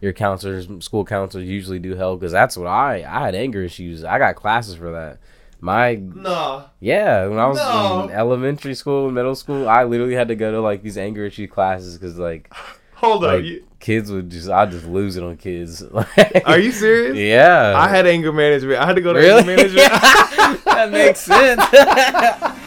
your 0.00 0.12
counselors, 0.12 0.68
school 0.84 1.04
counselors 1.04 1.48
usually 1.48 1.78
do 1.78 1.94
help 1.94 2.20
because 2.20 2.32
that's 2.32 2.56
what 2.56 2.66
I 2.66 3.04
I 3.08 3.20
had 3.20 3.34
anger 3.34 3.62
issues. 3.62 4.04
I 4.04 4.18
got 4.18 4.36
classes 4.36 4.74
for 4.76 4.92
that. 4.92 5.18
My 5.60 5.96
no, 5.96 6.66
yeah, 6.78 7.26
when 7.26 7.38
I 7.38 7.48
was 7.48 7.58
No. 7.58 8.04
in 8.04 8.10
elementary 8.10 8.74
school, 8.74 9.10
middle 9.10 9.34
school, 9.34 9.68
I 9.68 9.82
literally 9.84 10.14
had 10.14 10.28
to 10.28 10.36
go 10.36 10.52
to 10.52 10.60
like 10.60 10.82
these 10.82 10.96
anger 10.96 11.24
issue 11.24 11.48
classes 11.48 11.98
because 11.98 12.16
like 12.18 12.52
Hold 12.94 13.22
like 13.22 13.44
You, 13.44 13.64
kids 13.80 14.10
would 14.12 14.30
just 14.30 14.48
I 14.48 14.66
just 14.66 14.84
lose 14.86 15.16
it 15.16 15.22
on 15.24 15.36
kids. 15.36 15.82
are 16.44 16.58
you 16.58 16.70
serious? 16.72 17.16
Yeah, 17.16 17.74
I 17.76 17.88
had 17.88 18.06
anger 18.06 18.32
management. 18.32 18.80
I 18.80 18.86
had 18.86 18.96
to 18.96 19.02
go 19.02 19.12
to 19.12 19.18
really. 19.18 19.38
anger 19.40 19.56
management. 19.56 19.88
that 20.64 20.90
makes 20.92 21.20
sense. 21.20 21.60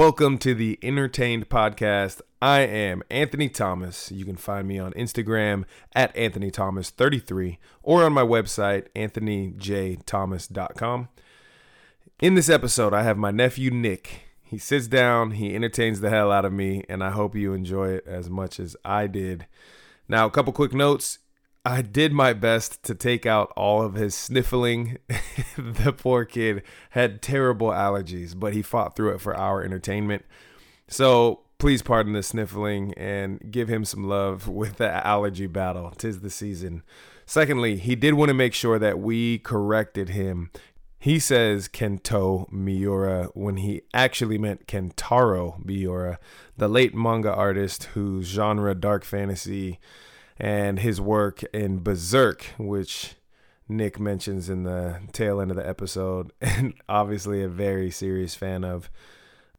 Welcome 0.00 0.38
to 0.38 0.54
the 0.54 0.78
Entertained 0.82 1.50
Podcast. 1.50 2.22
I 2.40 2.60
am 2.60 3.02
Anthony 3.10 3.50
Thomas. 3.50 4.10
You 4.10 4.24
can 4.24 4.36
find 4.36 4.66
me 4.66 4.78
on 4.78 4.94
Instagram 4.94 5.66
at 5.94 6.16
Anthony 6.16 6.50
Thomas33 6.50 7.58
or 7.82 8.04
on 8.04 8.14
my 8.14 8.22
website, 8.22 8.86
anthonyjthomas.com. 8.96 11.08
In 12.18 12.34
this 12.34 12.48
episode, 12.48 12.94
I 12.94 13.02
have 13.02 13.18
my 13.18 13.30
nephew 13.30 13.70
Nick. 13.70 14.22
He 14.42 14.56
sits 14.56 14.86
down, 14.86 15.32
he 15.32 15.54
entertains 15.54 16.00
the 16.00 16.08
hell 16.08 16.32
out 16.32 16.46
of 16.46 16.52
me, 16.54 16.82
and 16.88 17.04
I 17.04 17.10
hope 17.10 17.36
you 17.36 17.52
enjoy 17.52 17.90
it 17.90 18.06
as 18.06 18.30
much 18.30 18.58
as 18.58 18.74
I 18.82 19.06
did. 19.06 19.44
Now, 20.08 20.24
a 20.24 20.30
couple 20.30 20.54
quick 20.54 20.72
notes. 20.72 21.18
I 21.64 21.82
did 21.82 22.12
my 22.12 22.32
best 22.32 22.82
to 22.84 22.94
take 22.94 23.26
out 23.26 23.52
all 23.54 23.82
of 23.82 23.94
his 23.94 24.14
sniffling. 24.14 24.98
the 25.58 25.92
poor 25.92 26.24
kid 26.24 26.62
had 26.90 27.20
terrible 27.20 27.68
allergies, 27.68 28.38
but 28.38 28.54
he 28.54 28.62
fought 28.62 28.96
through 28.96 29.14
it 29.14 29.20
for 29.20 29.36
our 29.36 29.62
entertainment. 29.62 30.24
So 30.88 31.40
please 31.58 31.82
pardon 31.82 32.14
the 32.14 32.22
sniffling 32.22 32.94
and 32.94 33.52
give 33.52 33.68
him 33.68 33.84
some 33.84 34.08
love 34.08 34.48
with 34.48 34.76
the 34.76 35.06
allergy 35.06 35.46
battle. 35.46 35.90
Tis 35.90 36.20
the 36.20 36.30
season. 36.30 36.82
Secondly, 37.26 37.76
he 37.76 37.94
did 37.94 38.14
want 38.14 38.30
to 38.30 38.34
make 38.34 38.54
sure 38.54 38.78
that 38.78 38.98
we 38.98 39.38
corrected 39.38 40.08
him. 40.08 40.50
He 40.98 41.18
says 41.18 41.68
Kento 41.68 42.50
Miura 42.50 43.28
when 43.34 43.58
he 43.58 43.82
actually 43.92 44.38
meant 44.38 44.66
Kentaro 44.66 45.62
Miura, 45.64 46.18
the 46.56 46.68
late 46.68 46.94
manga 46.94 47.32
artist 47.32 47.84
whose 47.84 48.26
genre 48.26 48.74
dark 48.74 49.04
fantasy 49.04 49.78
and 50.40 50.78
his 50.78 51.00
work 51.00 51.42
in 51.52 51.80
Berserk, 51.80 52.46
which 52.58 53.14
Nick 53.68 54.00
mentions 54.00 54.48
in 54.48 54.64
the 54.64 55.00
tail 55.12 55.40
end 55.40 55.50
of 55.50 55.56
the 55.56 55.68
episode, 55.68 56.32
and 56.40 56.74
obviously 56.88 57.42
a 57.42 57.48
very 57.48 57.90
serious 57.90 58.34
fan 58.34 58.64
of. 58.64 58.90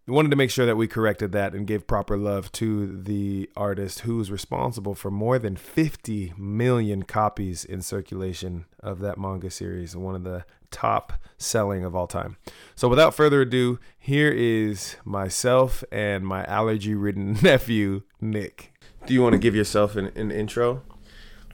We 0.07 0.15
wanted 0.15 0.31
to 0.31 0.35
make 0.35 0.49
sure 0.49 0.65
that 0.65 0.75
we 0.75 0.87
corrected 0.87 1.31
that 1.33 1.53
and 1.53 1.67
gave 1.67 1.85
proper 1.85 2.17
love 2.17 2.52
to 2.53 3.02
the 3.03 3.47
artist 3.55 3.99
who's 3.99 4.31
responsible 4.31 4.95
for 4.95 5.11
more 5.11 5.37
than 5.37 5.55
50 5.55 6.33
million 6.35 7.03
copies 7.03 7.63
in 7.63 7.83
circulation 7.83 8.65
of 8.79 8.99
that 8.99 9.19
manga 9.19 9.52
series, 9.52 9.95
one 9.95 10.15
of 10.15 10.23
the 10.23 10.43
top 10.71 11.13
selling 11.37 11.85
of 11.85 11.95
all 11.95 12.07
time. 12.07 12.37
So 12.75 12.87
without 12.87 13.13
further 13.13 13.41
ado, 13.41 13.79
here 13.99 14.31
is 14.31 14.95
myself 15.05 15.83
and 15.91 16.25
my 16.25 16.45
allergy 16.45 16.95
ridden 16.95 17.33
nephew, 17.43 18.02
Nick. 18.19 18.70
Do 19.05 19.13
you 19.13 19.21
want 19.21 19.33
to 19.33 19.39
give 19.39 19.55
yourself 19.55 19.95
an, 19.95 20.11
an 20.16 20.31
intro? 20.31 20.83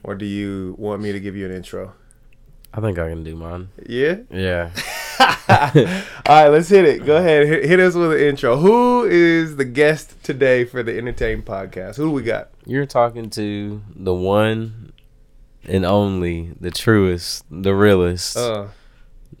Or 0.02 0.14
do 0.14 0.24
you 0.26 0.74
want 0.78 1.02
me 1.02 1.12
to 1.12 1.20
give 1.20 1.34
you 1.36 1.46
an 1.46 1.52
intro? 1.52 1.94
I 2.72 2.80
think 2.80 2.98
I 2.98 3.08
can 3.08 3.24
do 3.24 3.34
mine. 3.34 3.70
Yeah? 3.86 4.18
Yeah. 4.30 4.70
All 6.26 6.42
right, 6.44 6.48
let's 6.48 6.68
hit 6.68 6.84
it. 6.84 7.04
Go 7.06 7.16
ahead. 7.16 7.46
Hit, 7.46 7.64
hit 7.64 7.80
us 7.80 7.94
with 7.94 8.12
an 8.12 8.18
intro. 8.20 8.56
Who 8.58 9.04
is 9.04 9.56
the 9.56 9.64
guest 9.64 10.22
today 10.22 10.64
for 10.64 10.82
the 10.82 10.96
Entertain 10.96 11.42
podcast? 11.42 11.96
Who 11.96 12.04
do 12.04 12.10
we 12.10 12.22
got? 12.22 12.50
You're 12.66 12.86
talking 12.86 13.30
to 13.30 13.82
the 13.96 14.14
one 14.14 14.92
and 15.64 15.84
only, 15.84 16.52
the 16.60 16.70
truest, 16.70 17.44
the 17.50 17.74
realest, 17.74 18.36
Uh, 18.36 18.68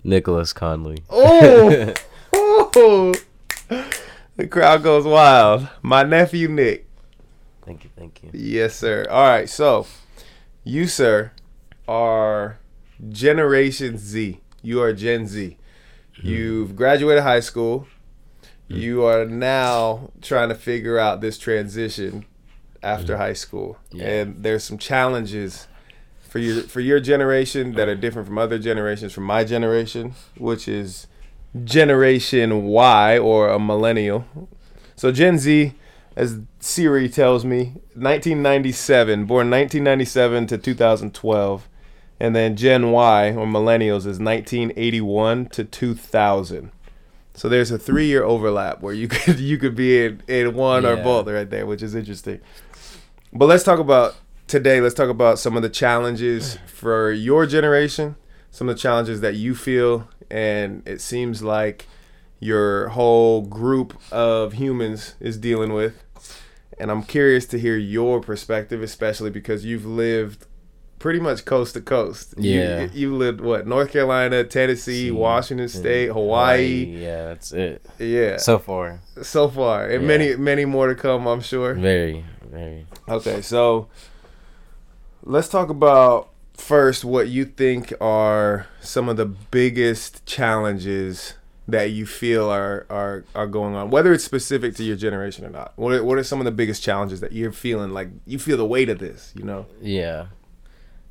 Nicholas 0.02 0.52
Conley. 0.52 0.98
oh, 1.10 1.92
oh, 2.32 3.14
the 4.36 4.46
crowd 4.48 4.82
goes 4.82 5.04
wild. 5.04 5.68
My 5.82 6.02
nephew 6.02 6.48
Nick. 6.48 6.87
Thank 7.68 7.84
you, 7.84 7.90
thank 7.98 8.22
you. 8.22 8.30
Yes, 8.32 8.76
sir. 8.76 9.06
All 9.10 9.28
right, 9.28 9.46
so 9.46 9.86
you, 10.64 10.86
sir, 10.86 11.32
are 11.86 12.58
Generation 13.10 13.98
Z. 13.98 14.40
You 14.62 14.80
are 14.80 14.94
Gen 14.94 15.26
Z. 15.26 15.58
Hmm. 16.18 16.26
You've 16.26 16.74
graduated 16.76 17.24
high 17.24 17.40
school. 17.40 17.86
Hmm. 18.68 18.76
You 18.76 19.04
are 19.04 19.26
now 19.26 20.10
trying 20.22 20.48
to 20.48 20.54
figure 20.54 20.98
out 20.98 21.20
this 21.20 21.36
transition 21.36 22.24
after 22.82 23.16
hmm. 23.16 23.20
high 23.20 23.32
school, 23.34 23.76
Yeah. 23.92 24.08
and 24.08 24.42
there's 24.42 24.64
some 24.64 24.78
challenges 24.78 25.68
for 26.26 26.38
your 26.38 26.62
for 26.62 26.80
your 26.80 27.00
generation 27.00 27.72
that 27.74 27.86
are 27.86 27.94
different 27.94 28.26
from 28.26 28.38
other 28.38 28.58
generations. 28.58 29.12
From 29.12 29.24
my 29.24 29.44
generation, 29.44 30.14
which 30.38 30.68
is 30.68 31.06
Generation 31.64 32.64
Y 32.64 33.18
or 33.18 33.50
a 33.50 33.58
millennial. 33.58 34.24
So 34.96 35.12
Gen 35.12 35.36
Z, 35.38 35.74
as 36.18 36.40
Siri 36.58 37.08
tells 37.08 37.44
me, 37.44 37.74
1997, 37.94 39.24
born 39.24 39.50
1997 39.50 40.48
to 40.48 40.58
2012, 40.58 41.68
and 42.18 42.34
then 42.34 42.56
Gen 42.56 42.90
Y 42.90 43.28
or 43.30 43.46
millennials 43.46 43.98
is 43.98 44.18
1981 44.18 45.46
to 45.46 45.64
2000. 45.64 46.72
So 47.34 47.48
there's 47.48 47.70
a 47.70 47.78
three-year 47.78 48.24
overlap 48.24 48.80
where 48.80 48.92
you 48.92 49.06
could 49.08 49.38
you 49.38 49.58
could 49.58 49.76
be 49.76 50.06
in, 50.06 50.22
in 50.26 50.54
one 50.54 50.84
or 50.84 50.96
both 50.96 51.28
right 51.28 51.48
there, 51.48 51.66
which 51.66 51.84
is 51.84 51.94
interesting. 51.94 52.40
But 53.32 53.46
let's 53.46 53.62
talk 53.62 53.78
about 53.78 54.16
today. 54.48 54.80
Let's 54.80 54.96
talk 54.96 55.10
about 55.10 55.38
some 55.38 55.56
of 55.56 55.62
the 55.62 55.70
challenges 55.70 56.58
for 56.66 57.12
your 57.12 57.46
generation, 57.46 58.16
some 58.50 58.68
of 58.68 58.74
the 58.74 58.82
challenges 58.82 59.20
that 59.20 59.36
you 59.36 59.54
feel, 59.54 60.08
and 60.28 60.82
it 60.84 61.00
seems 61.00 61.44
like 61.44 61.86
your 62.40 62.88
whole 62.88 63.42
group 63.42 63.98
of 64.12 64.54
humans 64.54 65.14
is 65.20 65.36
dealing 65.36 65.72
with. 65.72 66.02
And 66.80 66.90
I'm 66.90 67.02
curious 67.02 67.46
to 67.46 67.58
hear 67.58 67.76
your 67.76 68.20
perspective, 68.20 68.82
especially 68.82 69.30
because 69.30 69.64
you've 69.64 69.84
lived 69.86 70.46
pretty 70.98 71.20
much 71.20 71.44
coast 71.44 71.74
to 71.74 71.80
coast. 71.80 72.34
Yeah. 72.36 72.88
You, 72.92 73.14
lived 73.16 73.40
what? 73.40 73.66
North 73.66 73.92
Carolina, 73.92 74.44
Tennessee, 74.44 75.06
See, 75.06 75.10
Washington 75.10 75.66
mm, 75.66 75.70
State, 75.70 76.06
and 76.06 76.14
Hawaii. 76.14 76.84
Yeah, 76.86 77.26
that's 77.28 77.52
it. 77.52 77.84
Yeah. 77.98 78.36
So 78.38 78.58
far, 78.58 79.00
So 79.22 79.48
far. 79.48 79.84
And 79.88 80.02
Yeah. 80.02 80.08
many 80.08 80.36
many 80.36 80.64
more 80.64 80.88
to 80.88 80.94
come, 80.94 81.26
I'm 81.26 81.40
sure. 81.40 81.74
very, 81.74 82.24
very. 82.50 82.86
Okay, 83.08 83.42
so 83.42 83.88
let's 85.22 85.48
talk 85.48 85.68
about 85.70 86.30
first 86.54 87.04
what 87.04 87.28
you 87.28 87.44
think 87.44 87.92
are 88.00 88.66
some 88.80 89.08
of 89.08 89.16
the 89.16 89.26
biggest 89.26 90.26
challenges 90.26 91.34
that 91.68 91.90
you 91.90 92.06
feel 92.06 92.48
are 92.48 92.86
are, 92.88 93.24
are 93.34 93.46
going 93.46 93.74
on, 93.74 93.90
whether 93.90 94.12
it's 94.12 94.24
specific 94.24 94.74
to 94.76 94.82
your 94.82 94.96
generation 94.96 95.44
or 95.44 95.50
not. 95.50 95.74
What 95.76 95.92
are, 95.92 96.02
what 96.02 96.16
are 96.18 96.24
some 96.24 96.40
of 96.40 96.46
the 96.46 96.50
biggest 96.50 96.82
challenges 96.82 97.20
that 97.20 97.32
you're 97.32 97.52
feeling 97.52 97.92
like 97.92 98.08
you 98.26 98.38
feel 98.38 98.56
the 98.56 98.66
weight 98.66 98.88
of 98.88 98.98
this? 98.98 99.32
You 99.36 99.44
know. 99.44 99.66
Yeah. 99.80 100.26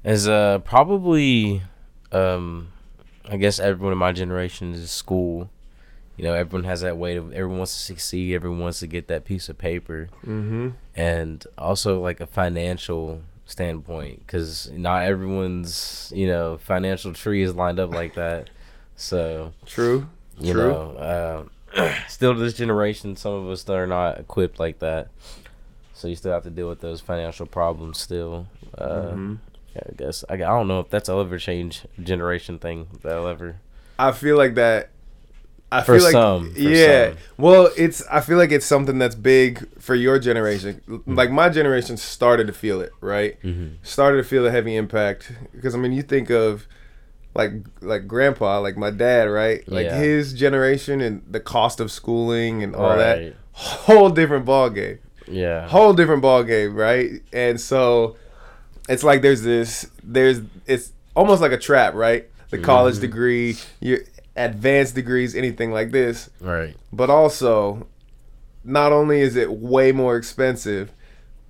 As 0.04 0.28
uh 0.28 0.60
probably 0.60 1.62
um 2.12 2.70
I 3.30 3.38
guess 3.38 3.60
everyone 3.60 3.94
in 3.94 4.00
my 4.00 4.12
generation 4.12 4.74
is 4.74 4.90
school. 4.90 5.50
You 6.16 6.24
know, 6.24 6.34
everyone 6.34 6.64
has 6.64 6.82
that 6.82 6.98
weight 6.98 7.18
of 7.18 7.32
everyone 7.32 7.60
wants 7.60 7.74
to 7.74 7.80
succeed, 7.80 8.34
everyone 8.34 8.60
wants 8.60 8.80
to 8.80 8.88
get 8.88 9.08
that 9.10 9.26
piece 9.26 9.50
of 9.50 9.60
paper. 9.60 10.10
Mm-hmm. 10.26 10.70
And 10.96 11.46
also 11.60 12.02
like 12.02 12.20
a 12.20 12.26
financial 12.26 13.22
standpoint 13.46 14.26
cuz 14.26 14.72
not 14.72 15.04
everyone's, 15.04 16.12
you 16.16 16.26
know, 16.26 16.58
financial 16.58 17.14
tree 17.14 17.44
is 17.44 17.54
lined 17.54 17.80
up 17.80 17.94
like 17.94 18.16
that. 18.16 18.50
So, 18.96 19.54
True. 19.68 20.08
You 20.40 20.54
True. 20.54 20.68
know, 20.72 21.48
uh, 21.76 21.94
still 22.08 22.34
to 22.34 22.40
this 22.40 22.54
generation 22.54 23.16
some 23.16 23.34
of 23.34 23.50
us 23.50 23.68
are 23.70 23.88
not 23.88 24.20
equipped 24.20 24.60
like 24.60 24.80
that. 24.80 25.10
So 25.94 26.08
you 26.08 26.16
still 26.16 26.32
have 26.34 26.44
to 26.44 26.50
deal 26.52 26.70
with 26.70 26.80
those 26.82 27.02
financial 27.02 27.46
problems 27.46 27.98
still. 28.00 28.48
Uh 28.78 29.12
Mhm. 29.14 29.38
yeah, 29.76 29.82
I 29.90 29.94
guess 29.96 30.24
I, 30.30 30.36
I 30.36 30.38
don't 30.38 30.68
know 30.68 30.80
if 30.80 30.90
that's 30.90 31.10
will 31.10 31.22
ever 31.22 31.38
change 31.40 31.86
generation 32.02 32.60
thing. 32.60 32.88
That'll 33.02 33.28
ever 33.28 33.58
I 34.00 34.12
feel 34.12 34.38
like 34.38 34.56
that. 34.56 34.90
I 35.70 35.82
For 35.82 35.96
feel 35.96 36.04
like 36.04 36.12
some, 36.14 36.54
yeah. 36.56 37.10
some. 37.10 37.18
Well, 37.38 37.70
it's 37.76 38.02
I 38.10 38.22
feel 38.22 38.38
like 38.38 38.52
it's 38.52 38.66
something 38.66 39.00
that's 39.00 39.16
big 39.16 39.68
for 39.82 39.96
your 39.96 40.18
generation. 40.20 40.82
Mm-hmm. 40.88 41.16
Like 41.16 41.30
my 41.32 41.50
generation 41.50 41.98
started 41.98 42.48
to 42.48 42.54
feel 42.54 42.80
it, 42.80 42.92
right? 43.02 43.42
Mhm. 43.42 43.74
Started 43.82 44.18
to 44.18 44.24
feel 44.24 44.46
a 44.48 44.52
heavy 44.52 44.76
impact 44.78 45.32
because 45.54 45.76
I 45.76 45.78
mean, 45.80 45.92
you 45.92 46.04
think 46.04 46.30
of 46.30 46.68
like 47.38 47.52
like 47.82 48.08
grandpa, 48.08 48.60
like 48.60 48.76
my 48.78 48.92
dad, 48.92 49.30
right? 49.30 49.62
Like 49.70 49.86
Yeah. 49.86 50.00
his 50.00 50.34
generation 50.34 51.00
and 51.00 51.22
the 51.30 51.40
cost 51.40 51.80
of 51.80 51.92
schooling 51.92 52.64
and 52.64 52.76
all 52.76 52.98
that. 52.98 53.34
Whole 53.54 54.10
different 54.10 54.46
ball 54.46 54.70
game. 54.70 55.00
Yeah. 55.28 55.68
Whole 55.68 55.94
different 55.94 56.22
ball 56.22 56.44
game, 56.44 56.76
right? 56.76 57.22
And 57.32 57.60
so 57.62 58.18
it's 58.90 59.04
like 59.04 59.22
there's 59.22 59.44
this 59.44 59.90
there's 60.04 60.42
it's 60.66 60.92
almost 61.16 61.42
like 61.42 61.52
a 61.52 61.58
trap, 61.58 61.94
right? 61.94 62.28
The 62.50 62.58
college 62.58 62.96
Mhm. 62.98 63.02
degree, 63.02 63.58
your 63.80 64.00
advanced 64.36 64.96
degrees, 64.96 65.36
anything 65.36 65.72
like 65.72 65.92
this. 65.92 66.30
Right. 66.40 66.76
But 66.94 67.10
also, 67.10 67.88
not 68.64 68.92
only 68.92 69.22
is 69.22 69.36
it 69.36 69.52
way 69.52 69.92
more 69.92 70.16
expensive, 70.16 70.92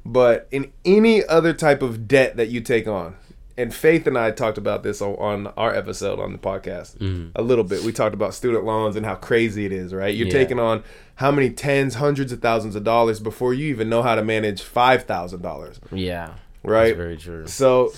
but 0.05 0.47
in 0.51 0.71
any 0.85 1.23
other 1.25 1.53
type 1.53 1.81
of 1.81 2.07
debt 2.07 2.37
that 2.37 2.47
you 2.47 2.61
take 2.61 2.87
on, 2.87 3.15
and 3.57 3.73
Faith 3.73 4.05
and 4.07 4.17
I 4.17 4.31
talked 4.31 4.57
about 4.57 4.83
this 4.83 5.01
on, 5.01 5.15
on 5.15 5.47
our 5.57 5.73
episode 5.73 6.19
on 6.19 6.31
the 6.31 6.37
podcast 6.37 6.97
Mhm. 6.99 7.31
a 7.35 7.41
little 7.41 7.63
bit. 7.63 7.83
We 7.83 7.91
talked 7.91 8.13
about 8.13 8.33
student 8.33 8.63
loans 8.65 8.95
and 8.95 9.05
how 9.05 9.15
crazy 9.15 9.65
it 9.65 9.71
is, 9.71 9.93
right? 9.93 10.13
You're 10.15 10.27
Yeah. 10.27 10.33
taking 10.33 10.59
on 10.59 10.83
how 11.15 11.31
many 11.31 11.49
tens, 11.49 11.95
hundreds 11.95 12.31
of 12.31 12.39
thousands 12.41 12.75
of 12.75 12.83
dollars 12.83 13.19
before 13.19 13.53
you 13.53 13.67
even 13.67 13.89
know 13.89 14.03
how 14.03 14.15
to 14.15 14.23
manage 14.23 14.61
five 14.61 15.03
thousand 15.03 15.41
dollars, 15.41 15.79
Yeah. 15.91 16.33
right? 16.63 16.87
That's 16.89 16.97
very 16.97 17.17
true. 17.17 17.47
So, 17.47 17.91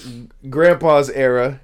grandpa's 0.49 1.09
era 1.09 1.59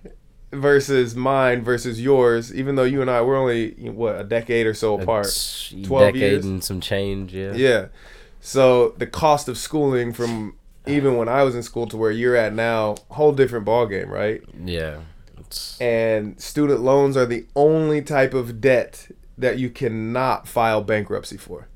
versus 0.52 1.16
mine 1.16 1.64
versus 1.64 2.02
yours, 2.02 2.54
even 2.54 2.76
though 2.76 2.84
you 2.84 3.02
and 3.02 3.10
I 3.10 3.22
we're 3.22 3.38
only 3.38 3.72
what 3.90 4.20
a 4.20 4.24
decade 4.24 4.66
or 4.68 4.74
so 4.74 5.00
apart. 5.00 5.26
It's 5.26 5.74
12 5.84 6.14
decade 6.14 6.22
years? 6.32 6.46
and 6.46 6.64
some 6.64 6.80
change. 6.82 7.34
Yeah. 7.34 7.54
Yeah. 7.56 7.86
So 8.42 8.94
the 8.98 9.08
cost 9.08 9.48
of 9.50 9.58
schooling 9.58 10.14
from 10.14 10.54
even 10.88 11.18
when 11.18 11.28
I 11.30 11.44
was 11.44 11.56
in 11.56 11.64
school 11.64 11.88
to 11.88 11.98
where 11.98 12.12
you're 12.12 12.36
at 12.36 12.54
now, 12.54 12.96
whole 13.10 13.32
different 13.32 13.66
ball 13.66 13.86
game, 13.88 14.10
right? 14.10 14.42
Yeah. 14.64 15.00
It's, 15.40 15.80
And 15.82 16.40
student 16.42 16.82
loans 16.82 17.16
are 17.18 17.26
the 17.26 17.46
only 17.56 18.02
type 18.02 18.34
of 18.34 18.62
debt 18.62 19.08
that 19.38 19.58
you 19.60 19.70
cannot 19.70 20.48
file 20.48 20.82
bankruptcy 20.82 21.38
for. 21.38 21.68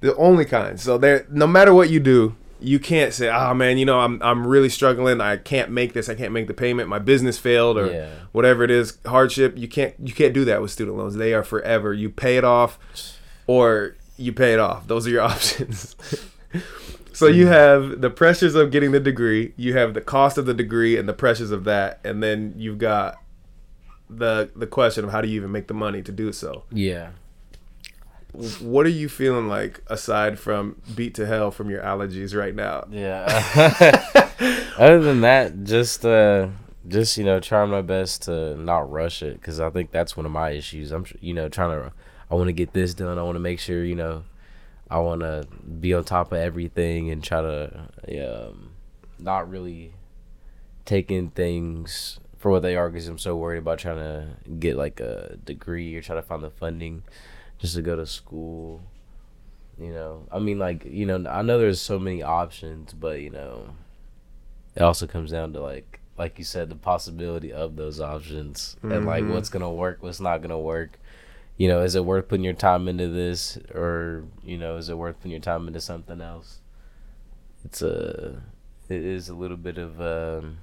The 0.00 0.14
only 0.16 0.44
kind. 0.44 0.78
So 0.80 0.98
there 0.98 1.26
no 1.30 1.46
matter 1.46 1.72
what 1.72 1.88
you 1.90 2.00
do, 2.00 2.36
you 2.60 2.78
can't 2.78 3.12
say, 3.14 3.30
"Oh 3.30 3.54
man, 3.54 3.78
you 3.78 3.86
know, 3.86 4.00
I'm 4.00 4.20
I'm 4.22 4.46
really 4.46 4.68
struggling. 4.68 5.20
I 5.20 5.36
can't 5.38 5.70
make 5.70 5.92
this. 5.94 6.08
I 6.08 6.14
can't 6.14 6.32
make 6.32 6.46
the 6.46 6.54
payment. 6.54 6.88
My 6.88 6.98
business 6.98 7.38
failed 7.38 7.78
or 7.78 7.90
Yeah. 7.90 8.10
whatever 8.32 8.64
it 8.64 8.70
is, 8.70 8.98
hardship." 9.06 9.54
You 9.56 9.68
can't 9.68 9.94
you 10.02 10.12
can't 10.12 10.34
do 10.34 10.44
that 10.44 10.60
with 10.60 10.70
student 10.70 10.96
loans. 10.98 11.14
They 11.14 11.32
are 11.32 11.42
forever. 11.44 11.92
You 11.94 12.10
pay 12.10 12.36
it 12.36 12.44
off 12.44 12.78
or 13.46 13.96
you 14.18 14.32
pay 14.32 14.52
it 14.52 14.60
off. 14.60 14.86
Those 14.86 15.06
are 15.06 15.10
your 15.10 15.22
options. 15.32 15.96
So 17.14 17.26
you 17.26 17.46
have 17.46 18.00
the 18.00 18.10
pressures 18.10 18.54
of 18.54 18.70
getting 18.70 18.92
the 18.92 19.00
degree, 19.00 19.54
you 19.56 19.76
have 19.76 19.94
the 19.94 20.00
cost 20.00 20.36
of 20.38 20.46
the 20.46 20.54
degree 20.54 20.96
and 20.96 21.08
the 21.08 21.12
pressures 21.14 21.50
of 21.50 21.64
that, 21.64 22.00
and 22.04 22.22
then 22.22 22.54
you've 22.56 22.78
got 22.78 23.18
the 24.10 24.50
the 24.54 24.66
question 24.66 25.04
of 25.04 25.10
how 25.10 25.20
do 25.20 25.28
you 25.28 25.36
even 25.36 25.50
make 25.52 25.66
the 25.66 25.74
money 25.74 26.02
to 26.02 26.12
do 26.12 26.32
so. 26.32 26.64
yeah. 26.70 27.10
What 28.60 28.84
are 28.84 28.90
you 28.90 29.08
feeling 29.08 29.46
like 29.46 29.80
aside 29.86 30.40
from 30.40 30.82
beat 30.96 31.14
to 31.14 31.24
hell 31.26 31.52
from 31.52 31.70
your 31.70 31.80
allergies 31.82 32.36
right 32.36 32.52
now? 32.52 32.84
Yeah. 32.90 33.26
Other 34.76 35.00
than 35.00 35.20
that, 35.20 35.62
just 35.62 36.04
uh, 36.04 36.48
just 36.88 37.16
you 37.16 37.22
know, 37.22 37.38
trying 37.38 37.70
my 37.70 37.80
best 37.80 38.22
to 38.22 38.56
not 38.56 38.90
rush 38.90 39.22
it 39.22 39.40
because 39.40 39.60
I 39.60 39.70
think 39.70 39.92
that's 39.92 40.16
one 40.16 40.26
of 40.26 40.32
my 40.32 40.50
issues. 40.50 40.90
I'm 40.90 41.06
you 41.20 41.32
know 41.32 41.48
trying 41.48 41.80
to, 41.80 41.92
I 42.28 42.34
want 42.34 42.48
to 42.48 42.52
get 42.52 42.72
this 42.72 42.92
done. 42.92 43.18
I 43.18 43.22
want 43.22 43.36
to 43.36 43.40
make 43.40 43.60
sure 43.60 43.84
you 43.84 43.94
know, 43.94 44.24
I 44.94 44.98
want 44.98 45.22
to 45.22 45.46
be 45.80 45.92
on 45.92 46.04
top 46.04 46.30
of 46.30 46.38
everything 46.38 47.10
and 47.10 47.22
try 47.22 47.40
to 47.42 47.88
um, 48.48 48.70
not 49.18 49.50
really 49.50 49.92
taking 50.84 51.30
things 51.30 52.20
for 52.38 52.50
what 52.52 52.62
they 52.62 52.76
are 52.76 52.88
because 52.90 53.08
I'm 53.08 53.18
so 53.18 53.36
worried 53.36 53.58
about 53.58 53.80
trying 53.80 53.96
to 53.96 54.28
get 54.60 54.76
like 54.76 55.00
a 55.00 55.36
degree 55.44 55.96
or 55.96 56.00
try 56.02 56.14
to 56.14 56.22
find 56.22 56.44
the 56.44 56.50
funding 56.50 57.02
just 57.58 57.74
to 57.74 57.82
go 57.82 57.96
to 57.96 58.06
school 58.06 58.82
you 59.76 59.92
know 59.92 60.22
i 60.30 60.38
mean 60.38 60.56
like 60.58 60.84
you 60.84 61.04
know 61.04 61.24
i 61.28 61.42
know 61.42 61.58
there's 61.58 61.80
so 61.80 61.98
many 61.98 62.22
options 62.22 62.92
but 62.92 63.20
you 63.20 63.30
know 63.30 63.70
it 64.76 64.82
also 64.82 65.04
comes 65.04 65.32
down 65.32 65.52
to 65.52 65.60
like 65.60 65.98
like 66.16 66.38
you 66.38 66.44
said 66.44 66.68
the 66.68 66.76
possibility 66.76 67.52
of 67.52 67.74
those 67.74 68.00
options 68.00 68.76
and 68.84 69.04
like 69.04 69.24
Mhm. 69.24 69.32
what's 69.32 69.48
gonna 69.48 69.72
work 69.72 70.00
what's 70.00 70.20
not 70.20 70.42
gonna 70.42 70.58
work 70.58 70.98
you 71.56 71.68
know 71.68 71.80
is 71.82 71.94
it 71.94 72.04
worth 72.04 72.28
putting 72.28 72.44
your 72.44 72.52
time 72.54 72.88
into 72.88 73.08
this 73.08 73.56
or 73.74 74.24
you 74.44 74.56
know 74.58 74.76
is 74.76 74.88
it 74.88 74.98
worth 74.98 75.16
putting 75.18 75.30
your 75.30 75.40
time 75.40 75.66
into 75.68 75.80
something 75.80 76.20
else 76.20 76.60
it's 77.64 77.80
a 77.82 78.42
it 78.88 79.02
is 79.02 79.28
a 79.28 79.34
little 79.34 79.56
bit 79.56 79.78
of 79.78 80.00
um 80.00 80.58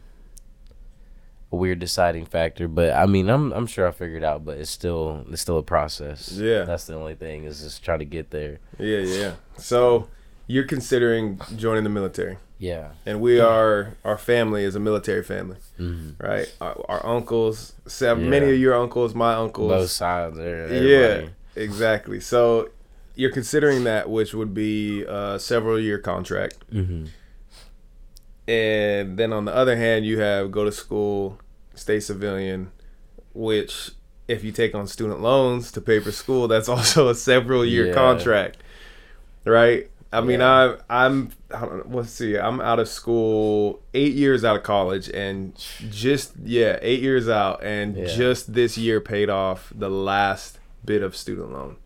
a 1.51 1.55
weird 1.55 1.79
deciding 1.79 2.25
factor 2.25 2.67
but 2.67 2.93
i 2.93 3.05
mean 3.05 3.29
i'm 3.29 3.51
i'm 3.53 3.67
sure 3.67 3.87
i 3.87 3.91
figured 3.91 4.23
it 4.23 4.25
out 4.25 4.45
but 4.45 4.57
it's 4.57 4.69
still 4.69 5.25
it's 5.29 5.41
still 5.41 5.57
a 5.57 5.63
process 5.63 6.31
Yeah. 6.31 6.63
that's 6.63 6.85
the 6.85 6.95
only 6.95 7.15
thing 7.15 7.43
is 7.43 7.61
just 7.61 7.83
trying 7.83 7.99
to 7.99 8.05
get 8.05 8.29
there 8.31 8.59
Yeah, 8.79 8.99
yeah. 8.99 9.33
So 9.57 10.07
you're 10.47 10.65
considering 10.65 11.39
joining 11.55 11.83
the 11.83 11.89
military, 11.89 12.37
yeah 12.69 12.91
and 13.07 13.19
we 13.19 13.39
are 13.39 13.95
our 14.05 14.17
family 14.17 14.63
is 14.63 14.75
a 14.75 14.79
military 14.79 15.23
family, 15.23 15.57
mm-hmm. 15.79 16.11
right? 16.29 16.47
Our, 16.61 16.75
our 16.91 17.01
uncles, 17.15 17.73
seven, 17.87 18.23
Yeah. 18.25 18.29
many 18.29 18.47
of 18.53 18.59
your 18.65 18.75
uncles, 18.83 19.15
my 19.15 19.33
uncles, 19.33 19.71
both 19.71 19.89
sides 19.89 20.37
there 20.37 20.71
yeah, 20.71 21.29
exactly. 21.55 22.19
So 22.19 22.69
you're 23.15 23.31
considering 23.39 23.83
that, 23.85 24.09
which 24.09 24.33
would 24.33 24.53
be 24.53 25.03
a 25.03 25.39
several 25.39 25.77
year 25.79 25.97
contract, 25.99 26.57
Mm-hmm. 26.71 27.05
and 28.47 29.17
then 29.17 29.33
on 29.33 29.45
the 29.45 29.53
other 29.55 29.75
hand, 29.75 30.05
you 30.05 30.19
have 30.19 30.51
go 30.51 30.63
to 30.63 30.71
school, 30.71 31.39
stay 31.75 31.99
civilian, 31.99 32.71
which 33.33 33.91
if 34.27 34.43
you 34.43 34.51
take 34.51 34.73
on 34.73 34.87
student 34.87 35.19
loans 35.21 35.71
to 35.73 35.81
pay 35.81 35.99
for 35.99 36.11
school, 36.11 36.47
that's 36.47 36.69
also 36.75 37.09
a 37.09 37.15
several 37.15 37.65
year 37.65 37.87
Yeah. 37.87 37.93
contract, 37.93 38.57
right? 39.45 39.89
I 40.13 40.19
mean, 40.21 40.39
Yeah. 40.41 40.75
I 40.89 41.05
I'm 41.07 41.29
I 41.53 41.65
let's 41.85 42.11
see, 42.11 42.37
I'm 42.37 42.59
out 42.59 42.79
of 42.79 42.87
school 42.89 43.81
eight 43.93 44.13
years 44.13 44.43
out 44.43 44.55
of 44.57 44.63
college, 44.63 45.09
and 45.09 45.53
just 45.89 46.33
yeah, 46.43 46.77
eight 46.81 47.01
years 47.01 47.29
out, 47.29 47.63
and 47.63 47.95
Yeah. 47.95 48.05
just 48.07 48.53
this 48.53 48.77
year 48.77 48.99
paid 48.99 49.29
off 49.29 49.71
the 49.73 49.89
last 49.89 50.59
bit 50.83 51.01
of 51.01 51.15
student 51.15 51.53
loan, 51.53 51.77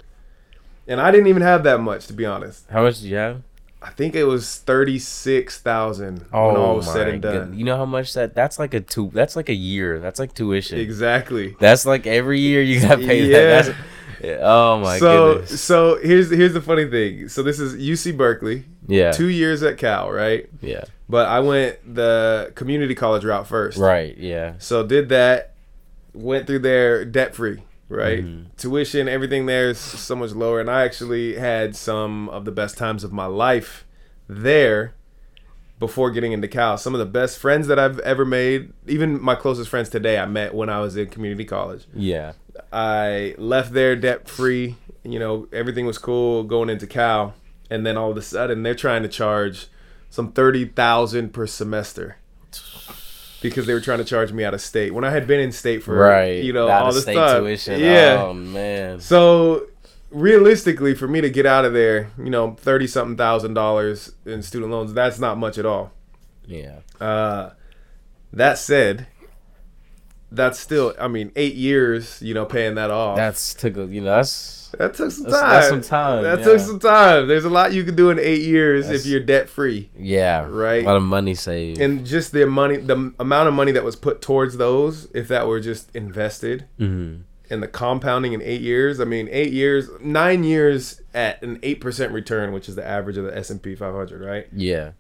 and 0.88 1.00
I 1.02 1.12
didn't 1.12 1.28
even 1.28 1.44
have 1.44 1.64
that 1.64 1.80
much 1.80 2.08
to 2.08 2.14
be 2.14 2.26
honest. 2.26 2.66
How 2.72 2.84
much 2.84 3.00
did 3.02 3.08
you 3.10 3.18
have? 3.18 3.42
I 3.82 3.92
think 3.92 4.16
it 4.16 4.24
was 4.24 4.58
thirty 4.58 4.98
six 4.98 5.60
thousand 5.62 6.26
Oh 6.34 6.48
when 6.48 6.58
all 6.58 6.76
was 6.78 6.92
said 6.92 7.08
and 7.08 7.22
done. 7.22 7.34
goodness. 7.34 7.58
You 7.60 7.66
know 7.66 7.78
how 7.78 7.86
much 7.86 8.16
that? 8.16 8.34
That's 8.34 8.58
like 8.58 8.74
a 8.74 8.80
two. 8.82 9.12
That's 9.14 9.36
like 9.36 9.50
a 9.50 9.54
year. 9.54 10.00
That's 10.00 10.18
like 10.20 10.34
tuition. 10.34 10.80
Exactly. 10.80 11.56
That's 11.60 11.86
like 11.86 12.08
every 12.08 12.40
year 12.40 12.64
you 12.64 12.82
got 12.82 12.98
paid 13.00 13.30
Yeah. 13.30 13.38
that. 13.62 13.66
That's, 13.66 13.78
yeah, 14.24 14.38
oh 14.42 14.80
my 14.80 14.98
so 15.00 15.34
goodness. 15.36 15.62
so 15.62 15.98
here's 16.02 16.30
here's 16.30 16.54
the 16.54 16.62
funny 16.62 16.90
thing. 16.90 17.30
So 17.30 17.44
this 17.44 17.60
is 17.60 17.76
UC 17.76 18.16
Berkeley, 18.18 18.64
Yeah. 18.88 19.12
two 19.12 19.28
years 19.30 19.64
at 19.64 19.78
Cal, 19.78 20.12
right? 20.12 20.48
yeah. 20.62 20.84
But 21.08 21.28
I 21.28 21.40
went 21.40 21.96
the 21.96 22.52
community 22.56 22.96
college 22.96 23.24
route 23.24 23.48
first. 23.48 23.78
Right. 23.78 24.18
Yeah. 24.18 24.54
So 24.58 24.84
did 24.86 25.10
that, 25.10 25.54
went 26.14 26.48
through 26.48 26.60
there 26.60 27.06
debt 27.06 27.36
free, 27.36 27.62
right? 27.90 28.24
Mhm. 28.26 28.46
Tuition, 28.58 29.08
everything 29.08 29.46
there 29.46 29.70
is 29.70 29.78
so 29.78 30.16
much 30.16 30.32
lower, 30.32 30.60
and 30.60 30.70
I 30.70 30.84
actually 30.84 31.36
had 31.36 31.76
some 31.76 32.28
of 32.30 32.44
the 32.46 32.52
best 32.52 32.78
times 32.78 33.04
of 33.04 33.14
my 33.14 33.28
life 33.28 33.86
there 34.28 34.94
before 35.78 36.10
getting 36.10 36.32
into 36.32 36.48
Cal. 36.48 36.78
Some 36.78 36.96
of 36.96 37.00
the 37.00 37.06
best 37.06 37.38
friends 37.38 37.68
that 37.68 37.78
I've 37.78 38.00
ever 38.00 38.26
made, 38.26 38.72
even 38.88 39.22
my 39.22 39.36
closest 39.36 39.70
friends 39.70 39.90
today, 39.90 40.18
I 40.18 40.26
met 40.26 40.56
when 40.56 40.70
I 40.70 40.80
was 40.80 40.96
in 40.98 41.08
community 41.08 41.46
college. 41.46 41.86
Yeah. 41.94 42.32
I 42.72 43.36
left 43.38 43.74
there 43.74 43.96
debt 43.96 44.28
free. 44.28 44.76
You 45.04 45.20
know, 45.20 45.48
everything 45.54 45.86
was 45.86 45.98
cool 45.98 46.44
going 46.44 46.70
into 46.70 46.88
Cal, 46.88 47.34
and 47.70 47.86
then 47.86 47.98
all 47.98 48.12
of 48.12 48.18
a 48.18 48.22
sudden 48.22 48.64
they're 48.64 48.76
trying 48.76 49.04
to 49.04 49.10
charge 49.10 49.68
some 50.10 50.32
thirty 50.32 50.66
thousand 50.66 51.34
per 51.34 51.48
semester 51.48 52.18
because 53.42 53.68
they 53.68 53.74
were 53.74 53.82
trying 53.82 54.00
to 54.00 54.06
charge 54.06 54.32
me 54.32 54.44
out 54.44 54.54
of 54.54 54.62
state 54.62 54.94
when 54.94 55.04
I 55.04 55.12
had 55.12 55.28
been 55.28 55.40
in 55.40 55.52
state 55.52 55.84
for 55.84 55.96
right. 55.96 56.44
you 56.44 56.54
know 56.54 56.68
Out 56.68 56.84
all 56.84 56.94
this 56.94 57.06
time. 57.06 57.42
tuition. 57.42 57.80
Yeah. 57.80 58.24
Oh 58.24 58.34
man. 58.34 59.00
So 59.00 59.68
realistically, 60.10 60.96
for 60.96 61.08
me 61.08 61.22
to 61.22 61.30
get 61.30 61.46
out 61.46 61.66
of 61.66 61.74
there, 61.74 62.10
you 62.18 62.30
know, 62.30 62.56
thirty 62.60 62.88
something 62.88 63.18
thousand 63.18 63.54
dollars 63.54 64.14
in 64.26 64.42
student 64.42 64.72
loans, 64.72 64.94
that's 64.94 65.20
not 65.20 65.38
much 65.38 65.58
at 65.58 65.66
all. 65.66 65.92
Yeah. 66.48 66.80
Uh, 67.00 67.52
that 68.34 68.58
said, 68.58 69.08
that's 70.32 70.60
still, 70.60 70.94
I 71.00 71.08
mean, 71.08 71.32
eight 71.36 71.56
years, 71.56 72.22
you 72.22 72.34
know, 72.34 72.46
paying 72.46 72.76
that 72.76 72.92
off. 72.92 73.16
That's 73.16 73.54
took. 73.54 73.78
a- 73.78 73.86
You 73.86 74.02
know. 74.02 74.16
That's. 74.16 74.70
That 74.78 74.94
took 74.94 75.10
some 75.12 75.24
time. 75.26 75.32
That's- 75.32 75.70
some 75.70 75.82
time, 75.82 76.24
That 76.24 76.40
yeah. 76.40 76.46
took 76.46 76.60
some 76.60 76.80
time. 76.80 77.28
There's 77.30 77.46
a 77.46 77.50
lot 77.50 77.72
you 77.72 77.86
can 77.86 77.96
do 77.96 78.10
in 78.10 78.20
eight 78.20 78.42
years 78.42 78.86
That's- 78.88 79.06
if 79.06 79.12
you're 79.12 79.22
debt 79.22 79.48
free, 79.48 79.90
Yeah. 79.98 80.46
Right. 80.50 80.84
A 80.84 80.86
lot 80.86 80.98
of 80.98 81.04
money 81.04 81.34
saved. 81.34 81.80
and 81.80 82.06
just 82.06 82.34
the 82.34 82.46
money, 82.46 82.78
the 82.78 83.14
amount 83.20 83.48
of 83.48 83.54
money 83.54 83.72
that 83.72 83.86
was 83.86 83.96
put 83.96 84.22
towards 84.22 84.58
those, 84.58 85.08
if 85.14 85.30
that 85.30 85.48
were 85.48 85.62
just 85.62 85.96
invested, 85.96 86.66
mm-hmm. 86.78 87.22
and 87.50 87.64
the 87.64 87.68
compounding 87.70 88.34
in 88.34 88.42
eight 88.42 88.60
years. 88.60 89.00
I 89.00 89.06
mean, 89.06 89.30
eight 89.32 89.54
years, 89.54 89.88
nine 90.02 90.44
years 90.44 91.00
at 91.14 91.42
an 91.42 91.58
eight 91.64 91.80
percent 91.80 92.12
return, 92.12 92.52
which 92.52 92.68
is 92.68 92.76
the 92.76 92.86
average 92.86 93.16
of 93.18 93.24
the 93.24 93.38
S 93.38 93.50
and 93.50 93.62
P 93.62 93.76
500, 93.76 94.20
right? 94.22 94.48
Yeah. 94.52 94.92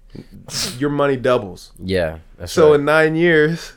Your 0.77 0.89
money 0.91 1.17
doubles. 1.17 1.73
Yeah. 1.83 2.19
That's 2.37 2.53
So 2.53 2.69
right. 2.71 2.79
in 2.79 2.85
nine 2.85 3.15
years, 3.17 3.73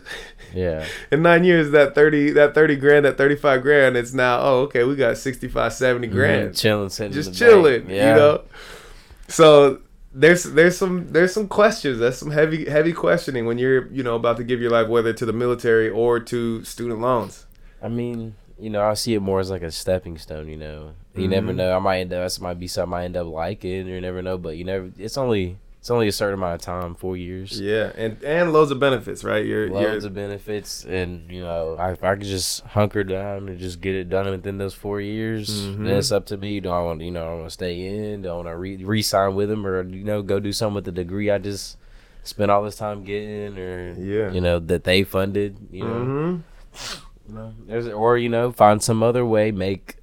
yeah. 0.54 0.84
in 1.10 1.22
nine 1.22 1.44
years, 1.44 1.70
that 1.72 1.94
thirty, 1.94 2.30
that 2.32 2.54
thirty 2.54 2.76
grand, 2.76 3.04
that 3.04 3.16
thirty 3.18 3.36
five 3.36 3.62
grand, 3.62 3.96
it's 3.96 4.12
now 4.12 4.40
oh 4.40 4.60
okay, 4.62 4.84
we 4.84 4.96
got 4.96 5.16
65, 5.18 5.72
70 5.72 6.06
grand, 6.08 6.50
Mhm, 6.50 6.58
chilling, 6.60 6.88
sitting 6.88 7.12
in 7.12 7.14
just 7.14 7.34
chilling. 7.34 7.88
Yeah. 7.90 8.10
you 8.10 8.14
know. 8.16 8.42
So 9.28 9.80
there's 10.14 10.44
there's 10.44 10.76
some 10.76 11.12
there's 11.12 11.32
some 11.32 11.48
questions. 11.48 11.98
That's 11.98 12.16
some 12.16 12.30
heavy 12.30 12.68
heavy 12.68 12.92
questioning 12.92 13.46
when 13.46 13.58
you're 13.58 13.86
you 13.88 14.02
know 14.02 14.14
about 14.16 14.36
to 14.38 14.44
give 14.44 14.60
your 14.60 14.70
life 14.70 14.88
whether 14.88 15.12
to 15.12 15.26
the 15.26 15.32
military 15.32 15.88
or 15.90 16.18
to 16.20 16.64
student 16.64 17.00
loans. 17.00 17.46
I 17.82 17.88
mean, 17.88 18.34
you 18.58 18.70
know, 18.70 18.82
I 18.82 18.94
see 18.94 19.14
it 19.14 19.20
more 19.20 19.38
as 19.40 19.50
like 19.50 19.62
a 19.62 19.70
stepping 19.70 20.18
stone. 20.18 20.48
You 20.48 20.56
know, 20.56 20.92
you 21.14 21.28
never 21.28 21.52
Mhm. 21.52 21.56
know. 21.56 21.76
I 21.76 21.78
might 21.78 21.98
end 22.00 22.12
up. 22.12 22.24
This 22.24 22.40
might 22.40 22.58
be 22.58 22.66
something 22.68 22.94
I 22.94 23.04
end 23.04 23.16
up 23.16 23.26
liking. 23.26 23.86
You 23.86 24.00
never 24.00 24.22
know. 24.22 24.38
But 24.38 24.56
you 24.56 24.64
never. 24.64 24.90
It's 24.98 25.18
only. 25.18 25.58
It's 25.80 25.90
only 25.90 26.08
a 26.08 26.12
certain 26.12 26.34
amount 26.34 26.56
of 26.56 26.60
time. 26.60 26.94
Four 26.96 27.16
years. 27.16 27.60
Yeah, 27.60 27.92
and 27.96 28.22
and 28.24 28.52
loads 28.52 28.70
of 28.72 28.80
benefits, 28.80 29.22
right? 29.22 29.44
You're 29.46 29.70
Loads 29.70 30.02
you're 30.02 30.08
of 30.08 30.14
benefits, 30.14 30.84
and 30.84 31.30
you 31.30 31.40
know, 31.40 31.76
I, 31.78 31.92
if 31.92 32.02
I 32.02 32.14
could 32.16 32.24
just 32.26 32.62
hunker 32.62 33.04
down 33.04 33.48
and 33.48 33.58
just 33.58 33.80
get 33.80 33.94
it 33.94 34.10
done 34.10 34.28
within 34.28 34.58
those 34.58 34.74
four 34.74 35.00
years, 35.00 35.48
Mhm. 35.48 35.84
then 35.86 35.96
it's 35.96 36.10
up 36.10 36.26
to 36.26 36.36
me. 36.36 36.58
Do 36.60 36.70
I 36.70 36.82
want, 36.82 37.00
you 37.00 37.12
know, 37.12 37.24
I 37.30 37.34
want 37.34 37.46
to 37.46 37.50
stay 37.50 37.86
in? 38.12 38.22
Do 38.22 38.28
I 38.30 38.32
want 38.34 38.48
to 38.48 38.56
re- 38.56 38.84
re-sign 38.84 39.34
with 39.36 39.48
them, 39.48 39.64
or 39.66 39.82
you 39.84 40.02
know, 40.04 40.20
go 40.20 40.40
do 40.40 40.52
something 40.52 40.74
with 40.74 40.84
the 40.84 40.92
degree 40.92 41.30
I 41.30 41.38
just 41.38 41.78
spent 42.24 42.50
all 42.50 42.64
this 42.64 42.76
time 42.76 43.04
getting, 43.04 43.56
or 43.56 43.94
Yeah. 43.98 44.32
you 44.32 44.40
know, 44.40 44.58
that 44.58 44.82
they 44.82 45.04
funded, 45.04 45.56
you 45.70 45.84
know. 45.84 45.94
Mhm. 45.94 46.42
You 47.28 47.34
know, 47.34 47.52
there's 47.68 47.86
or 47.88 48.18
you 48.18 48.28
know, 48.28 48.50
find 48.50 48.82
some 48.82 49.02
other 49.02 49.24
way, 49.24 49.52
make 49.52 49.97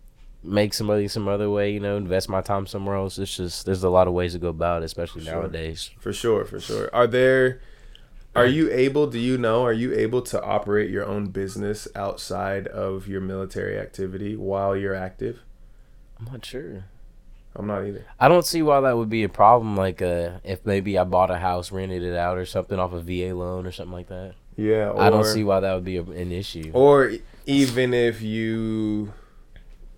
make 0.46 0.74
some 0.74 0.88
money 0.88 1.08
some 1.08 1.28
other 1.28 1.50
way, 1.50 1.72
you 1.72 1.80
know, 1.80 1.98
invest 1.98 2.30
my 2.30 2.42
time 2.42 2.68
somewhere 2.68 2.96
else. 2.96 3.18
It's 3.18 3.36
just 3.36 3.66
there's 3.66 3.84
a 3.84 3.90
lot 3.90 4.08
of 4.08 4.14
ways 4.14 4.34
to 4.34 4.40
go 4.40 4.50
about 4.50 4.82
it, 4.82 4.86
especially 4.86 5.22
For 5.22 5.32
sure. 5.32 5.42
nowadays. 5.42 5.90
for 6.00 6.14
sure, 6.14 6.46
for 6.46 6.60
sure. 6.60 6.90
Are 6.94 7.08
there? 7.08 7.62
Are 8.36 8.46
you 8.46 8.70
able? 8.70 9.08
Do 9.08 9.18
you 9.18 9.38
know? 9.38 9.64
Are 9.64 9.72
you 9.72 9.94
able 9.94 10.22
to 10.24 10.44
operate 10.44 10.90
your 10.90 11.06
own 11.06 11.28
business 11.28 11.88
outside 11.96 12.68
of 12.68 13.08
your 13.08 13.22
military 13.22 13.80
activity 13.80 14.36
while 14.36 14.76
you're 14.76 14.94
active? 14.94 15.40
I'm 16.20 16.26
not 16.26 16.46
sure. 16.46 16.84
I'm 17.56 17.68
not 17.68 17.86
either. 17.86 18.06
I 18.20 18.28
don't 18.28 18.46
see 18.46 18.62
why 18.62 18.82
that 18.82 18.98
would 18.98 19.10
be 19.10 19.24
a 19.24 19.30
problem. 19.30 19.78
Like, 19.78 20.02
uh, 20.02 20.32
if 20.44 20.66
maybe 20.66 20.98
I 20.98 21.06
bought 21.06 21.32
a 21.32 21.38
house, 21.38 21.72
rented 21.72 22.04
it 22.04 22.16
out, 22.16 22.38
or 22.38 22.46
something 22.46 22.78
off 22.78 22.92
a 22.92 23.00
VA 23.00 23.34
loan 23.34 23.66
or 23.66 23.72
something 23.72 23.94
like 23.94 24.10
that. 24.10 24.34
Yeah, 24.58 24.90
or, 24.90 25.02
I 25.02 25.10
don't 25.10 25.24
see 25.26 25.44
why 25.46 25.62
that 25.62 25.74
would 25.74 25.86
be 25.86 25.98
a, 25.98 26.04
an 26.04 26.34
issue. 26.34 26.72
Or 26.74 27.14
even 27.46 27.94
if 27.94 28.22
you 28.22 29.14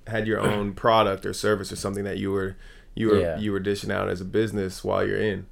had 0.07 0.27
your 0.27 0.39
own 0.51 0.73
product 0.73 1.25
or 1.25 1.33
service 1.33 1.71
or 1.71 1.75
something 1.75 2.03
that 2.03 2.17
you 2.17 2.31
were 2.31 2.55
you 2.95 3.09
were 3.09 3.19
Yeah. 3.19 3.37
you 3.37 3.51
were 3.51 3.59
dishing 3.59 3.91
out 3.91 4.09
as 4.09 4.21
a 4.21 4.25
business 4.25 4.83
while 4.83 5.05
you're 5.05 5.19
in. 5.19 5.45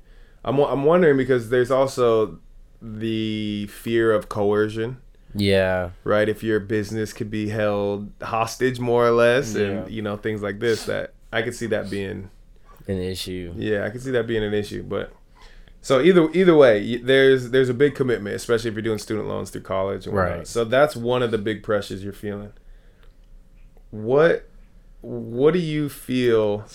I'm 0.43 0.59
I'm 0.59 0.83
wondering 0.83 1.17
because 1.17 1.49
there's 1.49 1.71
also 1.71 2.39
the 2.81 3.67
fear 3.67 4.11
of 4.11 4.29
coercion. 4.29 4.97
yeah, 5.33 5.89
right? 6.03 6.29
If 6.29 6.43
your 6.43 6.59
business 6.59 7.11
could 7.13 7.29
be 7.31 7.49
held 7.49 8.11
hostage, 8.21 8.79
more 8.79 9.05
or 9.07 9.11
less, 9.11 9.55
Yeah. 9.55 9.65
and 9.65 9.91
you 9.91 10.01
know 10.01 10.17
things 10.17 10.41
like 10.41 10.59
this, 10.59 10.85
that 10.85 11.13
I 11.33 11.41
could 11.41 11.55
see 11.55 11.65
that 11.67 11.89
being, 11.89 12.29
an 12.87 12.97
issue. 13.01 13.53
yeah, 13.57 13.85
I 13.85 13.89
could 13.89 14.01
see 14.01 14.11
that 14.11 14.27
being 14.27 14.43
an 14.43 14.53
issue. 14.53 14.83
But 14.83 15.11
so 15.81 15.99
either 16.01 16.29
either 16.33 16.55
way, 16.55 16.97
there's 16.97 17.49
there's 17.51 17.69
a 17.69 17.73
big 17.73 17.95
commitment, 17.95 18.35
especially 18.35 18.69
if 18.69 18.75
you're 18.75 18.81
doing 18.83 18.99
student 18.99 19.27
loans 19.27 19.49
through 19.49 19.61
college, 19.61 20.05
and. 20.07 20.15
Right. 20.15 20.47
So 20.47 20.63
that's 20.63 20.95
one 20.95 21.21
of 21.23 21.31
the 21.31 21.37
big 21.39 21.63
pressures 21.63 22.03
you're 22.03 22.13
feeling. 22.13 22.53
What 24.03 24.47
what 25.01 25.53
do 25.53 25.59
you 25.59 25.87
feel? 25.87 26.65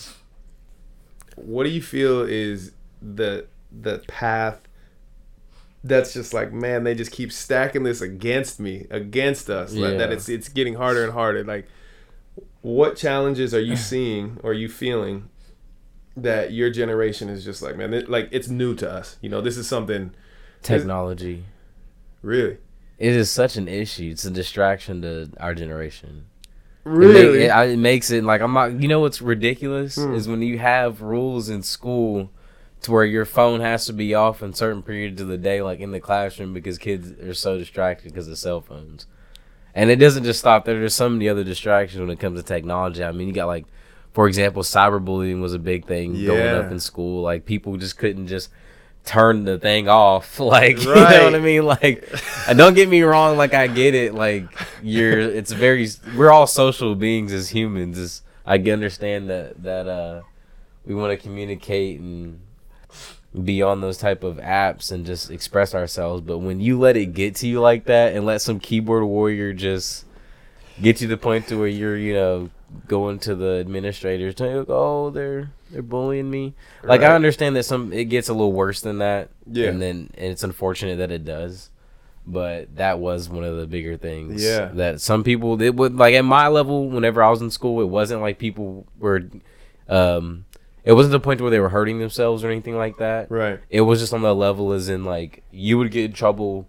What 1.36 1.64
do 1.64 1.70
you 1.70 1.82
feel 1.82 2.22
is 2.22 2.72
the 3.02 3.46
the 3.70 3.98
path? 4.08 4.60
That's 5.84 6.12
just 6.12 6.32
like 6.32 6.52
man, 6.52 6.84
they 6.84 6.94
just 6.94 7.12
keep 7.12 7.30
stacking 7.30 7.82
this 7.82 8.00
against 8.00 8.58
me, 8.58 8.86
against 8.90 9.50
us. 9.50 9.74
like, 9.74 9.98
that 9.98 10.12
it's 10.12 10.28
it's 10.28 10.48
getting 10.48 10.74
harder 10.74 11.04
and 11.04 11.12
harder. 11.12 11.44
Like, 11.44 11.66
what 12.62 12.96
challenges 12.96 13.54
are 13.54 13.60
you 13.60 13.76
seeing 13.90 14.38
or 14.42 14.50
are 14.50 14.54
you 14.54 14.68
feeling 14.68 15.28
that 16.16 16.52
your 16.52 16.70
generation 16.70 17.28
is 17.28 17.44
just 17.44 17.60
like 17.62 17.76
man, 17.76 17.92
it, 17.92 18.08
like 18.08 18.28
it's 18.30 18.48
new 18.48 18.74
to 18.76 18.90
us. 18.90 19.18
You 19.20 19.28
know, 19.28 19.40
this 19.42 19.56
is 19.56 19.68
something 19.68 20.12
Technology. 20.62 21.44
really, 22.22 22.58
It 22.98 23.14
is 23.14 23.30
such 23.30 23.56
an 23.56 23.68
issue. 23.68 24.10
It's 24.12 24.24
a 24.24 24.30
distraction 24.30 25.02
to 25.02 25.30
our 25.38 25.54
generation. 25.54 26.26
It 26.84 26.88
really. 26.88 27.42
it, 27.44 27.48
I- 27.50 27.64
it 27.66 27.78
makes 27.78 28.10
it 28.10 28.24
like 28.24 28.40
I'm 28.40 28.52
not. 28.52 28.80
You 28.80 28.88
know 28.88 29.00
what's 29.00 29.20
ridiculous 29.20 29.96
Hmm. 29.96 30.14
is 30.14 30.28
when 30.28 30.42
you 30.42 30.58
have 30.58 31.02
rules 31.02 31.48
in 31.48 31.62
school 31.62 32.30
to 32.82 32.92
where 32.92 33.04
your 33.04 33.26
phone 33.26 33.60
has 33.60 33.84
to 33.86 33.92
be 33.92 34.14
off 34.14 34.42
in 34.42 34.54
certain 34.54 34.82
periods 34.82 35.20
of 35.20 35.28
the 35.28 35.36
day, 35.36 35.60
like 35.60 35.80
in 35.80 35.90
the 35.90 36.00
classroom, 36.00 36.54
because 36.54 36.78
kids 36.78 37.10
are 37.20 37.34
so 37.34 37.58
distracted 37.58 38.12
because 38.12 38.26
of 38.28 38.38
cell 38.38 38.60
phones. 38.62 39.06
And 39.74 39.90
it 39.90 39.96
doesn't 39.96 40.24
just 40.24 40.40
stop 40.40 40.64
there. 40.64 40.78
There's 40.80 40.94
so 40.94 41.08
many 41.10 41.28
other 41.28 41.44
distractions 41.44 42.00
when 42.00 42.10
it 42.10 42.18
comes 42.18 42.40
to 42.40 42.42
technology. 42.46 43.04
I 43.04 43.12
mean, 43.12 43.28
you 43.28 43.34
got 43.34 43.46
like, 43.46 43.66
for 44.12 44.26
example, 44.26 44.62
cyberbullying 44.62 45.40
was 45.40 45.52
a 45.54 45.58
big 45.58 45.86
thing 45.86 46.14
going 46.26 46.40
up 46.64 46.72
in 46.72 46.80
school. 46.80 47.22
Like 47.22 47.44
people 47.44 47.76
just 47.76 47.98
couldn't 47.98 48.26
just 48.26 48.48
turn 49.04 49.44
the 49.44 49.58
thing 49.58 49.88
off. 49.88 50.38
Like 50.50 50.78
you 50.80 50.94
know 50.94 51.24
what 51.24 51.34
I 51.34 51.38
mean? 51.38 51.64
Like, 51.64 52.08
don't 52.56 52.74
get 52.74 52.88
me 52.88 53.02
wrong. 53.02 53.36
Like 53.36 53.54
I 53.54 53.66
get 53.66 53.94
it. 53.94 54.14
Like 54.14 54.44
you're. 54.82 55.20
It's 55.20 55.52
very. 55.52 55.88
We're 56.16 56.30
all 56.30 56.46
social 56.46 56.94
beings 56.94 57.32
as 57.32 57.50
humans. 57.50 57.98
It's, 57.98 58.22
I 58.44 58.56
understand 58.58 59.30
that 59.30 59.62
that 59.62 59.86
uh, 59.86 60.22
we 60.84 60.94
want 60.94 61.12
to 61.12 61.16
communicate 61.16 62.00
and 62.00 62.40
be 63.44 63.62
on 63.62 63.80
those 63.80 63.98
type 63.98 64.24
of 64.24 64.38
apps 64.38 64.90
and 64.90 65.06
just 65.06 65.30
express 65.30 65.74
ourselves. 65.74 66.22
But 66.22 66.38
when 66.38 66.60
you 66.60 66.78
let 66.78 66.96
it 66.96 67.14
get 67.14 67.36
to 67.36 67.46
you 67.46 67.60
like 67.60 67.84
that 67.84 68.14
and 68.14 68.26
let 68.26 68.40
some 68.42 68.58
keyboard 68.58 69.04
warrior 69.04 69.52
just 69.52 70.04
get 70.80 71.00
you 71.00 71.06
to 71.06 71.14
the 71.14 71.16
point 71.16 71.46
to 71.48 71.56
where 71.56 71.68
you're, 71.68 71.96
you 71.96 72.14
know, 72.14 72.50
going 72.86 73.18
to 73.20 73.34
the 73.34 73.58
administrators, 73.60 74.34
telling 74.34 74.54
you, 74.54 74.66
oh, 74.68 75.10
they're 75.10 75.50
they're 75.70 75.82
bullying 75.82 76.30
me. 76.30 76.54
Like 76.82 77.00
Right. 77.02 77.10
I 77.10 77.14
understand 77.14 77.56
that 77.56 77.64
some 77.64 77.92
it 77.92 78.04
gets 78.06 78.28
a 78.28 78.32
little 78.32 78.52
worse 78.52 78.80
than 78.80 78.98
that. 78.98 79.30
Yeah. 79.50 79.68
And 79.68 79.80
then 79.80 80.10
and 80.16 80.26
it's 80.32 80.42
unfortunate 80.42 80.96
that 80.98 81.10
it 81.10 81.24
does. 81.24 81.70
But 82.26 82.76
that 82.76 82.98
was 82.98 83.28
one 83.28 83.44
of 83.44 83.56
the 83.56 83.66
bigger 83.66 83.96
things. 83.96 84.44
Yeah. 84.44 84.66
That 84.74 85.00
some 85.00 85.24
people 85.24 85.60
it 85.60 85.74
would 85.74 85.96
like 85.96 86.14
at 86.14 86.24
my 86.24 86.48
level, 86.48 86.88
whenever 86.88 87.22
I 87.22 87.30
was 87.30 87.40
in 87.40 87.50
school, 87.50 87.80
it 87.80 87.88
wasn't 87.88 88.20
like 88.20 88.38
people 88.38 88.86
were 88.98 89.28
um 89.88 90.44
it 90.84 90.92
wasn't 90.94 91.12
the 91.12 91.20
point 91.20 91.40
where 91.40 91.50
they 91.50 91.60
were 91.60 91.68
hurting 91.68 91.98
themselves 91.98 92.42
or 92.42 92.50
anything 92.50 92.76
like 92.76 92.98
that. 92.98 93.30
right. 93.30 93.60
It 93.68 93.82
was 93.82 94.00
just 94.00 94.14
on 94.14 94.22
the 94.22 94.34
level 94.34 94.72
as 94.72 94.88
in 94.88 95.04
like 95.04 95.42
you 95.50 95.76
would 95.78 95.90
get 95.90 96.04
in 96.06 96.12
trouble 96.12 96.66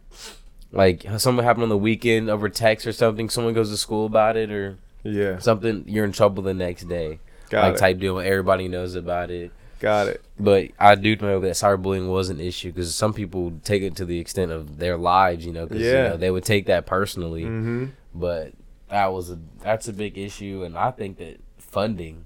like 0.71 1.05
something 1.17 1.43
happened 1.43 1.63
on 1.63 1.69
the 1.69 1.77
weekend 1.77 2.29
over 2.29 2.47
text 2.49 2.87
or 2.87 2.93
something, 2.93 3.29
someone 3.29 3.53
goes 3.53 3.69
to 3.69 3.77
school 3.77 4.05
about 4.05 4.37
it 4.37 4.51
or 4.51 4.77
Yeah. 5.03 5.39
something, 5.39 5.85
you're 5.87 6.05
in 6.05 6.11
trouble 6.11 6.43
the 6.43 6.53
next 6.53 6.83
day. 6.89 7.19
Got 7.49 7.63
like 7.63 7.73
it. 7.75 7.77
type 7.79 7.99
deal, 7.99 8.19
everybody 8.19 8.67
knows 8.67 8.95
about 8.95 9.29
it. 9.31 9.51
Got 9.79 10.07
it. 10.07 10.21
But 10.39 10.69
I 10.79 10.95
do 10.95 11.15
know 11.15 11.39
that 11.39 11.53
cyberbullying 11.53 12.07
was 12.09 12.29
an 12.29 12.39
issue 12.39 12.71
because 12.71 12.93
some 12.93 13.13
people 13.13 13.53
take 13.63 13.81
it 13.81 13.95
to 13.97 14.05
the 14.05 14.19
extent 14.19 14.51
of 14.51 14.77
their 14.77 14.95
lives, 14.95 15.45
you 15.45 15.51
know, 15.51 15.65
because 15.65 15.81
Yeah. 15.83 16.03
you 16.03 16.09
know, 16.11 16.17
they 16.17 16.29
would 16.31 16.43
take 16.45 16.67
that 16.67 16.85
personally. 16.85 17.43
Mm-hmm. 17.43 17.85
But 18.13 18.53
that 18.89 19.11
was 19.11 19.31
a 19.31 19.39
that's 19.61 19.87
a 19.87 19.93
big 19.93 20.17
issue, 20.17 20.63
and 20.63 20.77
I 20.77 20.91
think 20.91 21.17
that 21.17 21.39
funding 21.57 22.25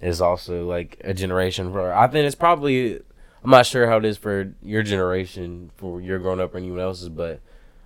is 0.00 0.20
also 0.20 0.66
like 0.66 1.00
a 1.04 1.12
generation 1.12 1.70
for. 1.72 1.92
I 1.92 2.06
think 2.08 2.24
it's 2.26 2.34
probably 2.34 3.00
I'm 3.42 3.50
not 3.50 3.66
sure 3.66 3.86
how 3.88 3.98
it 3.98 4.04
is 4.06 4.16
for 4.16 4.54
your 4.62 4.82
generation, 4.82 5.70
for 5.76 6.00
your 6.00 6.18
growing 6.18 6.40
up 6.40 6.54
or 6.54 6.58
anyone 6.58 6.80
else's, 6.80 7.10
but 7.10 7.40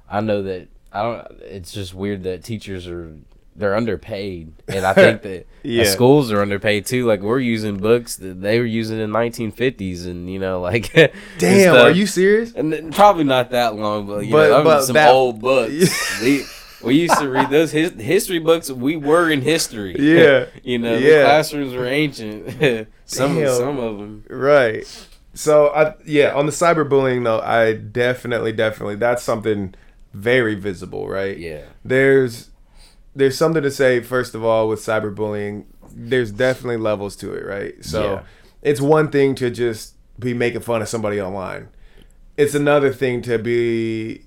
I 0.08 0.20
know 0.20 0.42
that 0.42 0.68
I 0.92 1.02
don't. 1.02 1.26
It's 1.42 1.72
just 1.72 1.92
weird 1.94 2.22
that 2.22 2.44
teachers 2.44 2.86
are 2.86 3.16
they're 3.58 3.74
underpaid, 3.74 4.52
and 4.68 4.84
I 4.86 4.92
think 4.94 5.22
that 5.22 5.46
Yeah. 5.62 5.84
schools 5.84 6.30
are 6.32 6.40
underpaid 6.40 6.86
too. 6.86 7.06
Like 7.06 7.20
we're 7.20 7.40
using 7.40 7.76
books 7.78 8.16
that 8.16 8.40
they 8.40 8.58
were 8.58 8.64
using 8.66 8.98
in 9.00 9.10
1950s, 9.10 10.06
and 10.06 10.30
you 10.30 10.38
know, 10.38 10.60
like 10.60 10.92
Damn, 11.38 11.74
are 11.76 11.90
you 11.90 12.06
serious? 12.06 12.52
And 12.54 12.72
then, 12.72 12.92
probably 12.92 13.24
not 13.24 13.50
that 13.50 13.74
long, 13.76 14.06
but 14.06 14.24
you 14.26 14.32
But- 14.32 14.48
know, 14.50 14.64
but 14.64 14.82
some 14.84 14.94
that- 14.94 15.10
old 15.10 15.40
books. 15.40 16.20
we, 16.22 16.44
we 16.82 16.94
used 16.94 17.18
to 17.18 17.28
read 17.28 17.50
those 17.50 17.72
his, 17.72 17.90
history 17.92 18.38
books. 18.38 18.70
We 18.70 18.96
were 18.96 19.28
in 19.30 19.40
history. 19.42 19.96
Yeah. 19.98 20.46
you 20.62 20.78
know, 20.78 20.96
Yeah. 20.96 21.18
the 21.18 21.24
classrooms 21.24 21.74
were 21.74 21.86
ancient. 21.86 22.88
some 23.04 23.34
Damn. 23.34 23.54
some 23.54 23.78
of 23.78 23.98
them. 23.98 24.24
Right. 24.30 24.86
So 25.34 25.68
I 25.68 25.94
yeah, 26.04 26.34
on 26.34 26.46
the 26.46 26.52
cyberbullying 26.52 27.24
though, 27.24 27.40
I 27.40 27.74
definitely 27.74 28.52
definitely 28.52 28.94
that's 28.96 29.22
something 29.24 29.74
very 30.14 30.54
visible, 30.54 31.08
right? 31.08 31.36
Yeah, 31.38 31.62
There's 31.84 32.47
there's 33.18 33.36
something 33.36 33.62
to 33.62 33.70
say 33.70 34.00
first 34.00 34.34
of 34.34 34.44
all 34.44 34.68
with 34.68 34.80
cyberbullying. 34.80 35.64
There's 35.94 36.30
definitely 36.30 36.76
levels 36.78 37.16
to 37.16 37.32
it, 37.34 37.44
right? 37.44 37.74
So 37.84 38.02
Yeah. 38.02 38.22
it's 38.62 38.80
one 38.80 39.10
thing 39.10 39.34
to 39.36 39.50
just 39.50 39.94
be 40.18 40.34
making 40.34 40.60
fun 40.60 40.82
of 40.82 40.88
somebody 40.88 41.20
online. 41.20 41.68
It's 42.36 42.54
another 42.54 42.92
thing 42.92 43.20
to 43.22 43.38
be 43.38 44.22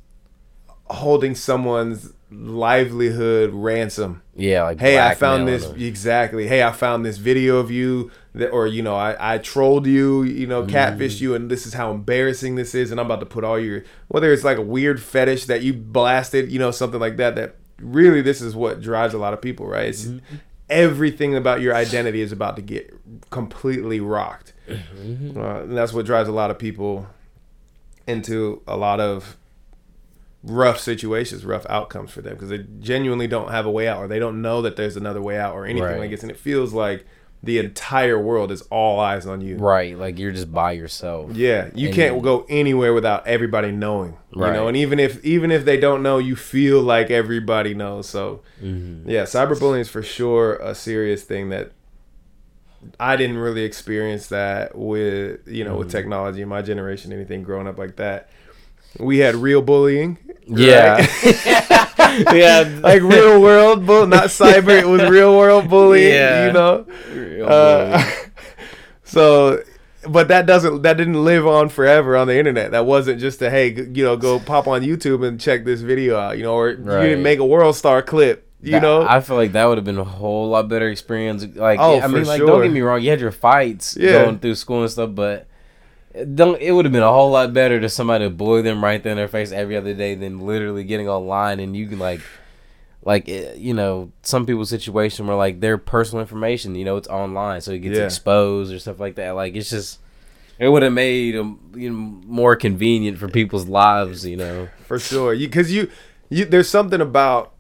holding 0.90 1.36
someone's 1.36 2.12
livelihood 2.30 3.52
ransom. 3.54 4.22
Yeah, 4.36 4.64
like 4.64 4.80
Hey, 4.80 5.00
I 5.00 5.16
found 5.16 5.48
this 5.48 5.66
them. 5.66 5.80
exactly. 5.82 6.48
Hey, 6.48 6.64
I 6.64 6.72
found 6.72 7.06
this 7.06 7.18
video 7.18 7.58
of 7.58 7.70
you 7.72 8.10
that, 8.36 8.50
or 8.50 8.68
you 8.68 8.82
know, 8.82 8.96
I, 8.96 9.36
I 9.36 9.38
trolled 9.38 9.86
you, 9.86 10.24
you 10.24 10.48
know, 10.48 10.64
catfished 10.64 11.18
Mm. 11.18 11.22
you, 11.22 11.36
and 11.36 11.52
this 11.52 11.66
is 11.66 11.74
how 11.74 11.92
embarrassing 11.92 12.56
this 12.56 12.74
is. 12.74 12.92
And 12.92 13.00
I'm 13.00 13.06
about 13.06 13.20
to 13.22 13.26
put 13.26 13.44
all 13.44 13.60
your 13.60 13.84
whether 14.08 14.32
it's 14.32 14.44
like 14.44 14.58
a 14.58 14.62
weird 14.62 15.02
fetish 15.02 15.46
that 15.46 15.62
you 15.62 15.74
blasted, 15.74 16.52
you 16.52 16.60
know, 16.60 16.72
something 16.72 17.00
like 17.00 17.18
that. 17.18 17.36
That 17.36 17.56
really, 17.82 18.22
this 18.22 18.42
is 18.42 18.56
what 18.56 18.82
drives 18.82 19.14
a 19.14 19.18
lot 19.18 19.34
of 19.34 19.42
people, 19.42 19.66
right? 19.68 19.88
It's 19.88 20.06
Mm-hmm. 20.06 20.36
everything 20.70 21.36
about 21.36 21.62
your 21.62 21.76
identity 21.76 22.22
is 22.22 22.32
about 22.32 22.56
to 22.56 22.62
get 22.62 22.94
completely 23.30 24.00
rocked. 24.00 24.54
Mm-hmm. 24.72 25.38
Uh, 25.38 25.62
and 25.64 25.78
that's 25.78 25.92
what 25.94 26.06
drives 26.06 26.30
a 26.30 26.32
lot 26.32 26.50
of 26.52 26.58
people 26.58 27.08
into 28.08 28.62
a 28.68 28.78
lot 28.78 29.00
of 29.00 29.36
rough 30.44 30.80
situations, 30.80 31.46
rough 31.46 31.66
outcomes 31.70 32.12
for 32.12 32.22
them 32.22 32.34
because 32.34 32.50
they 32.50 32.60
genuinely 32.80 33.28
don't 33.28 33.52
have 33.52 33.66
a 33.66 33.72
way 33.72 33.88
out 33.88 33.98
or 34.00 34.08
they 34.08 34.20
don't 34.20 34.42
know 34.42 34.62
that 34.62 34.76
there's 34.76 34.96
another 34.96 35.22
way 35.22 35.38
out 35.38 35.54
or 35.54 35.66
anything 35.66 35.84
Right. 35.84 36.00
like 36.00 36.10
this. 36.12 36.22
And 36.24 36.32
it 36.32 36.38
feels 36.38 36.74
like 36.74 37.06
the 37.44 37.58
entire 37.58 38.20
world 38.20 38.52
is 38.52 38.62
all 38.64 39.00
eyes 39.00 39.26
on 39.26 39.42
you. 39.42 39.58
Right, 39.58 39.98
like 39.98 40.20
you're 40.20 40.32
just 40.32 40.52
by 40.52 40.74
yourself. 40.74 41.36
Yeah, 41.36 41.70
you 41.74 41.88
And 41.88 41.96
can't 41.96 42.14
then- 42.16 42.22
go 42.24 42.46
anywhere 42.50 42.94
without 42.94 43.26
everybody 43.26 43.72
knowing. 43.72 44.18
You 44.34 44.42
know, 44.42 44.68
and 44.70 44.78
even 44.78 45.00
if 45.00 45.24
even 45.26 45.52
if 45.52 45.66
they 45.66 45.78
don't 45.78 46.02
know, 46.04 46.18
you 46.20 46.36
feel 46.36 46.82
like 46.82 47.10
everybody 47.12 47.74
knows. 47.74 48.08
So, 48.08 48.42
Mm-hmm. 48.64 49.10
yeah, 49.10 49.24
cyberbullying 49.24 49.80
is 49.82 49.90
for 49.90 50.02
sure 50.04 50.56
a 50.58 50.74
serious 50.76 51.24
thing 51.24 51.50
that 51.50 51.72
I 53.00 53.16
didn't 53.16 53.38
really 53.38 53.64
experience 53.64 54.28
that 54.28 54.76
with 54.78 55.48
you 55.48 55.64
know 55.66 55.78
with 55.78 55.88
Mm-hmm. 55.88 55.98
technology 55.98 56.42
in 56.42 56.48
my 56.50 56.62
generation, 56.62 57.12
anything 57.12 57.44
growing 57.44 57.68
up 57.68 57.78
like 57.78 57.96
that. 57.98 58.30
We 59.00 59.18
had 59.20 59.36
real 59.36 59.62
bullying. 59.62 60.18
Right? 60.48 60.60
yeah, 60.60 60.98
like 62.84 63.02
real 63.02 63.42
world 63.42 63.86
bull, 63.86 64.08
not 64.08 64.26
cyber. 64.40 64.80
It 64.80 64.88
was 64.88 65.10
real 65.10 65.36
world 65.38 65.70
bullying. 65.70 66.14
Yeah. 66.14 66.48
You 66.48 66.54
know. 66.54 66.86
Real 67.14 67.48
Uh, 67.50 68.12
so, 69.04 69.64
but 70.08 70.28
that 70.30 70.46
doesn't 70.46 70.82
that 70.84 70.98
didn't 70.98 71.24
live 71.24 71.46
on 71.48 71.70
forever 71.70 72.16
on 72.18 72.28
the 72.28 72.38
internet. 72.38 72.72
That 72.72 72.86
wasn't 72.86 73.20
just 73.20 73.42
a 73.42 73.50
hey, 73.50 73.70
you 73.74 74.04
know, 74.04 74.18
go 74.18 74.40
pop 74.40 74.68
on 74.68 74.82
YouTube 74.82 75.26
and 75.28 75.40
check 75.40 75.66
this 75.66 75.82
video 75.82 76.18
out. 76.18 76.38
You 76.38 76.44
know, 76.44 76.54
or 76.56 76.70
you 76.72 76.78
didn't 76.78 77.24
make 77.24 77.40
a 77.40 77.44
WorldStar 77.44 78.06
clip. 78.06 78.48
You 78.64 78.74
That- 78.74 78.82
know. 78.84 79.02
I 79.08 79.22
feel 79.22 79.36
like 79.38 79.54
that 79.54 79.66
would 79.66 79.78
have 79.78 79.86
been 79.86 79.98
a 79.98 80.04
whole 80.04 80.50
lot 80.50 80.68
better 80.70 80.88
experience. 80.88 81.46
Like, 81.56 81.80
Oh, 81.80 81.98
I 81.98 82.02
for 82.02 82.10
mean, 82.10 82.26
like, 82.26 82.38
sure. 82.38 82.48
don't 82.48 82.62
get 82.62 82.72
me 82.72 82.82
wrong, 82.82 83.02
you 83.02 83.10
had 83.10 83.20
your 83.20 83.32
fights 83.32 83.98
Yeah. 84.00 84.24
going 84.24 84.38
through 84.38 84.54
school 84.56 84.82
and 84.84 84.92
stuff, 84.92 85.10
but 85.16 85.48
don't 86.34 86.60
it 86.62 86.72
would 86.72 86.86
have 86.86 86.92
been 86.92 87.04
a 87.04 87.12
whole 87.12 87.32
lot 87.32 87.54
better 87.54 87.80
to 87.80 87.90
somebody 87.90 88.26
to 88.26 88.30
bully 88.30 88.62
them 88.62 88.84
right 88.84 89.02
there 89.02 89.12
in 89.12 89.18
their 89.18 89.28
face 89.28 89.52
every 89.52 89.78
other 89.78 89.94
day 89.94 90.16
than 90.16 90.40
literally 90.40 90.84
getting 90.84 91.08
online 91.08 91.60
and 91.60 91.76
you 91.76 91.88
can 91.88 92.00
like, 92.00 92.22
like 93.04 93.30
eh, 93.30 93.54
you 93.56 93.74
know, 93.74 94.12
some 94.22 94.46
people's 94.46 94.70
situation 94.70 95.26
where 95.28 95.38
like 95.38 95.60
their 95.60 95.78
personal 95.78 96.22
information, 96.22 96.76
you 96.76 96.86
know, 96.86 96.98
it's 96.98 97.08
online, 97.08 97.62
so 97.62 97.72
it 97.72 97.80
gets 97.80 97.98
Yeah. 97.98 98.06
exposed 98.06 98.74
or 98.74 98.80
stuff 98.80 99.00
like 99.00 99.16
that. 99.16 99.32
Like, 99.32 99.56
it's 99.56 99.70
just. 99.70 100.00
It 100.60 100.70
would 100.70 100.84
have 100.84 100.94
made 100.94 101.36
um, 101.38 101.60
you 101.76 101.90
know, 101.90 101.96
more 101.96 102.56
convenient 102.56 103.18
for 103.18 103.28
people's 103.28 103.68
lives, 103.68 104.24
you 104.28 104.38
know. 104.38 104.68
for 104.86 105.00
sure. 105.00 105.34
You 105.34 105.48
because 105.48 105.72
you, 105.72 105.90
you 106.30 106.46
there's 106.46 106.70
something 106.70 107.02
about 107.02 107.54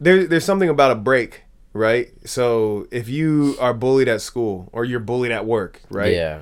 there 0.00 0.26
there's 0.26 0.44
something 0.44 0.68
about 0.68 0.90
a 0.90 0.96
break, 0.96 1.42
right? 1.72 2.08
So 2.24 2.88
if 2.90 3.08
you 3.08 3.54
are 3.60 3.72
bullied 3.72 4.08
at 4.08 4.20
school 4.20 4.68
or 4.72 4.84
you're 4.84 4.98
bullied 4.98 5.30
at 5.30 5.46
work, 5.46 5.80
right? 5.90 6.12
Yeah. 6.12 6.40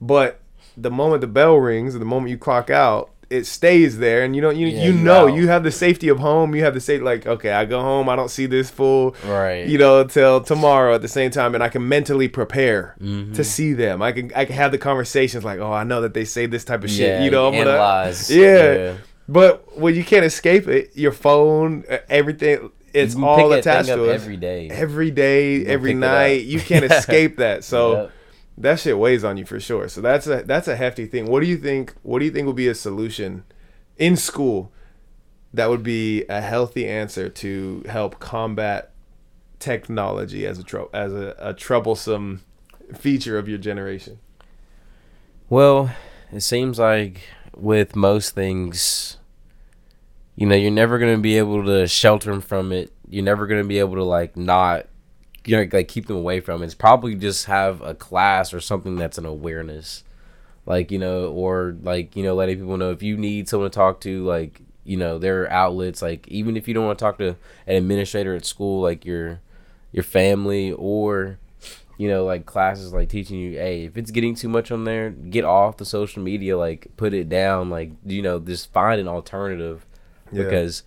But 0.00 0.40
the 0.76 0.90
moment 0.90 1.20
the 1.20 1.26
bell 1.26 1.56
rings, 1.56 1.94
or 1.94 1.98
the 1.98 2.04
moment 2.04 2.30
you 2.30 2.38
clock 2.38 2.70
out, 2.70 3.10
it 3.30 3.46
stays 3.46 3.96
there, 3.98 4.22
and 4.24 4.36
you 4.36 4.42
don't 4.42 4.56
you 4.56 4.66
Yeah, 4.66 4.84
you 4.84 4.92
know 4.92 5.26
you 5.26 5.48
have 5.48 5.62
the 5.64 5.70
safety 5.70 6.08
of 6.08 6.18
home. 6.18 6.54
You 6.54 6.64
have 6.64 6.74
the 6.74 6.80
safety 6.80 7.02
like 7.02 7.26
okay, 7.26 7.50
I 7.50 7.64
go 7.64 7.80
home, 7.80 8.08
I 8.10 8.16
don't 8.16 8.30
see 8.30 8.44
this 8.46 8.68
fool, 8.68 9.14
Right. 9.24 9.66
you 9.66 9.78
know, 9.78 10.04
till 10.04 10.42
tomorrow 10.42 10.94
at 10.94 11.00
the 11.00 11.08
same 11.08 11.30
time, 11.30 11.54
and 11.54 11.62
I 11.64 11.68
can 11.70 11.88
mentally 11.88 12.28
prepare 12.28 12.94
Mm-hmm. 13.00 13.32
to 13.32 13.42
see 13.44 13.72
them. 13.72 14.02
I 14.02 14.12
can 14.12 14.30
I 14.36 14.44
can 14.44 14.54
have 14.56 14.70
the 14.70 14.76
conversations 14.78 15.44
like, 15.44 15.60
oh, 15.60 15.72
I 15.72 15.82
know 15.84 16.02
that 16.02 16.12
they 16.12 16.24
say 16.26 16.44
this 16.46 16.62
type 16.64 16.84
of 16.84 16.90
shit. 16.90 17.22
You 17.22 17.30
know, 17.30 17.46
I'm 17.48 17.54
gonna 17.54 17.70
analyze. 17.70 18.30
yeah. 18.30 18.74
Yeah. 18.74 18.94
But 19.28 19.78
when 19.78 19.94
you 19.94 20.04
can't 20.04 20.24
escape 20.26 20.68
it, 20.68 20.90
your 20.94 21.12
phone, 21.12 21.84
everything, 22.10 22.70
it's 22.92 23.14
all 23.16 23.52
attached 23.52 23.88
to 23.88 24.04
it 24.10 24.14
every 24.14 24.36
day. 24.36 24.68
every 24.68 25.10
day, 25.10 25.64
every 25.64 25.94
night. 25.94 26.44
You 26.44 26.60
can't 26.60 26.84
escape 26.92 27.38
that. 27.38 27.64
So 27.64 27.92
Yep. 28.02 28.10
That 28.62 28.78
shit 28.78 28.96
weighs 28.96 29.24
on 29.24 29.36
you 29.36 29.44
for 29.44 29.60
sure. 29.60 29.88
So 29.88 30.00
that's 30.00 30.26
a 30.26 30.42
that's 30.44 30.68
a 30.68 30.76
hefty 30.76 31.06
thing. 31.06 31.26
What 31.26 31.40
do 31.40 31.46
you 31.46 31.58
think? 31.58 31.94
What 32.02 32.20
do 32.20 32.24
you 32.24 32.30
think 32.30 32.46
would 32.46 32.56
be 32.56 32.68
a 32.68 32.74
solution 32.74 33.44
in 33.98 34.16
school 34.16 34.72
that 35.52 35.68
would 35.68 35.82
be 35.82 36.24
a 36.28 36.40
healthy 36.40 36.88
answer 36.88 37.28
to 37.28 37.84
help 37.88 38.18
combat 38.18 38.92
technology 39.58 40.46
as 40.46 40.58
a 40.58 40.64
tro- 40.64 40.90
as 40.94 41.12
a, 41.12 41.34
a 41.38 41.52
troublesome 41.52 42.42
feature 42.94 43.36
of 43.36 43.48
your 43.48 43.58
generation? 43.58 44.18
Well, 45.48 45.94
it 46.32 46.40
seems 46.40 46.78
like 46.78 47.20
with 47.54 47.94
most 47.96 48.34
things, 48.34 49.18
you 50.36 50.46
know, 50.46 50.54
you're 50.54 50.70
never 50.70 50.98
gonna 50.98 51.18
be 51.18 51.36
able 51.36 51.64
to 51.64 51.86
shelter 51.86 52.30
them 52.30 52.40
from 52.40 52.72
it. 52.72 52.92
You're 53.08 53.24
never 53.24 53.46
gonna 53.46 53.64
be 53.64 53.78
able 53.80 53.96
to 53.96 54.04
like 54.04 54.36
not, 54.36 54.86
you 55.46 55.56
know, 55.56 55.68
like 55.72 55.88
keep 55.88 56.06
them 56.06 56.16
away 56.16 56.40
from 56.40 56.62
it. 56.62 56.66
It's 56.66 56.74
probably 56.74 57.14
just 57.14 57.46
have 57.46 57.80
a 57.82 57.94
class 57.94 58.52
or 58.54 58.60
something 58.60 58.96
that's 58.96 59.18
an 59.18 59.26
awareness, 59.26 60.04
like 60.66 60.90
you 60.90 60.98
know, 60.98 61.26
or 61.32 61.76
like 61.82 62.14
you 62.16 62.22
know, 62.22 62.34
letting 62.34 62.58
people 62.58 62.76
know 62.76 62.90
if 62.90 63.02
you 63.02 63.16
need 63.16 63.48
someone 63.48 63.70
to 63.70 63.74
talk 63.74 64.00
to, 64.02 64.24
like 64.24 64.60
you 64.84 64.96
know, 64.96 65.18
there 65.18 65.42
are 65.42 65.50
outlets. 65.50 66.02
Like 66.02 66.26
even 66.28 66.56
if 66.56 66.66
you 66.68 66.74
don't 66.74 66.86
want 66.86 66.98
to 66.98 67.04
talk 67.04 67.18
to 67.18 67.30
an 67.66 67.76
administrator 67.76 68.34
at 68.34 68.44
school, 68.44 68.82
like 68.82 69.04
your 69.04 69.40
your 69.92 70.04
family 70.04 70.72
or 70.72 71.38
you 71.98 72.08
know, 72.08 72.24
like 72.24 72.46
classes 72.46 72.92
like 72.92 73.08
teaching 73.08 73.38
you, 73.38 73.52
hey, 73.58 73.84
if 73.84 73.96
it's 73.96 74.10
getting 74.10 74.34
too 74.34 74.48
much 74.48 74.70
on 74.72 74.84
there, 74.84 75.10
get 75.10 75.44
off 75.44 75.76
the 75.76 75.84
social 75.84 76.22
media, 76.22 76.56
like 76.58 76.86
put 76.96 77.14
it 77.14 77.28
down, 77.28 77.70
like 77.70 77.92
you 78.04 78.22
know, 78.22 78.38
just 78.40 78.72
find 78.72 79.00
an 79.00 79.08
alternative 79.08 79.86
Yeah. 80.32 80.44
because 80.44 80.82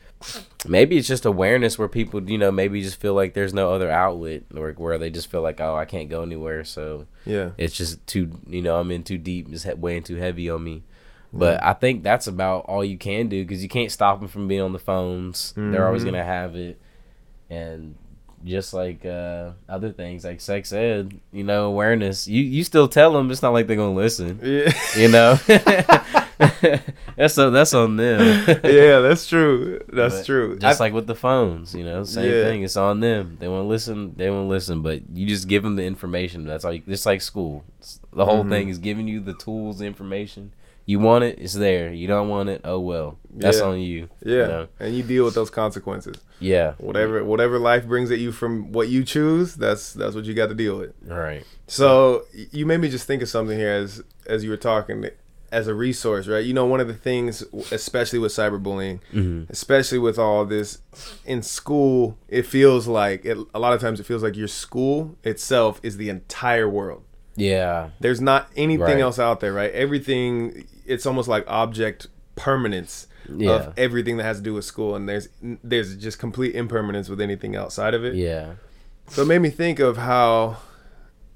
maybe 0.68 0.98
it's 0.98 1.08
just 1.08 1.26
awareness 1.26 1.78
where 1.78 1.88
people, 1.88 2.30
you 2.30 2.38
know, 2.38 2.52
maybe 2.52 2.82
just 2.82 3.00
feel 3.00 3.14
like 3.14 3.34
there's 3.34 3.54
no 3.54 3.72
other 3.72 3.90
outlet 3.92 4.44
or 4.56 4.72
where 4.74 4.98
they 4.98 5.10
just 5.10 5.30
feel 5.30 5.42
like, 5.42 5.60
oh, 5.62 5.76
I 5.76 5.86
can't 5.86 6.10
go 6.10 6.24
anywhere, 6.24 6.64
so 6.64 7.06
Yeah. 7.26 7.52
it's 7.58 7.76
just 7.76 8.06
too, 8.08 8.32
you 8.48 8.62
know, 8.62 8.80
I'm 8.80 8.92
in 8.92 9.04
too 9.04 9.18
deep, 9.18 9.48
it's 9.52 9.66
weighing 9.66 10.04
too 10.04 10.16
heavy 10.16 10.50
on 10.50 10.64
me. 10.64 10.84
But 11.34 11.62
I 11.62 11.74
think 11.74 12.02
that's 12.02 12.28
about 12.28 12.62
all 12.66 12.84
you 12.86 12.98
can 12.98 13.28
do 13.28 13.44
because 13.44 13.62
you 13.62 13.68
can't 13.68 13.92
stop 13.92 14.20
them 14.22 14.30
from 14.30 14.48
being 14.48 14.62
on 14.62 14.72
the 14.72 14.80
phones. 14.80 15.54
They're 15.58 15.86
always 15.86 16.04
Mhm. 16.04 16.06
gonna 16.06 16.24
have 16.24 16.56
it, 16.56 16.80
and 17.50 17.96
just 18.46 18.74
like 18.74 19.04
uh, 19.06 19.52
other 19.68 19.92
things 19.92 20.24
like 20.24 20.40
sex 20.40 20.72
ed, 20.72 21.20
you 21.34 21.44
know, 21.44 21.66
awareness. 21.66 22.28
You 22.28 22.42
you 22.44 22.64
still 22.64 22.88
tell 22.88 23.12
them. 23.14 23.32
It's 23.32 23.42
not 23.42 23.52
like 23.54 23.68
they're 23.68 23.76
gonna 23.76 23.94
listen. 23.96 24.40
Yeah. 24.44 24.72
You 24.96 25.08
know, 25.10 25.36
that's 27.16 27.38
on, 27.38 27.54
that's 27.54 27.74
on 27.74 27.96
them. 27.96 28.46
yeah, 28.64 29.00
that's 29.00 29.28
true. 29.28 29.82
That's 29.92 30.18
But 30.18 30.26
true. 30.26 30.58
Just 30.60 30.80
I- 30.80 30.84
like 30.86 30.94
with 30.94 31.08
the 31.08 31.16
phones, 31.16 31.74
you 31.74 31.84
know, 31.84 32.04
same 32.04 32.26
Yeah. 32.32 32.44
thing. 32.44 32.64
It's 32.64 32.78
on 32.78 33.00
them. 33.00 33.38
They 33.40 33.48
won't 33.48 33.68
listen. 33.68 34.14
They 34.16 34.30
won't 34.30 34.50
listen, 34.50 34.82
but 34.82 35.02
you 35.14 35.26
just 35.28 35.48
give 35.48 35.64
them 35.64 35.76
the 35.76 35.84
information. 35.86 36.46
That's 36.46 36.64
like 36.64 36.86
just 36.86 37.06
like 37.06 37.22
school. 37.22 37.64
It's- 37.80 38.00
the 38.16 38.26
whole 38.26 38.44
Mhm. 38.44 38.50
thing 38.50 38.70
is 38.70 38.78
giving 38.80 39.08
you 39.08 39.20
the 39.20 39.34
tools, 39.34 39.80
the 39.80 39.86
information. 39.86 40.54
You 40.88 41.00
want 41.00 41.24
it, 41.24 41.40
it's 41.40 41.54
there. 41.56 41.92
You 41.92 42.08
don't 42.08 42.30
want 42.30 42.48
it, 42.50 42.62
oh 42.64 42.80
well. 42.80 43.18
That's 43.36 43.58
Yeah. 43.60 43.66
on 43.66 43.80
you. 43.80 44.10
yeah, 44.24 44.32
you 44.34 44.38
know? 44.48 44.68
and 44.80 44.96
you 44.96 45.02
deal 45.04 45.26
with 45.26 45.34
those 45.34 45.50
consequences. 45.50 46.16
Yeah. 46.40 46.74
Whatever 46.78 47.24
whatever 47.26 47.58
life 47.58 47.88
brings 47.88 48.12
at 48.12 48.20
you 48.20 48.32
from 48.32 48.72
what 48.72 48.88
you 48.90 49.04
choose, 49.04 49.56
that's 49.56 49.94
that's 49.94 50.14
what 50.16 50.26
you 50.26 50.34
got 50.36 50.50
to 50.50 50.56
deal 50.56 50.78
with. 50.78 50.92
All 51.10 51.18
right. 51.18 51.44
So 51.68 52.24
you 52.52 52.66
made 52.68 52.82
me 52.82 52.90
just 52.90 53.08
think 53.08 53.22
of 53.24 53.30
something 53.30 53.58
here 53.58 53.72
as 53.72 54.04
as 54.28 54.44
you 54.44 54.52
were 54.52 54.58
talking 54.58 55.10
as 55.52 55.68
a 55.68 55.74
resource, 55.74 56.28
right? 56.28 56.44
You 56.44 56.54
know, 56.54 56.66
one 56.66 56.82
of 56.82 56.88
the 56.88 56.94
things, 56.94 57.44
especially 57.72 58.20
with 58.20 58.32
cyberbullying, 58.34 59.00
Mm-hmm. 59.14 59.44
especially 59.50 60.00
with 60.00 60.20
all 60.20 60.46
this 60.46 60.80
in 61.26 61.42
school, 61.42 62.18
it 62.28 62.46
feels 62.46 62.88
like 62.88 63.24
it, 63.26 63.38
a 63.56 63.60
lot 63.60 63.74
of 63.74 63.80
times 63.82 64.00
it 64.00 64.06
feels 64.06 64.22
like 64.22 64.36
your 64.36 64.50
school 64.50 65.16
itself 65.24 65.80
is 65.82 65.98
the 65.98 66.10
entire 66.10 66.70
world. 66.70 67.04
Yeah. 67.36 67.90
There's 68.00 68.22
not 68.22 68.50
anything 68.56 68.82
Right. 68.84 69.00
else 69.00 69.20
out 69.20 69.40
there, 69.40 69.54
right? 69.54 69.72
Everything 69.74 70.66
it's 70.86 71.06
almost 71.06 71.28
like 71.28 71.44
object 71.48 72.08
permanence 72.36 73.08
Yeah. 73.36 73.52
of 73.52 73.74
everything 73.78 74.18
that 74.18 74.24
has 74.24 74.38
to 74.38 74.44
do 74.44 74.54
with 74.54 74.66
school 74.66 74.96
and 74.96 75.08
there's 75.10 75.30
there's 75.64 75.96
just 75.96 76.20
complete 76.20 76.54
impermanence 76.56 77.10
with 77.10 77.20
anything 77.22 77.56
outside 77.56 77.94
of 77.94 78.04
it. 78.06 78.16
Yeah. 78.16 78.54
So 79.08 79.22
it 79.24 79.26
made 79.28 79.40
me 79.40 79.50
think 79.50 79.80
of 79.80 79.98
how 79.98 80.58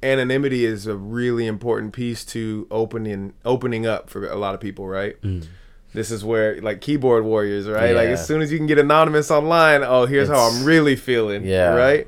anonymity 0.01 0.65
is 0.65 0.87
a 0.87 0.95
really 0.95 1.45
important 1.45 1.93
piece 1.93 2.23
to 2.25 2.67
opening 2.71 3.33
opening 3.43 3.85
up 3.85 4.09
for 4.09 4.25
a 4.27 4.35
lot 4.35 4.53
of 4.53 4.61
people, 4.61 4.87
right? 4.87 5.21
Mm. 5.21 5.45
This 5.93 6.11
is 6.11 6.23
where 6.23 6.61
like 6.61 6.81
keyboard 6.81 7.23
warriors, 7.25 7.67
right? 7.67 7.95
Like 7.95 8.09
as 8.09 8.25
soon 8.25 8.41
as 8.41 8.51
you 8.51 8.57
can 8.57 8.67
get 8.67 8.77
anonymous 8.77 9.31
online, 9.31 9.83
oh, 9.83 10.05
here's 10.05 10.29
how 10.29 10.49
I'm 10.49 10.63
really 10.63 10.95
feeling, 10.95 11.43
Yeah. 11.45 11.73
right? 11.73 12.07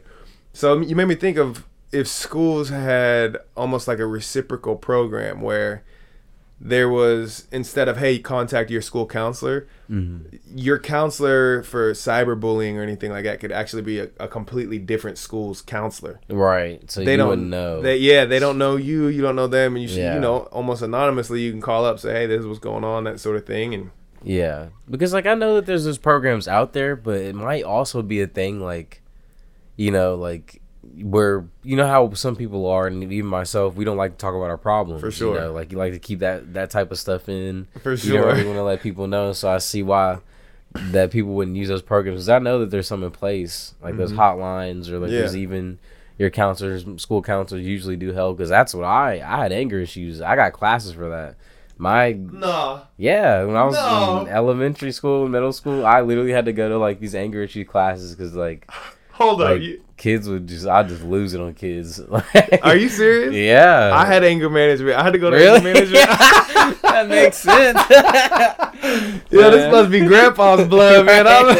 So 0.54 0.80
you 0.82 0.96
made 0.96 1.06
me 1.08 1.16
think 1.16 1.38
of 1.38 1.66
if 1.92 2.08
schools 2.08 2.70
had 2.70 3.38
almost 3.58 3.88
like 3.88 4.00
a 4.00 4.06
reciprocal 4.08 4.76
program 4.76 5.42
where 5.42 5.84
there 6.64 6.88
was 6.88 7.48
instead 7.52 7.88
of 7.90 7.98
hey 7.98 8.20
contact 8.20 8.70
your 8.70 8.82
school 8.84 9.06
counselor 9.08 9.68
Mm-hmm. 9.90 10.38
your 10.58 10.80
counselor 10.80 11.64
for 11.64 11.92
cyberbullying 11.92 12.76
or 12.76 12.82
anything 12.82 13.12
like 13.12 13.26
that 13.26 13.42
could 13.42 13.52
actually 13.52 13.82
be 13.82 14.00
a, 14.00 14.08
a 14.22 14.28
completely 14.30 14.78
different 14.80 15.18
school's 15.18 15.62
counselor 15.62 16.22
Right. 16.30 16.90
So 16.90 17.04
they 17.04 17.12
you 17.12 17.18
don't 17.18 17.28
wouldn't 17.30 17.50
know. 17.50 17.82
They, 17.82 17.98
yeah, 17.98 18.24
they 18.24 18.40
don't 18.40 18.58
know 18.58 18.78
you. 18.78 19.08
You 19.08 19.22
don't 19.22 19.36
know 19.36 19.48
them, 19.48 19.76
and 19.76 19.82
you 19.82 19.90
should, 19.90 19.98
Yeah. 19.98 20.14
you 20.14 20.22
know, 20.22 20.44
almost 20.54 20.82
anonymously, 20.82 21.42
you 21.42 21.52
can 21.52 21.60
call 21.60 21.84
up, 21.84 22.00
say, 22.00 22.14
"Hey, 22.14 22.26
this 22.26 22.40
is 22.40 22.48
what's 22.48 22.60
going 22.60 22.86
on," 22.86 23.04
that 23.04 23.20
sort 23.20 23.36
of 23.36 23.46
thing. 23.46 23.74
And 23.74 23.92
Yeah, 24.24 24.68
because 24.90 25.12
like 25.12 25.26
I 25.26 25.34
know 25.34 25.56
that 25.56 25.66
there's 25.66 25.84
those 25.84 25.98
programs 25.98 26.48
out 26.48 26.72
there, 26.72 26.96
but 26.96 27.18
it 27.18 27.36
might 27.36 27.64
also 27.66 28.02
be 28.02 28.22
a 28.22 28.28
thing 28.28 28.62
like, 28.62 29.02
you 29.76 29.92
know, 29.92 30.16
like 30.16 30.61
where 31.02 31.46
you 31.64 31.76
know 31.76 31.88
how 31.88 32.12
some 32.14 32.36
people 32.36 32.66
are, 32.68 32.88
and 32.88 33.04
even 33.04 33.26
myself, 33.30 33.76
we 33.76 33.86
don't 33.86 33.98
like 33.98 34.12
to 34.14 34.18
talk 34.18 34.34
about 34.34 34.50
our 34.50 34.58
problems. 34.58 35.02
For 35.02 35.12
sure. 35.12 35.36
you 35.36 35.42
know, 35.42 35.54
like 35.54 35.72
you 35.72 35.78
like 35.78 35.94
to 35.94 36.00
keep 36.00 36.20
that 36.20 36.54
that 36.54 36.70
type 36.72 36.92
of 36.92 37.00
stuff 37.00 37.30
in. 37.30 37.68
for 37.82 37.96
sure, 37.96 38.14
You 38.14 38.14
sure, 38.14 38.22
don't 38.22 38.28
really 38.38 38.46
want 38.48 38.58
to 38.58 38.64
let 38.64 38.82
people 38.82 39.08
know. 39.08 39.34
So 39.34 39.50
I 39.50 39.60
see 39.60 39.84
why 39.84 40.20
that 40.74 41.12
people 41.12 41.34
wouldn't 41.34 41.58
use 41.58 41.68
those 41.68 41.82
programs. 41.82 42.22
'Cause 42.22 42.30
I 42.30 42.40
know 42.40 42.60
that 42.60 42.72
there's 42.72 42.88
some 42.88 43.04
in 43.04 43.12
place, 43.12 43.74
like 43.84 43.98
those 43.98 44.14
Mhm. 44.14 44.18
hotlines, 44.18 44.90
or 44.90 45.00
like 45.00 45.12
Yeah. 45.12 45.20
there's 45.20 45.36
even 45.36 45.78
your 46.18 46.30
counselors, 46.30 46.86
school 46.98 47.22
counselors 47.22 47.66
usually 47.66 47.96
do 47.98 48.12
help. 48.14 48.38
Because 48.38 48.50
that's 48.50 48.74
what 48.74 48.86
I 48.86 49.22
I 49.26 49.44
had 49.44 49.52
anger 49.52 49.80
issues. 49.80 50.22
I 50.22 50.36
got 50.36 50.54
classes 50.54 50.94
for 50.94 51.10
that. 51.10 51.36
My 51.78 52.12
nah, 52.14 52.82
yeah, 52.98 53.44
when 53.44 53.56
I 53.56 53.66
was 53.66 53.76
No. 53.76 54.22
in 54.22 54.28
elementary 54.28 54.92
school, 54.92 55.24
and 55.24 55.32
middle 55.32 55.52
school, 55.54 55.84
I 55.86 56.02
literally 56.02 56.32
had 56.32 56.46
to 56.46 56.54
go 56.54 56.70
to 56.70 56.78
like 56.78 57.00
these 57.00 57.16
anger 57.16 57.42
issue 57.44 57.66
classes 57.66 58.16
because 58.16 58.36
like 58.36 58.70
hold 59.22 59.42
up. 59.42 59.52
Like- 59.52 59.62
You, 59.62 59.84
kids 59.98 60.28
would 60.28 60.48
just 60.48 60.66
I 60.66 60.82
just 60.84 61.04
lose 61.04 61.34
it 61.34 61.42
on 61.42 61.54
kids. 61.54 62.00
are 62.64 62.76
you 62.76 62.90
serious? 62.90 63.34
Yeah, 63.36 63.92
I 63.94 64.06
had 64.06 64.24
anger 64.24 64.50
management. 64.50 64.98
I 64.98 65.04
had 65.04 65.14
to 65.14 65.20
go 65.20 65.30
to 65.30 65.36
really. 65.38 65.58
anger 65.58 65.74
management. 65.74 66.10
that 66.82 67.08
makes 67.08 67.38
sense. 67.38 67.80
yeah, 67.90 69.50
this 69.50 69.72
must 69.72 69.92
be 69.92 70.00
Grandpa's 70.02 70.68
blood, 70.68 71.06
man. 71.06 71.28
I'm, 71.28 71.58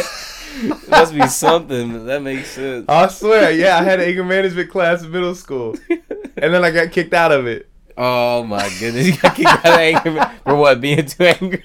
must 0.88 1.14
be 1.14 1.26
something. 1.26 2.06
That 2.06 2.22
makes 2.22 2.50
sense. 2.50 2.84
I 2.88 3.08
swear, 3.08 3.50
yeah, 3.52 3.78
I 3.78 3.82
had 3.82 4.00
an 4.00 4.08
anger 4.08 4.24
management 4.24 4.70
class 4.70 5.02
in 5.02 5.10
middle 5.10 5.34
school, 5.34 5.76
and 5.88 6.54
then 6.54 6.64
I 6.64 6.70
got 6.70 6.92
kicked 6.92 7.14
out 7.14 7.32
of 7.32 7.46
it. 7.46 7.68
Oh 7.96 8.42
my 8.44 8.68
goodness, 8.80 9.06
you 9.06 9.16
got 9.16 9.34
kicked 9.34 9.48
out 9.48 9.66
of 9.66 9.72
anger 9.78 10.30
for 10.44 10.56
what? 10.56 10.80
Being 10.80 11.04
too 11.06 11.24
angry. 11.24 11.62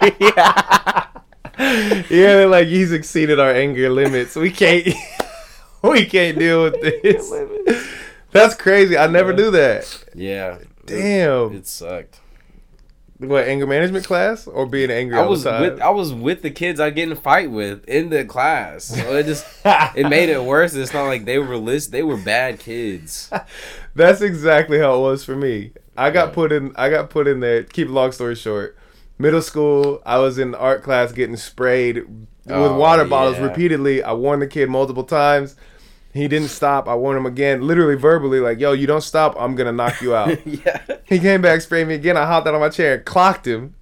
Yeah, 1.60 2.08
they're 2.10 2.48
like 2.48 2.68
he's 2.68 2.92
exceeded 2.92 3.40
our 3.40 3.52
anger 3.52 3.90
limits. 3.90 4.36
We 4.36 4.52
can't, 4.52 4.88
we 5.84 6.06
can't 6.06 6.38
deal 6.40 6.64
with 6.64 6.82
this. 6.82 7.88
That's 8.32 8.56
crazy. 8.56 8.98
I 8.98 9.08
never 9.08 9.32
Yeah. 9.32 9.36
knew 9.38 9.52
that. 9.52 10.04
yeah. 10.16 10.58
Damn. 10.86 11.54
It 11.54 11.68
sucked. 11.68 12.20
What 13.20 13.46
anger 13.48 13.66
management 13.66 14.06
class 14.06 14.46
or 14.48 14.66
being 14.68 14.92
angry 14.92 15.18
I 15.18 15.24
all 15.24 15.30
was 15.30 15.44
the 15.44 15.50
time? 15.52 15.62
with 15.62 15.82
I 15.82 15.90
was 15.90 16.14
with 16.14 16.44
the 16.44 16.52
kids 16.52 16.80
I 16.80 16.92
get 16.92 17.04
in 17.08 17.12
a 17.12 17.16
fight 17.16 17.50
with 17.50 17.84
in 17.90 18.10
the 18.10 18.24
class. 18.26 18.84
So 18.86 19.16
it 19.18 19.26
just 19.26 19.46
it 19.66 20.08
made 20.08 20.30
it 20.30 20.44
worse. 20.44 20.76
It's 20.76 20.94
not 20.94 21.08
like 21.08 21.26
they 21.26 21.40
were 21.40 21.58
list 21.58 21.92
they 21.92 22.04
were 22.04 22.16
bad 22.18 22.60
kids. 22.60 23.30
That's 23.96 24.22
exactly 24.22 24.78
how 24.78 24.96
it 24.98 25.02
was 25.02 25.26
for 25.26 25.36
me. 25.36 25.72
I 25.98 26.12
got 26.12 26.28
Yeah. 26.30 26.34
put 26.36 26.52
in. 26.52 26.74
I 26.76 26.90
got 26.92 27.10
put 27.10 27.28
in 27.28 27.40
there. 27.40 27.64
Keep 27.64 27.90
long 27.90 28.12
story 28.12 28.36
short. 28.36 28.78
Middle 29.18 29.42
school, 29.42 30.00
I 30.06 30.20
was 30.20 30.38
in 30.38 30.54
art 30.54 30.84
class 30.84 31.12
getting 31.12 31.38
sprayed 31.38 32.04
with 32.48 32.56
Oh, 32.72 32.78
water 32.78 33.06
bottles 33.06 33.38
yeah. 33.38 33.44
repeatedly. 33.46 34.04
I 34.04 34.14
warned 34.14 34.42
the 34.42 34.48
kid 34.48 34.70
multiple 34.70 35.04
times. 35.04 35.56
He 36.14 36.28
didn't 36.28 36.48
stop. 36.50 36.88
I 36.88 36.96
warned 36.96 37.18
him 37.20 37.26
again, 37.26 37.68
literally 37.68 37.96
verbally, 37.96 38.40
like, 38.40 38.60
"Yo, 38.60 38.72
you 38.72 38.88
don't 38.88 39.02
stop, 39.04 39.36
I'm 39.40 39.56
gonna 39.56 39.72
knock 39.72 40.02
you 40.02 40.16
out." 40.16 40.40
yeah. 40.48 40.82
he 41.06 41.20
came 41.20 41.42
back, 41.42 41.62
sprayed 41.62 41.88
me 41.88 41.94
again. 41.96 42.18
I 42.18 42.26
hopped 42.26 42.48
out 42.48 42.56
of 42.56 42.62
my 42.62 42.70
chair, 42.70 42.96
and 42.96 43.06
clocked 43.06 43.46
him, 43.46 43.76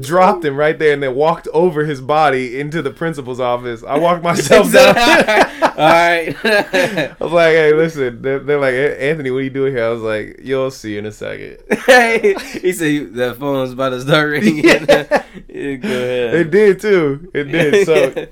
dropped 0.00 0.44
him 0.44 0.56
right 0.56 0.78
there, 0.78 0.92
and 0.92 1.02
then 1.02 1.14
walked 1.14 1.48
over 1.52 1.84
his 1.84 2.00
body 2.00 2.58
into 2.58 2.82
the 2.82 2.90
principal's 2.90 3.40
office. 3.40 3.82
I 3.82 3.98
walked 3.98 4.22
myself 4.22 4.72
down. 4.72 4.96
All 4.96 5.76
right. 5.76 6.36
I 6.44 7.16
was 7.20 7.32
like, 7.32 7.52
hey, 7.52 7.72
listen. 7.72 8.22
They're, 8.22 8.38
they're 8.38 8.60
like, 8.60 8.74
Anthony, 8.74 9.30
what 9.30 9.38
are 9.38 9.42
you 9.42 9.50
doing 9.50 9.74
here? 9.74 9.84
I 9.84 9.88
was 9.88 10.02
like, 10.02 10.40
you'll 10.42 10.70
see 10.70 10.92
you 10.92 10.98
in 10.98 11.06
a 11.06 11.12
second. 11.12 11.58
hey, 11.86 12.34
he 12.60 12.72
said 12.72 13.14
that 13.14 13.36
phone 13.38 13.60
was 13.60 13.72
about 13.72 13.90
to 13.90 14.00
start 14.00 14.30
ringing. 14.30 14.64
Yeah. 14.64 15.24
Yeah, 15.48 15.74
go 15.76 15.88
ahead. 15.88 16.34
It 16.34 16.50
did 16.50 16.80
too. 16.80 17.30
It 17.34 17.44
did. 17.44 17.86
So 17.86 18.26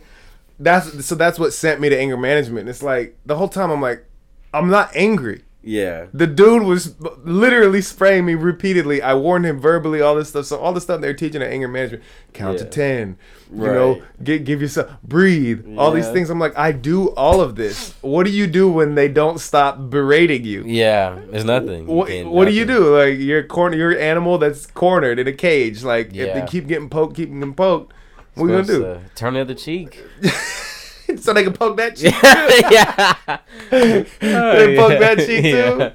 that's 0.58 1.06
so 1.06 1.14
that's 1.14 1.38
what 1.38 1.52
sent 1.52 1.80
me 1.80 1.88
to 1.88 1.98
anger 1.98 2.16
management. 2.16 2.68
It's 2.68 2.82
like 2.82 3.16
the 3.26 3.36
whole 3.36 3.48
time 3.48 3.70
I'm 3.70 3.80
like, 3.80 4.04
I'm 4.52 4.68
not 4.68 4.94
angry. 4.94 5.42
Yeah. 5.62 6.06
The 6.12 6.26
dude 6.26 6.62
was 6.62 6.94
literally 7.24 7.82
spraying 7.82 8.24
me 8.24 8.34
repeatedly. 8.34 9.02
I 9.02 9.14
warned 9.14 9.44
him 9.46 9.60
verbally, 9.60 10.00
all 10.00 10.14
this 10.14 10.30
stuff. 10.30 10.46
So 10.46 10.58
all 10.58 10.72
the 10.72 10.80
stuff 10.80 11.00
they're 11.00 11.12
teaching 11.14 11.42
at 11.42 11.50
anger 11.50 11.68
management, 11.68 12.02
count 12.32 12.58
to 12.58 12.64
ten. 12.64 13.18
You 13.52 13.64
Right. 13.64 13.74
know, 13.74 14.02
give 14.22 14.44
give 14.44 14.62
yourself 14.62 14.90
breathe. 15.02 15.66
All 15.76 15.90
these 15.90 16.08
things. 16.08 16.30
I'm 16.30 16.38
like, 16.38 16.56
I 16.56 16.72
do 16.72 17.08
all 17.10 17.40
of 17.40 17.56
this. 17.56 17.94
What 18.00 18.24
do 18.24 18.32
you 18.32 18.46
do 18.46 18.70
when 18.70 18.94
they 18.94 19.08
don't 19.08 19.38
stop 19.38 19.90
berating 19.90 20.44
you? 20.44 20.62
Yeah. 20.64 21.18
There's 21.30 21.44
nothing. 21.44 21.86
What, 21.86 22.10
what 22.26 22.46
do 22.46 22.52
you 22.54 22.64
do? 22.64 22.96
Like 22.96 23.18
you're 23.18 23.42
corner, 23.42 23.76
you're 23.76 23.90
an 23.90 23.98
animal 23.98 24.38
that's 24.38 24.66
cornered 24.66 25.18
in 25.18 25.26
a 25.28 25.32
cage. 25.32 25.82
Like 25.82 26.14
if 26.14 26.32
they 26.34 26.46
keep 26.46 26.68
getting 26.68 26.88
poked, 26.88 27.16
keep 27.16 27.28
getting 27.32 27.54
poked. 27.54 27.92
What 28.34 28.44
are 28.46 28.48
you 28.48 28.62
gonna 28.62 28.66
do? 28.66 29.00
Turn 29.16 29.34
the 29.34 29.40
other 29.40 29.54
cheek. 29.54 30.02
so 31.18 31.32
they 31.32 31.42
can 31.44 31.52
poke 31.52 31.76
that 31.76 31.96
cheek. 31.96 32.14
yeah. 32.22 33.16
yeah. 33.70 34.04
They 34.56 34.76
poke 34.76 34.98
that 35.00 35.18
cheek 35.18 35.42
too? 35.42 35.92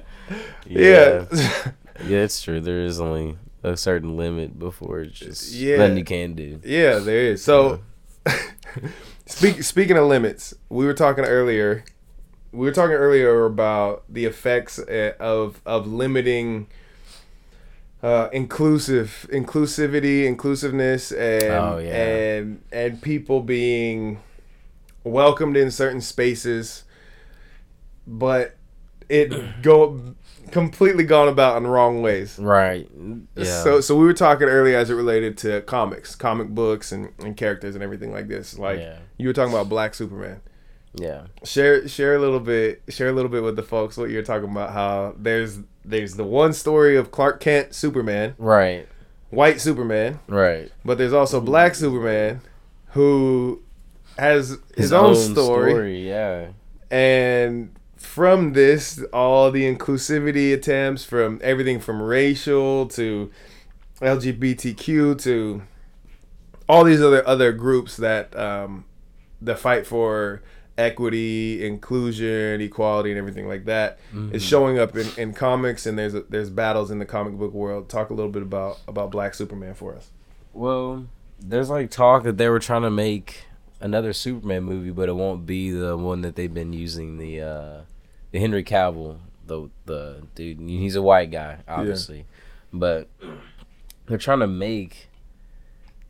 Yeah. 0.68 1.24
Yeah. 1.30 1.70
Yeah, 2.06 2.18
it's 2.18 2.42
true. 2.42 2.60
There 2.60 2.80
is 2.80 3.00
only 3.00 3.38
a 3.62 3.76
certain 3.76 4.16
limit 4.16 4.58
before 4.58 5.00
it's 5.00 5.18
just 5.18 5.52
Yeah. 5.52 5.78
nothing 5.78 5.98
you 5.98 6.04
can 6.04 6.34
do. 6.34 6.60
yeah, 6.64 6.98
there 6.98 7.32
is. 7.32 7.42
So 7.42 7.80
speak, 9.26 9.62
speaking 9.62 9.96
of 9.96 10.06
limits, 10.06 10.54
we 10.68 10.84
were 10.84 10.94
talking 10.94 11.24
earlier. 11.24 11.84
We 12.52 12.66
were 12.66 12.72
talking 12.72 12.94
earlier 12.96 13.44
about 13.44 14.04
the 14.08 14.24
effects 14.24 14.78
eh, 14.88 15.12
of 15.20 15.60
of 15.66 15.86
limiting 15.86 16.68
uh, 18.02 18.28
inclusive 18.32 19.26
inclusivity, 19.32 20.24
inclusiveness, 20.26 21.12
and 21.12 21.42
Oh, 21.44 21.78
yeah. 21.78 21.94
and 21.94 22.62
and 22.72 23.02
people 23.02 23.40
being 23.42 24.20
welcomed 25.06 25.56
in 25.56 25.70
certain 25.70 26.00
spaces, 26.00 26.84
but 28.06 28.56
it 29.08 29.62
go 29.62 30.14
completely 30.50 31.04
gone 31.04 31.28
about 31.28 31.56
in 31.56 31.64
the 31.64 31.68
wrong 31.68 32.02
ways. 32.02 32.38
Right. 32.38 32.88
Yeah. 33.36 33.62
So 33.62 33.80
so 33.80 33.96
we 33.96 34.04
were 34.04 34.12
talking 34.14 34.48
earlier 34.48 34.76
as 34.78 34.90
it 34.90 34.94
related 34.94 35.38
to 35.38 35.62
comics, 35.62 36.14
comic 36.14 36.48
books, 36.48 36.92
and, 36.92 37.12
and 37.18 37.36
characters 37.36 37.74
and 37.74 37.82
everything 37.84 38.12
like 38.12 38.28
this. 38.28 38.58
Like 38.58 38.80
yeah. 38.80 38.98
you 39.16 39.28
were 39.28 39.32
talking 39.34 39.52
about 39.52 39.68
Black 39.68 39.94
Superman. 39.94 40.40
Yeah. 40.94 41.26
Share 41.44 41.86
share 41.88 42.16
a 42.16 42.18
little 42.18 42.40
bit 42.40 42.82
share 42.88 43.08
a 43.08 43.12
little 43.12 43.30
bit 43.30 43.42
with 43.42 43.56
the 43.56 43.62
folks 43.62 43.96
what 43.96 44.10
you're 44.10 44.22
talking 44.22 44.50
about. 44.50 44.72
How 44.72 45.14
there's 45.18 45.58
there's 45.84 46.14
the 46.14 46.24
one 46.24 46.52
story 46.52 46.96
of 46.96 47.10
Clark 47.10 47.40
Kent 47.40 47.74
Superman, 47.74 48.34
Right. 48.38 48.88
white 49.30 49.60
Superman, 49.60 50.18
Right. 50.26 50.72
but 50.84 50.98
there's 50.98 51.12
also 51.12 51.40
Black 51.40 51.76
Superman, 51.76 52.40
who 52.88 53.62
has 54.18 54.58
his, 54.76 54.92
own, 54.92 55.14
story. 55.14 56.08
Yeah. 56.08 56.48
and 56.90 57.70
from 57.96 58.52
this 58.52 59.02
all 59.12 59.50
the 59.50 59.62
inclusivity 59.64 60.52
attempts 60.54 61.04
from 61.04 61.40
everything 61.42 61.80
from 61.80 62.00
racial 62.00 62.86
to 62.86 63.30
lgbtq 64.00 65.20
to 65.22 65.62
all 66.68 66.84
these 66.84 67.00
other 67.02 67.26
other 67.26 67.52
groups 67.52 67.96
that 67.96 68.36
um 68.38 68.84
that 69.40 69.58
fight 69.58 69.86
for 69.86 70.42
equity 70.78 71.64
inclusion 71.66 72.60
equality 72.60 73.10
and 73.10 73.18
everything 73.18 73.48
like 73.48 73.64
that 73.64 73.98
is 74.32 74.42
Mhm. 74.42 74.48
showing 74.48 74.78
up 74.78 74.94
in, 74.96 75.06
in 75.16 75.32
comics 75.32 75.86
and 75.86 75.98
there's 75.98 76.14
a, 76.14 76.20
there's 76.28 76.50
battles 76.50 76.90
in 76.90 76.98
the 76.98 77.06
comic 77.06 77.34
book 77.34 77.52
world 77.54 77.88
talk 77.88 78.10
a 78.10 78.14
little 78.14 78.30
bit 78.30 78.42
about 78.42 78.78
about 78.86 79.10
black 79.10 79.34
superman 79.34 79.74
for 79.74 79.94
us 79.96 80.10
Well, 80.52 81.06
there's 81.40 81.70
like 81.70 81.90
talk 81.90 82.24
that 82.24 82.36
they 82.36 82.48
were 82.50 82.58
trying 82.60 82.82
to 82.82 82.90
make 82.90 83.44
another 83.80 84.12
Superman 84.12 84.64
movie, 84.64 84.90
but 84.90 85.08
it 85.08 85.14
won't 85.14 85.46
be 85.46 85.70
the 85.70 85.96
one 85.96 86.22
that 86.22 86.36
they've 86.36 86.52
been 86.52 86.72
using 86.72 87.18
the 87.18 87.40
uh 87.40 87.80
the 88.32 88.38
Henry 88.38 88.64
Cavill, 88.64 89.18
the 89.46 89.70
the 89.84 90.22
dude. 90.34 90.60
He's 90.60 90.96
a 90.96 91.02
white 91.02 91.30
guy, 91.30 91.58
obviously, 91.68 92.26
but 92.72 93.08
they're 94.06 94.18
trying 94.18 94.40
to 94.40 94.46
make 94.46 95.08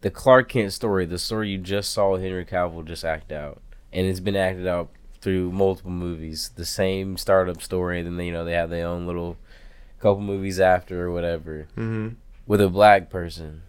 the 0.00 0.11
Clark 0.11 0.50
Kent 0.50 0.72
story, 0.72 1.07
the 1.07 1.18
story 1.18 1.50
you 1.50 1.59
just 1.59 1.92
saw 1.92 2.16
Henry 2.16 2.44
Cavill 2.44 2.85
just 2.85 3.05
act 3.05 3.33
out, 3.33 3.61
and 3.92 4.07
it's 4.07 4.20
been 4.20 4.37
acted 4.37 4.66
out 4.66 4.90
through 5.20 5.50
multiple 5.50 5.90
movies. 5.90 6.50
The 6.55 6.64
same 6.64 7.16
startup 7.16 7.62
story, 7.62 8.00
and 8.00 8.18
then 8.18 8.26
you 8.26 8.33
know 8.33 8.44
they 8.44 8.52
have 8.52 8.70
their 8.70 8.87
own 8.87 9.07
little 9.07 9.37
couple 9.98 10.20
movies 10.20 10.61
after 10.61 11.07
or 11.07 11.11
whatever 11.11 11.66
mm-hmm. 11.76 12.11
with 12.46 12.61
a 12.61 12.68
black 12.68 13.11
person. 13.11 13.62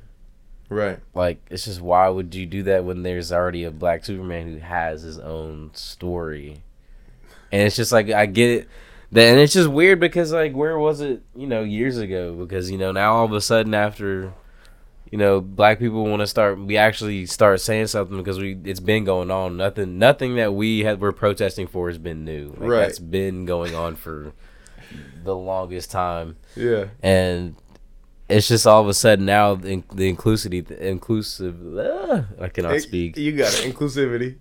Right 0.69 0.99
Like 1.13 1.39
it's 1.49 1.65
just 1.65 1.81
why 1.81 2.09
would 2.09 2.35
you 2.35 2.45
do 2.45 2.63
that 2.63 2.83
when 2.83 3.03
there's 3.03 3.31
already 3.31 3.63
a 3.63 3.71
black 3.71 4.03
Superman 4.05 4.47
who 4.51 4.57
has 4.59 5.01
his 5.01 5.17
own 5.19 5.71
story? 5.73 6.61
And 7.51 7.61
it's 7.61 7.75
just 7.75 7.91
like 7.91 8.09
I 8.09 8.25
get 8.25 8.49
it. 8.49 8.69
That 9.13 9.29
and 9.29 9.39
it's 9.39 9.53
just 9.53 9.69
weird 9.69 9.99
because 10.01 10.33
like 10.33 10.53
where 10.53 10.77
was 10.77 10.99
it, 10.99 11.21
you 11.35 11.47
know, 11.47 11.61
years 11.63 11.97
ago? 11.97 12.33
Because, 12.33 12.69
you 12.69 12.77
know, 12.77 12.91
now 12.91 13.13
all 13.13 13.25
of 13.25 13.31
a 13.31 13.39
sudden 13.41 13.73
after 13.73 14.33
you 15.09 15.17
know, 15.17 15.39
black 15.39 15.79
people 15.79 16.03
want 16.05 16.19
to 16.19 16.27
start. 16.27 16.59
We 16.59 16.75
actually 16.75 17.25
start 17.27 17.61
saying 17.61 17.87
something 17.87 18.17
because 18.17 18.37
we 18.39 18.57
it's 18.65 18.81
been 18.81 19.05
going 19.05 19.31
on. 19.31 19.55
Nothing, 19.55 19.97
nothing 19.97 20.35
that 20.35 20.53
we 20.53 20.79
had 20.81 20.99
we're 20.99 21.13
protesting 21.13 21.67
for 21.67 21.87
has 21.87 21.97
been 21.97 22.25
new. 22.25 22.49
Like, 22.57 22.69
Right. 22.69 22.79
That's 22.81 22.99
been 22.99 23.45
going 23.45 23.73
on 23.73 23.95
for 23.95 24.33
the 25.23 25.33
longest 25.35 25.91
time, 25.91 26.35
Yeah. 26.55 26.85
and 27.01 27.55
it's 28.29 28.47
just 28.47 28.67
all 28.67 28.81
of 28.81 28.87
a 28.87 28.93
sudden 28.93 29.25
now 29.25 29.55
the, 29.55 29.83
the 29.93 30.13
inclusivity, 30.13 30.65
the 30.65 30.87
inclusive. 30.87 31.57
ah, 31.77 32.25
I 32.39 32.49
cannot 32.49 32.79
speak. 32.81 33.17
You 33.17 33.31
got 33.37 33.53
it. 33.53 33.73
Inclusivity. 33.73 34.35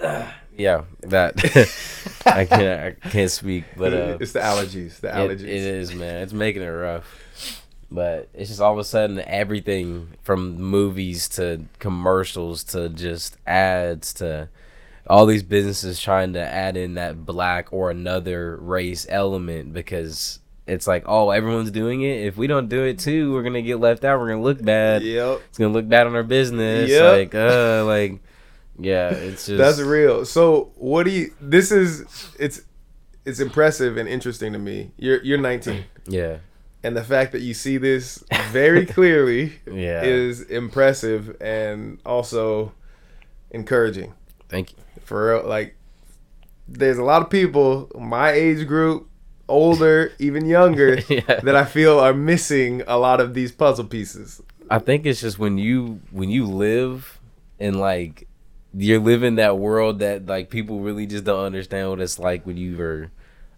Yeah, 0.56 0.86
that 1.02 1.36
I 2.26 2.44
can't. 2.44 2.96
I 3.04 3.08
can't 3.10 3.30
speak, 3.30 3.62
but 3.76 3.94
uh, 3.94 4.16
it's 4.20 4.32
the 4.32 4.40
allergies. 4.40 4.98
The 4.98 5.06
It- 5.08 5.12
allergies. 5.14 5.42
it 5.42 5.48
is, 5.48 5.94
man. 5.94 6.22
It's 6.24 6.32
making 6.32 6.62
it 6.62 6.66
rough. 6.66 7.62
But 7.92 8.28
it's 8.34 8.48
just 8.50 8.60
all 8.60 8.72
of 8.72 8.78
a 8.80 8.84
sudden 8.84 9.20
everything 9.20 10.08
from 10.24 10.60
movies 10.60 11.28
to 11.36 11.64
commercials 11.78 12.64
to 12.64 12.88
just 12.88 13.36
ads 13.46 14.12
to 14.14 14.48
all 15.06 15.26
these 15.26 15.44
businesses 15.44 16.00
trying 16.00 16.32
to 16.32 16.40
add 16.44 16.76
in 16.76 16.94
that 16.94 17.24
black 17.24 17.72
or 17.72 17.92
another 17.92 18.56
race 18.56 19.06
element 19.08 19.72
because 19.72 20.40
it's 20.68 20.86
like, 20.86 21.04
oh, 21.06 21.30
everyone's 21.30 21.70
doing 21.70 22.02
it. 22.02 22.26
If 22.26 22.36
we 22.36 22.46
don't 22.46 22.68
do 22.68 22.84
it 22.84 22.98
too, 22.98 23.32
we're 23.32 23.42
gonna 23.42 23.62
get 23.62 23.80
left 23.80 24.04
out. 24.04 24.20
We're 24.20 24.28
gonna 24.28 24.42
look 24.42 24.62
bad. 24.62 25.02
Yep. 25.02 25.40
It's 25.48 25.58
gonna 25.58 25.72
look 25.72 25.88
bad 25.88 26.06
on 26.06 26.14
our 26.14 26.22
business. 26.22 26.90
Yep. 26.90 27.12
Like, 27.12 27.34
uh, 27.34 27.84
like, 27.86 28.20
yeah, 28.78 29.10
it's 29.10 29.46
just 29.46 29.58
That's 29.58 29.80
real. 29.80 30.24
So 30.24 30.72
what 30.76 31.04
do 31.04 31.10
you? 31.10 31.32
This 31.40 31.72
is 31.72 32.04
it's 32.38 32.62
it's 33.24 33.40
impressive 33.40 33.96
and 33.96 34.08
interesting 34.08 34.52
to 34.52 34.58
me. 34.58 34.92
You're 34.96 35.22
you're 35.22 35.38
19, 35.38 35.84
yeah, 36.06 36.38
and 36.82 36.96
the 36.96 37.04
fact 37.04 37.32
that 37.32 37.40
you 37.40 37.54
see 37.54 37.78
this 37.78 38.22
very 38.50 38.86
clearly 38.96 39.54
yeah. 39.66 40.02
is 40.02 40.42
impressive 40.42 41.36
and 41.40 41.98
also 42.04 42.72
encouraging. 43.50 44.14
Thank 44.48 44.72
you. 44.72 44.78
For 45.04 45.34
real, 45.34 45.48
like 45.48 45.76
there's 46.68 46.98
a 46.98 47.02
lot 47.04 47.22
of 47.22 47.30
people 47.30 47.90
my 47.98 48.30
age 48.30 48.66
group, 48.66 49.07
older, 49.48 50.12
even 50.18 50.46
younger, 50.46 50.98
Yeah. 51.08 51.40
that 51.40 51.56
I 51.56 51.64
feel 51.64 51.98
are 51.98 52.14
missing 52.14 52.82
a 52.86 52.98
lot 52.98 53.20
of 53.20 53.34
these 53.34 53.52
puzzle 53.52 53.84
pieces. 53.86 54.40
I 54.70 54.78
think 54.78 55.06
it's 55.06 55.20
just 55.20 55.38
when 55.38 55.56
you 55.58 56.00
when 56.10 56.28
you 56.30 56.44
live 56.46 57.18
and 57.58 57.80
like 57.80 58.28
you're 58.74 59.00
living 59.00 59.36
that 59.36 59.56
world 59.58 60.00
that 60.00 60.26
like 60.26 60.50
people 60.50 60.80
really 60.80 61.06
just 61.06 61.24
don't 61.24 61.44
understand 61.44 61.88
what 61.88 62.00
it's 62.00 62.18
like 62.18 62.44
when 62.46 62.56
you 62.58 62.78
are 62.80 63.10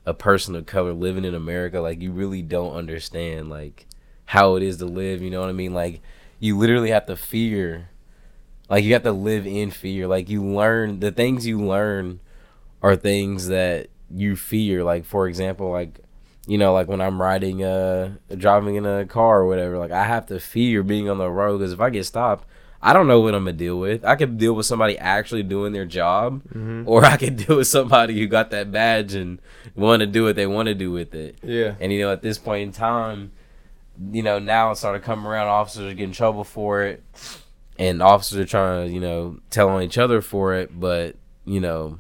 a 0.06 0.14
person 0.14 0.54
of 0.54 0.66
color 0.66 0.92
living 0.92 1.24
in 1.24 1.34
America. 1.34 1.80
Like 1.80 2.00
you 2.00 2.12
really 2.12 2.42
don't 2.42 2.74
understand 2.74 3.50
like 3.50 3.86
how 4.26 4.54
it 4.54 4.62
is 4.62 4.76
to 4.78 4.86
live. 4.86 5.20
You 5.20 5.30
know 5.30 5.40
what 5.40 5.48
I 5.50 5.52
mean? 5.52 5.74
Like 5.74 6.00
you 6.38 6.56
literally 6.56 6.90
have 6.90 7.06
to 7.06 7.16
fear. 7.16 7.88
Like 8.68 8.84
you 8.84 8.92
have 8.92 9.02
to 9.02 9.12
live 9.12 9.46
in 9.48 9.72
fear. 9.72 10.06
Like 10.06 10.28
you 10.28 10.44
learn 10.44 11.00
the 11.00 11.10
things 11.10 11.44
you 11.44 11.60
learn 11.60 12.20
are 12.82 12.94
things 12.94 13.48
that 13.48 13.88
you 14.14 14.36
fear. 14.36 14.84
Like 14.84 15.04
for 15.04 15.28
example, 15.28 15.70
like 15.70 16.00
you 16.46 16.58
know, 16.58 16.72
like 16.72 16.88
when 16.88 17.00
I'm 17.00 17.20
riding, 17.20 17.62
uh, 17.62 18.14
driving 18.36 18.76
in 18.76 18.86
a 18.86 19.04
car 19.06 19.40
or 19.40 19.46
whatever, 19.46 19.78
like 19.78 19.92
I 19.92 20.04
have 20.04 20.26
to 20.26 20.40
fear 20.40 20.82
being 20.82 21.08
on 21.08 21.18
the 21.18 21.30
road 21.30 21.58
because 21.58 21.72
if 21.72 21.80
I 21.80 21.90
get 21.90 22.06
stopped, 22.06 22.46
I 22.82 22.92
don't 22.92 23.06
know 23.06 23.20
what 23.20 23.34
I'm 23.34 23.44
gonna 23.44 23.52
deal 23.52 23.78
with. 23.78 24.04
I 24.04 24.16
could 24.16 24.38
deal 24.38 24.54
with 24.54 24.64
somebody 24.64 24.96
actually 24.98 25.42
doing 25.42 25.72
their 25.72 25.84
job, 25.84 26.42
or 26.86 27.04
I 27.04 27.16
could 27.18 27.36
deal 27.46 27.58
with 27.58 27.66
somebody 27.66 28.18
who 28.18 28.26
got 28.26 28.50
that 28.50 28.72
badge 28.72 29.14
and 29.14 29.40
want 29.74 30.00
to 30.00 30.06
do 30.06 30.24
what 30.24 30.36
they 30.36 30.46
want 30.46 30.66
to 30.66 30.74
do 30.74 30.90
with 30.90 31.14
it. 31.14 31.36
Yeah. 31.42 31.74
And 31.78 31.92
you 31.92 32.00
know, 32.00 32.12
at 32.12 32.22
this 32.22 32.38
point 32.38 32.62
in 32.62 32.72
time, 32.72 33.32
you 34.10 34.22
know, 34.22 34.38
now 34.38 34.70
it 34.70 34.76
started 34.76 35.02
coming 35.02 35.26
around. 35.26 35.48
Officers 35.48 35.92
are 35.92 35.94
getting 35.94 36.12
trouble 36.12 36.42
for 36.44 36.82
it, 36.84 37.02
and 37.78 38.02
officers 38.02 38.38
are 38.38 38.46
trying 38.46 38.88
to, 38.88 38.92
you 38.94 39.00
know, 39.00 39.40
tell 39.50 39.68
on 39.68 39.82
each 39.82 39.98
other 39.98 40.22
for 40.22 40.54
it. 40.54 40.78
But 40.78 41.16
you 41.44 41.60
know, 41.60 41.98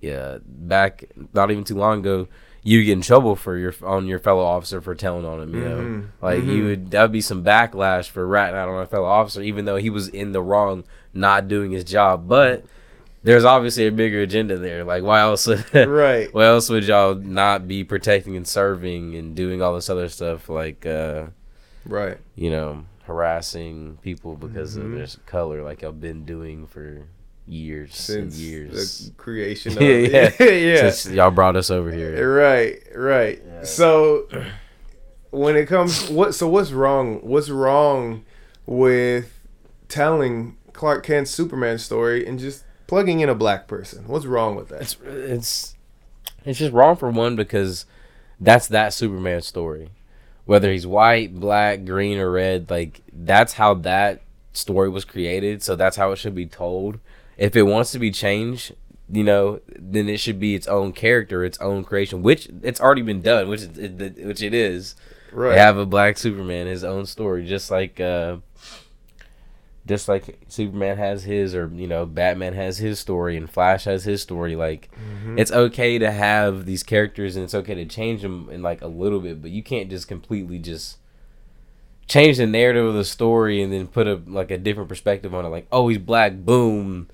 yeah, 0.00 0.38
back 0.44 1.04
not 1.32 1.50
even 1.50 1.64
too 1.64 1.76
long 1.76 2.00
ago, 2.00 2.28
you 2.62 2.84
get 2.84 2.92
in 2.92 3.00
trouble 3.02 3.36
for 3.36 3.56
your 3.56 3.72
on 3.82 4.06
your 4.06 4.18
fellow 4.18 4.42
officer 4.44 4.80
for 4.80 4.94
telling 4.94 5.24
on 5.24 5.40
him. 5.40 5.54
You 5.54 5.60
know, 5.64 5.76
Mhm. 5.78 6.04
like 6.22 6.44
you 6.44 6.64
would 6.66 6.90
that 6.90 7.02
would 7.02 7.12
be 7.12 7.20
some 7.22 7.42
backlash 7.44 8.08
for 8.10 8.26
ratting 8.26 8.56
out 8.56 8.68
on 8.68 8.82
a 8.82 8.86
fellow 8.86 9.06
officer, 9.06 9.40
even 9.42 9.64
though 9.64 9.76
he 9.76 9.88
was 9.90 10.08
in 10.08 10.32
the 10.32 10.42
wrong, 10.42 10.84
not 11.14 11.48
doing 11.48 11.70
his 11.70 11.84
job. 11.84 12.28
But 12.28 12.64
there's 13.22 13.44
obviously 13.44 13.86
a 13.86 13.92
bigger 13.92 14.20
agenda 14.22 14.56
there. 14.58 14.82
Like, 14.84 15.02
why 15.02 15.20
else? 15.20 15.46
Would, 15.46 15.64
Right. 15.74 16.32
why 16.32 16.44
else 16.46 16.68
would 16.70 16.84
y'all 16.84 17.14
not 17.14 17.66
be 17.68 17.84
protecting 17.84 18.36
and 18.36 18.46
serving 18.46 19.14
and 19.14 19.34
doing 19.34 19.60
all 19.62 19.74
this 19.74 19.90
other 19.90 20.08
stuff? 20.08 20.48
Like, 20.48 20.84
uh, 20.86 21.24
Right. 21.86 22.18
you 22.34 22.50
know, 22.50 22.84
harassing 23.04 23.98
people 24.02 24.36
because 24.36 24.76
Mhm. 24.76 24.84
of 24.84 24.92
their 24.92 25.06
color, 25.26 25.62
like 25.62 25.82
y'all 25.82 25.92
been 25.92 26.24
doing 26.24 26.66
for 26.66 27.02
years 27.50 27.94
Since 27.94 28.38
years. 28.38 29.06
the 29.06 29.12
creation 29.14 29.72
of 29.76 29.82
Yeah, 29.82 30.30
yeah. 30.40 30.44
yeah. 30.50 30.90
Since 30.90 31.14
y'all 31.14 31.30
brought 31.30 31.56
us 31.56 31.70
over 31.70 31.90
here. 31.90 32.34
Right, 32.34 32.82
right. 32.94 33.42
Yeah. 33.44 33.64
So 33.64 34.26
when 35.30 35.56
it 35.56 35.66
comes 35.66 36.08
what 36.08 36.34
so 36.34 36.48
what's 36.48 36.72
wrong 36.72 37.20
what's 37.22 37.50
wrong 37.50 38.24
with 38.66 39.32
telling 39.88 40.56
Clark 40.72 41.04
Kent's 41.04 41.30
Superman 41.30 41.78
story 41.78 42.26
and 42.26 42.38
just 42.38 42.64
plugging 42.86 43.20
in 43.20 43.28
a 43.28 43.34
black 43.34 43.66
person? 43.68 44.04
What's 44.06 44.26
wrong 44.26 44.56
with 44.56 44.68
that? 44.68 44.82
It's 44.82 44.96
it's 45.04 45.76
it's 46.44 46.58
just 46.58 46.72
wrong 46.72 46.96
for 46.96 47.10
one 47.10 47.36
because 47.36 47.86
that's 48.40 48.68
that 48.68 48.92
Superman 48.94 49.42
story. 49.42 49.90
Whether 50.46 50.72
he's 50.72 50.86
white, 50.86 51.38
black, 51.38 51.84
green, 51.84 52.18
or 52.18 52.30
red, 52.30 52.70
like 52.70 53.02
that's 53.12 53.52
how 53.54 53.74
that 53.74 54.22
story 54.52 54.88
was 54.88 55.04
created. 55.04 55.62
So 55.62 55.76
that's 55.76 55.96
how 55.96 56.10
it 56.12 56.16
should 56.16 56.34
be 56.34 56.46
told. 56.46 56.98
If 57.40 57.56
it 57.56 57.62
wants 57.62 57.90
to 57.92 57.98
be 57.98 58.10
changed, 58.10 58.74
you 59.10 59.24
know, 59.24 59.60
then 59.76 60.08
it 60.08 60.18
should 60.20 60.38
be 60.38 60.54
its 60.54 60.66
own 60.68 60.92
character, 60.92 61.42
its 61.44 61.58
own 61.58 61.82
creation, 61.84 62.22
which 62.22 62.48
it's 62.62 62.80
already 62.80 63.02
been 63.02 63.22
done, 63.22 63.48
which 63.48 63.62
is, 63.62 63.78
it, 63.78 64.24
which 64.26 64.42
it 64.42 64.54
is. 64.54 64.94
Right. 65.32 65.54
They 65.54 65.58
have 65.58 65.78
a 65.78 65.86
black 65.86 66.18
Superman, 66.18 66.66
his 66.66 66.84
own 66.84 67.06
story, 67.06 67.46
just 67.46 67.70
like 67.70 67.98
uh, 67.98 68.36
just 69.86 70.06
like 70.08 70.38
Superman 70.48 70.98
has 70.98 71.24
his, 71.24 71.54
or 71.54 71.68
you 71.74 71.86
know, 71.88 72.04
Batman 72.06 72.52
has 72.52 72.78
his 72.78 72.98
story, 72.98 73.36
and 73.36 73.50
Flash 73.50 73.84
has 73.84 74.04
his 74.04 74.20
story. 74.22 74.54
Like, 74.54 74.90
Mm-hmm. 74.92 75.38
it's 75.38 75.50
okay 75.52 75.98
to 75.98 76.10
have 76.10 76.66
these 76.66 76.82
characters, 76.82 77.36
and 77.36 77.44
it's 77.44 77.54
okay 77.54 77.74
to 77.74 77.84
change 77.86 78.22
them 78.22 78.48
in 78.50 78.62
like 78.62 78.82
a 78.82 78.86
little 78.86 79.20
bit, 79.20 79.40
but 79.42 79.50
you 79.50 79.62
can't 79.62 79.88
just 79.90 80.06
completely 80.08 80.58
just 80.58 80.98
change 82.06 82.36
the 82.38 82.46
narrative 82.46 82.84
of 82.86 82.94
the 82.94 83.04
story 83.04 83.62
and 83.62 83.72
then 83.72 83.86
put 83.86 84.06
a 84.06 84.20
like 84.26 84.50
a 84.50 84.58
different 84.58 84.88
perspective 84.88 85.34
on 85.34 85.44
it. 85.44 85.48
Like, 85.48 85.66
oh, 85.72 85.88
he's 85.88 85.98
black, 85.98 86.34
boom. 86.34 87.08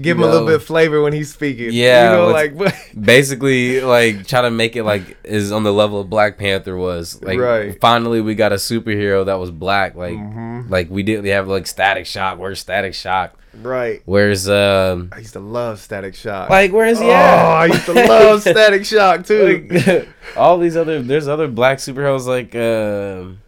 Give 0.00 0.16
him 0.16 0.22
you 0.24 0.28
a 0.28 0.30
little 0.30 0.46
bit 0.46 0.56
of 0.56 0.64
flavor 0.64 1.00
when 1.02 1.12
he's 1.12 1.32
speaking. 1.32 1.68
Yeah, 1.70 2.10
You 2.10 2.16
know, 2.16 2.28
like 2.30 2.54
basically 3.00 3.80
like 3.80 4.26
try 4.26 4.42
to 4.42 4.50
make 4.50 4.74
it 4.74 4.82
like 4.82 5.16
is 5.22 5.52
on 5.52 5.62
the 5.62 5.72
level 5.72 6.00
of 6.00 6.10
Black 6.10 6.36
Panther 6.36 6.76
was. 6.76 7.22
Like 7.22 7.38
Right. 7.38 7.80
finally 7.80 8.20
we 8.20 8.34
got 8.34 8.52
a 8.52 8.56
superhero 8.56 9.24
that 9.26 9.34
was 9.34 9.52
black. 9.52 9.94
Like 9.94 10.16
Mhm. 10.16 10.68
like 10.68 10.90
we 10.90 11.04
didn't 11.04 11.26
have 11.26 11.46
like 11.46 11.68
Static 11.68 12.06
Shock. 12.06 12.40
Where's 12.40 12.58
Static 12.58 12.94
Shock? 12.94 13.38
Right. 13.62 14.02
Where's 14.04 14.48
um 14.48 15.10
I 15.12 15.18
used 15.18 15.34
to 15.34 15.38
love 15.40 15.78
Static 15.78 16.16
Shock. 16.16 16.50
like 16.50 16.72
where's 16.72 16.98
he 16.98 17.06
oh, 17.06 17.12
at? 17.12 17.54
I 17.54 17.66
used 17.66 17.84
to 17.86 17.92
love 17.92 18.40
Static 18.40 18.84
Shock 18.84 19.24
too. 19.26 19.70
Like, 19.70 20.08
all 20.36 20.58
these 20.58 20.76
other 20.76 21.02
there's 21.02 21.28
other 21.28 21.46
black 21.46 21.78
superheroes 21.78 22.26
like 22.26 22.52
um 22.56 23.38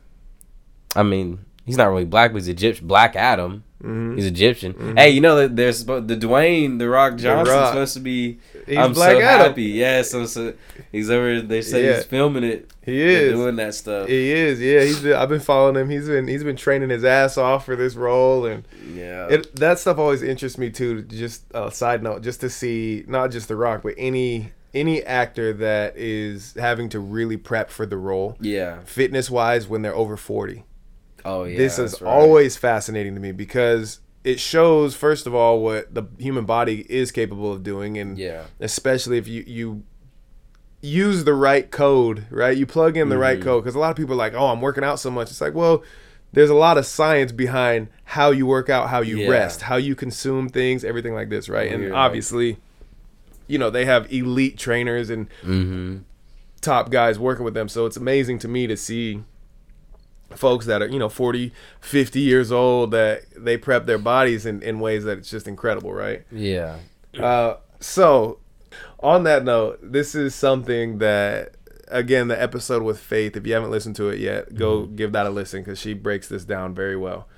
I 0.95 1.03
mean 1.03 1.45
he's 1.65 1.77
not 1.77 1.87
really 1.89 2.05
black 2.05 2.31
but 2.33 2.39
he's 2.39 2.47
Egyptian 2.49 2.87
Black 2.87 3.17
Adam. 3.17 3.65
Mhm. 3.83 4.17
He's 4.17 4.27
Egyptian. 4.27 4.97
Hey, 4.97 5.11
you 5.11 5.21
know 5.21 5.37
that 5.37 5.55
there's 5.55 5.85
the 5.85 6.01
Dwayne 6.01 6.79
the 6.79 6.89
Rock 6.89 7.17
Johnson's 7.17 7.55
Rock. 7.55 7.69
supposed 7.69 7.95
to 7.95 8.01
be. 8.01 8.39
He's 8.67 8.79
I'm 8.79 8.93
Black 8.95 9.13
so 9.17 9.21
Adam. 9.21 9.47
happy. 9.49 9.65
Yeah, 9.65 10.03
so, 10.03 10.25
so 10.27 10.55
he's 10.91 11.11
over. 11.11 11.43
They 11.43 11.61
say 11.63 11.85
Yeah. 11.87 11.97
he's 11.97 12.05
filming 12.05 12.43
it. 12.45 12.71
He 12.85 13.01
is. 13.03 13.33
doing 13.35 13.57
that 13.57 13.75
stuff. 13.75 14.09
He 14.09 14.31
is, 14.33 14.61
yeah. 14.61 14.81
He's 14.81 15.01
been, 15.01 15.13
I've 15.15 15.29
been 15.29 15.41
following 15.41 15.77
him. 15.77 15.91
He's 15.91 16.09
been 16.09 16.27
he's 16.27 16.43
been 16.45 16.57
training 16.57 16.89
his 16.91 17.05
ass 17.05 17.37
off 17.37 17.67
for 17.67 17.77
this 17.77 17.97
role, 17.97 18.47
and 18.47 18.65
yeah, 18.95 19.27
it, 19.29 19.55
that 19.57 19.79
stuff 19.79 19.99
always 19.99 20.23
interests 20.23 20.57
me 20.57 20.71
too. 20.71 21.03
Just 21.03 21.43
a 21.53 21.71
side 21.71 22.03
note, 22.03 22.23
just 22.23 22.41
to 22.41 22.49
see 22.51 23.05
not 23.07 23.31
just 23.31 23.49
The 23.49 23.57
Rock, 23.57 23.83
but 23.83 23.95
any 23.99 24.53
any 24.73 25.03
actor 25.03 25.53
that 25.55 25.97
is 25.97 26.55
having 26.59 26.89
to 26.91 27.01
really 27.01 27.37
prep 27.37 27.71
for 27.71 27.87
the 27.87 27.97
role, 27.97 28.37
yeah. 28.41 28.79
fitness 28.85 29.31
wise, 29.31 29.67
when 29.69 29.83
they're 29.83 29.95
over 29.95 30.17
forty. 30.17 30.65
Oh 31.27 31.45
yeah. 31.45 31.57
this 31.59 31.79
is 31.79 32.01
right. 32.01 32.09
always 32.11 32.57
fascinating 32.57 33.15
to 33.15 33.21
me 33.21 33.33
because 33.33 34.01
it 34.25 34.41
shows 34.41 34.95
first 34.95 35.27
of 35.27 35.35
all 35.35 35.61
what 35.61 35.93
the 35.95 36.05
human 36.19 36.45
body 36.47 36.85
is 36.89 37.11
capable 37.13 37.53
of 37.53 37.63
doing, 37.63 37.99
and 37.99 38.17
Yeah. 38.19 38.45
especially 38.61 39.19
if 39.19 39.27
you 39.29 39.45
you 39.47 39.83
use 40.83 41.25
the 41.25 41.35
right 41.35 41.71
code, 41.71 42.27
right? 42.31 42.57
You 42.57 42.67
plug 42.67 42.97
in 42.97 43.09
the 43.09 43.19
right 43.19 43.41
Mhm. 43.41 43.43
code 43.45 43.65
because 43.65 43.75
a 43.75 43.79
lot 43.79 43.91
of 43.91 43.97
people 43.97 44.13
are 44.15 44.19
like, 44.19 44.35
"Oh, 44.35 44.47
I'm 44.49 44.61
working 44.61 44.85
out 44.85 45.01
so 45.01 45.11
much." 45.11 45.31
It's 45.31 45.41
like, 45.41 45.55
well, 45.55 45.83
there's 46.33 46.51
a 46.51 46.55
lot 46.55 46.77
of 46.79 46.87
science 46.87 47.33
behind 47.33 47.89
how 48.05 48.31
you 48.31 48.47
work 48.47 48.69
out, 48.69 48.91
how 48.91 49.01
you 49.01 49.19
Yeah. 49.21 49.29
rest, 49.31 49.63
how 49.63 49.77
you 49.77 49.95
consume 49.95 50.49
things, 50.49 50.85
everything 50.85 51.15
like 51.15 51.29
this, 51.31 51.49
right? 51.49 51.73
And 51.73 51.83
You're 51.83 51.93
right. 51.93 51.99
obviously, 51.99 52.59
you 53.49 53.59
know, 53.59 53.71
they 53.71 53.85
have 53.85 54.13
elite 54.13 54.59
trainers 54.59 55.09
and 55.11 55.29
Mm-hmm. 55.45 55.97
top 56.61 56.91
guys 56.91 57.19
working 57.19 57.45
with 57.45 57.55
them, 57.55 57.69
so 57.69 57.87
it's 57.87 57.97
amazing 57.97 58.39
to 58.41 58.49
me 58.49 58.67
to 58.67 58.77
see 58.77 59.23
folks 60.35 60.67
that 60.67 60.83
are 60.83 60.89
you 60.89 60.99
know 60.99 61.09
40 61.09 61.53
50 61.81 62.21
years 62.21 62.51
old 62.51 62.91
that 62.91 63.23
they 63.37 63.57
prep 63.57 63.87
their 63.87 63.99
bodies 63.99 64.45
in, 64.45 64.61
in 64.63 64.81
ways 64.81 65.05
that 65.05 65.19
it's 65.19 65.31
just 65.31 65.47
incredible 65.49 65.93
right? 65.93 66.25
Yeah. 66.33 66.79
uh, 67.19 67.57
so 67.81 68.39
on 69.01 69.23
that 69.25 69.45
note 69.45 69.79
this 69.83 70.15
is 70.15 70.35
something 70.35 70.99
that 70.99 71.55
again 71.89 72.27
the 72.29 72.41
episode 72.43 72.83
with 72.83 72.99
faith 72.99 73.37
if 73.37 73.47
you 73.47 73.53
haven't 73.55 73.71
listened 73.71 73.95
to 73.97 74.09
it 74.09 74.19
yet 74.19 74.55
go 74.57 74.87
give 74.87 75.13
that 75.13 75.27
a 75.27 75.31
listen 75.31 75.61
because 75.63 75.79
she 75.79 75.95
breaks 75.95 76.29
this 76.29 76.45
down 76.45 76.75
very 76.75 76.97
well. 76.97 77.29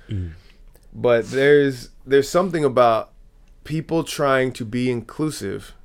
But 0.91 1.29
there's 1.29 1.89
there's 2.05 2.27
something 2.27 2.65
about 2.65 3.11
people 3.63 4.03
trying 4.03 4.51
to 4.53 4.65
be 4.65 4.89
inclusive 4.89 5.75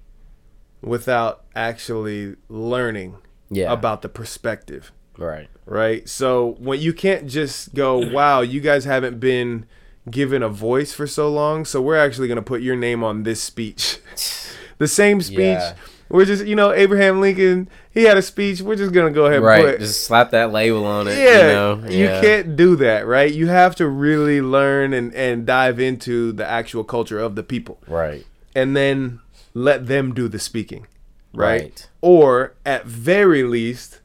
without 0.81 1.45
actually 1.55 2.37
learning 2.49 3.17
Yeah. 3.51 3.71
about 3.73 4.01
the 4.03 4.09
perspective 4.09 4.91
right. 5.19 5.49
right? 5.67 6.09
So 6.09 6.57
when 6.59 6.81
you 6.81 6.93
can't 6.93 7.27
just 7.29 7.75
go, 7.75 7.99
wow, 8.11 8.41
you 8.41 8.61
guys 8.61 8.85
haven't 8.85 9.21
been 9.21 9.67
given 10.11 10.43
a 10.43 10.49
voice 10.49 10.93
for 10.93 11.07
so 11.07 11.31
long, 11.31 11.65
so 11.65 11.81
we're 11.81 11.97
actually 11.99 12.29
going 12.29 12.37
to 12.37 12.43
put 12.43 12.61
your 12.63 12.77
name 12.77 13.03
on 13.03 13.23
this 13.23 13.43
speech. 13.43 13.99
the 14.79 14.89
same 14.89 15.21
speech. 15.21 15.39
Yeah. 15.39 15.75
We're 16.11 16.27
just, 16.27 16.45
you 16.45 16.55
know, 16.55 16.71
Abraham 16.73 17.21
Lincoln, 17.21 17.69
he 17.91 18.03
had 18.05 18.19
a 18.19 18.23
speech. 18.23 18.61
We're 18.61 18.77
just 18.77 18.93
going 18.93 19.11
to 19.13 19.15
go 19.15 19.25
ahead 19.25 19.37
and 19.39 19.45
Right. 19.47 19.65
put 19.65 19.81
Just 19.81 20.05
slap 20.05 20.31
that 20.33 20.53
label 20.53 20.85
on 20.87 21.09
it. 21.09 21.17
yeah, 21.19 21.39
You 21.41 21.53
know? 21.53 21.89
you 21.89 22.07
can't 22.21 22.57
do 22.57 22.77
that, 22.77 23.07
right? 23.07 23.33
You 23.33 23.47
have 23.49 23.75
to 23.77 23.89
really 23.89 24.43
learn 24.43 24.93
and, 24.93 25.13
and 25.15 25.47
dive 25.47 25.81
into 25.81 26.31
the 26.33 26.47
actual 26.47 26.85
culture 26.85 27.19
of 27.19 27.35
the 27.37 27.43
people 27.43 27.79
Right. 27.89 28.27
and 28.55 28.77
then 28.77 29.21
let 29.55 29.87
them 29.87 30.13
do 30.13 30.29
the 30.29 30.39
speaking, 30.39 30.87
right? 31.33 31.63
Right. 31.63 31.89
Or 32.03 32.53
at 32.67 32.85
very 32.85 33.43
least, 33.43 34.01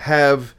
have 0.00 0.54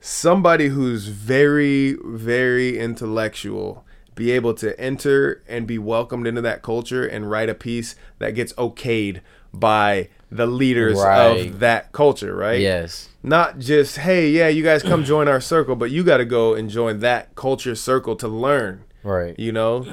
somebody 0.00 0.68
who's 0.68 1.06
very, 1.08 1.96
very 2.04 2.78
intellectual 2.78 3.84
be 4.14 4.30
able 4.30 4.54
to 4.54 4.78
enter 4.78 5.42
and 5.48 5.66
be 5.66 5.76
welcomed 5.78 6.26
into 6.26 6.40
that 6.40 6.62
culture 6.62 7.04
and 7.04 7.28
write 7.28 7.48
a 7.48 7.54
piece 7.54 7.96
that 8.20 8.30
gets 8.30 8.52
okayed 8.52 9.20
by 9.52 10.08
the 10.30 10.46
leaders 10.46 10.98
Right. 10.98 11.48
of 11.48 11.58
that 11.58 11.90
culture, 11.90 12.34
right? 12.36 12.60
Yes. 12.60 13.08
Not 13.24 13.58
just, 13.58 13.96
hey, 13.98 14.28
yeah, 14.30 14.46
you 14.46 14.62
guys 14.62 14.82
come 14.84 15.02
join 15.04 15.26
our 15.26 15.40
circle, 15.40 15.74
but 15.74 15.90
you 15.90 16.04
got 16.04 16.18
to 16.18 16.24
go 16.24 16.54
and 16.54 16.70
join 16.70 17.00
that 17.00 17.34
culture 17.34 17.74
circle 17.74 18.14
to 18.16 18.28
learn 18.28 18.84
Right. 19.02 19.36
you 19.38 19.50
know 19.52 19.84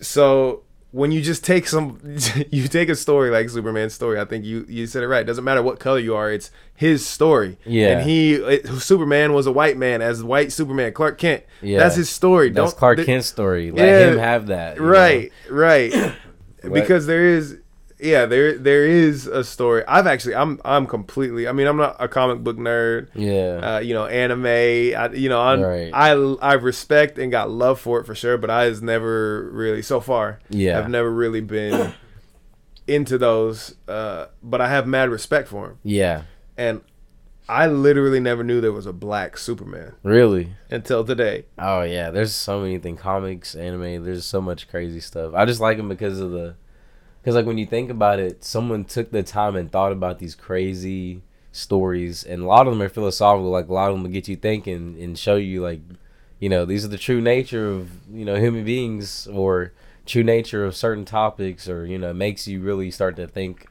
so 0.00 0.62
when 0.96 1.12
you 1.12 1.20
just 1.20 1.44
take 1.44 1.68
some 1.68 1.98
you 2.50 2.66
take 2.68 2.88
a 2.88 2.94
story 2.96 3.28
like 3.30 3.50
superman's 3.50 3.92
story 3.92 4.18
i 4.18 4.24
think 4.24 4.44
you 4.44 4.64
you 4.68 4.86
said 4.86 5.02
it 5.02 5.08
right 5.08 5.20
it 5.20 5.24
doesn't 5.26 5.44
matter 5.44 5.62
what 5.62 5.78
color 5.78 5.98
you 5.98 6.14
are 6.16 6.30
it's 6.32 6.50
his 6.74 7.06
story 7.06 7.58
Yeah. 7.66 7.98
and 7.98 8.08
he 8.08 8.34
it, 8.34 8.66
superman 8.80 9.34
was 9.34 9.46
a 9.46 9.52
white 9.52 9.76
man 9.76 10.00
as 10.00 10.22
white 10.24 10.52
superman 10.52 10.92
clark 10.94 11.18
kent 11.18 11.44
Yeah. 11.60 11.80
that's 11.80 11.96
his 11.96 12.08
story 12.08 12.48
That's 12.50 12.72
Don't- 12.72 12.78
Clark 12.78 12.96
th- 12.96 13.06
Kent's 13.06 13.26
story. 13.26 13.70
Let 13.70 13.86
Yeah. 13.86 14.10
him 14.12 14.18
have 14.18 14.46
that. 14.46 14.76
you 14.76 14.82
know? 14.82 14.88
right 14.88 15.32
right 15.50 15.92
because 16.72 17.06
there 17.06 17.24
is 17.24 17.58
yeah 17.98 18.26
there 18.26 18.58
there 18.58 18.84
is 18.86 19.26
a 19.26 19.42
story 19.42 19.82
i've 19.88 20.06
actually 20.06 20.34
i'm 20.34 20.60
i'm 20.64 20.86
completely 20.86 21.48
i 21.48 21.52
mean 21.52 21.66
i'm 21.66 21.78
not 21.78 21.96
a 21.98 22.06
comic 22.08 22.40
book 22.44 22.56
nerd 22.58 23.08
Yeah. 23.14 23.76
uh, 23.76 23.78
you 23.78 23.94
know, 23.94 24.04
anime. 24.06 24.44
I, 24.46 25.08
you 25.14 25.28
know, 25.30 25.40
I'm, 25.40 25.60
Right. 25.62 25.90
I 25.94 26.10
I 26.12 26.54
respect 26.54 27.18
and 27.18 27.30
got 27.32 27.50
love 27.50 27.80
for 27.80 28.00
it 28.00 28.04
for 28.04 28.14
sure, 28.14 28.36
but 28.38 28.50
I 28.50 28.64
has 28.64 28.82
never 28.82 29.48
really 29.50 29.80
so 29.82 30.00
far. 30.00 30.40
Yeah. 30.50 30.78
I've 30.78 30.90
never 30.90 31.10
really 31.10 31.40
been 31.40 31.94
into 32.86 33.18
those. 33.18 33.74
Uh, 33.88 34.26
but 34.42 34.60
I 34.60 34.68
have 34.68 34.86
mad 34.86 35.08
respect 35.10 35.48
for 35.48 35.66
him, 35.70 35.78
yeah. 35.82 36.22
and 36.56 36.80
I 37.48 37.66
literally 37.68 38.20
never 38.20 38.42
knew 38.44 38.60
there 38.60 38.72
was 38.72 38.86
a 38.86 38.92
black 38.92 39.38
Superman 39.38 39.92
Really. 40.02 40.52
until 40.70 41.04
today. 41.04 41.46
Oh 41.58 41.82
yeah, 41.82 42.10
there's 42.10 42.34
so 42.34 42.60
many 42.60 42.78
things, 42.78 43.00
comics, 43.00 43.54
anime. 43.54 44.04
There's 44.04 44.24
so 44.24 44.40
much 44.40 44.68
crazy 44.68 45.00
stuff. 45.00 45.32
I 45.34 45.44
just 45.44 45.60
like 45.60 45.76
them 45.76 45.88
because 45.88 46.18
of 46.20 46.30
the, 46.32 46.56
because 47.26 47.34
like 47.34 47.44
when 47.46 47.58
you 47.58 47.66
think 47.66 47.90
about 47.90 48.20
it, 48.20 48.44
someone 48.44 48.84
took 48.84 49.10
the 49.10 49.20
time 49.20 49.56
and 49.56 49.72
thought 49.72 49.90
about 49.90 50.20
these 50.20 50.36
crazy 50.36 51.22
stories, 51.50 52.22
and 52.22 52.40
a 52.40 52.46
lot 52.46 52.68
of 52.68 52.72
them 52.72 52.80
are 52.80 52.88
philosophical. 52.88 53.50
Like 53.50 53.66
a 53.66 53.72
lot 53.72 53.88
of 53.88 53.96
them 53.96 54.04
will 54.04 54.10
get 54.10 54.28
you 54.28 54.36
thinking 54.36 54.96
and 55.00 55.18
show 55.18 55.34
you 55.34 55.60
like, 55.60 55.80
you 56.38 56.48
know, 56.48 56.64
these 56.64 56.84
are 56.84 56.88
the 56.88 56.96
true 56.96 57.20
nature 57.20 57.68
of 57.68 57.90
you 58.08 58.24
know 58.24 58.36
human 58.36 58.64
beings 58.64 59.26
or 59.26 59.72
true 60.06 60.22
nature 60.22 60.64
of 60.64 60.76
certain 60.76 61.04
topics, 61.04 61.68
or 61.68 61.84
you 61.84 61.98
know, 61.98 62.14
makes 62.14 62.46
you 62.46 62.60
really 62.60 62.92
start 62.92 63.16
to 63.16 63.26
think 63.26 63.66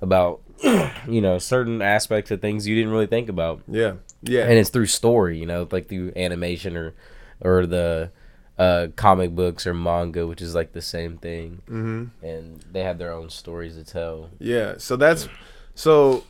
about 0.00 0.40
you 1.08 1.20
know 1.20 1.38
certain 1.38 1.82
aspects 1.82 2.30
of 2.30 2.40
things 2.40 2.68
you 2.68 2.76
didn't 2.76 2.92
really 2.92 3.08
think 3.08 3.28
about 3.28 3.62
Yeah, 3.66 3.94
yeah, 4.22 4.44
and 4.44 4.52
it's 4.52 4.70
through 4.70 4.86
story, 4.86 5.40
you 5.40 5.46
know, 5.46 5.66
like 5.72 5.88
through 5.88 6.12
animation 6.14 6.76
or 6.76 6.94
or 7.40 7.66
the 7.66 8.12
uh, 8.58 8.88
comic 8.96 9.34
books 9.34 9.66
or 9.66 9.74
manga, 9.74 10.26
which 10.26 10.40
is 10.40 10.54
like 10.54 10.72
the 10.72 10.80
same 10.82 11.18
thing, 11.18 11.62
hmm 11.66 12.04
and 12.22 12.64
they 12.72 12.82
have 12.82 12.98
their 12.98 13.12
own 13.12 13.28
stories 13.30 13.76
to 13.76 13.84
tell. 13.84 14.30
yeah. 14.38 14.74
So 14.78 14.96
that's 14.96 15.28
so. 15.74 16.24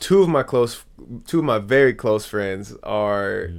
Two 0.00 0.22
of 0.22 0.28
my 0.28 0.44
close, 0.44 0.84
two 1.26 1.38
of 1.40 1.44
my 1.44 1.58
very 1.58 1.92
close 1.92 2.24
friends 2.24 2.76
are 2.84 3.50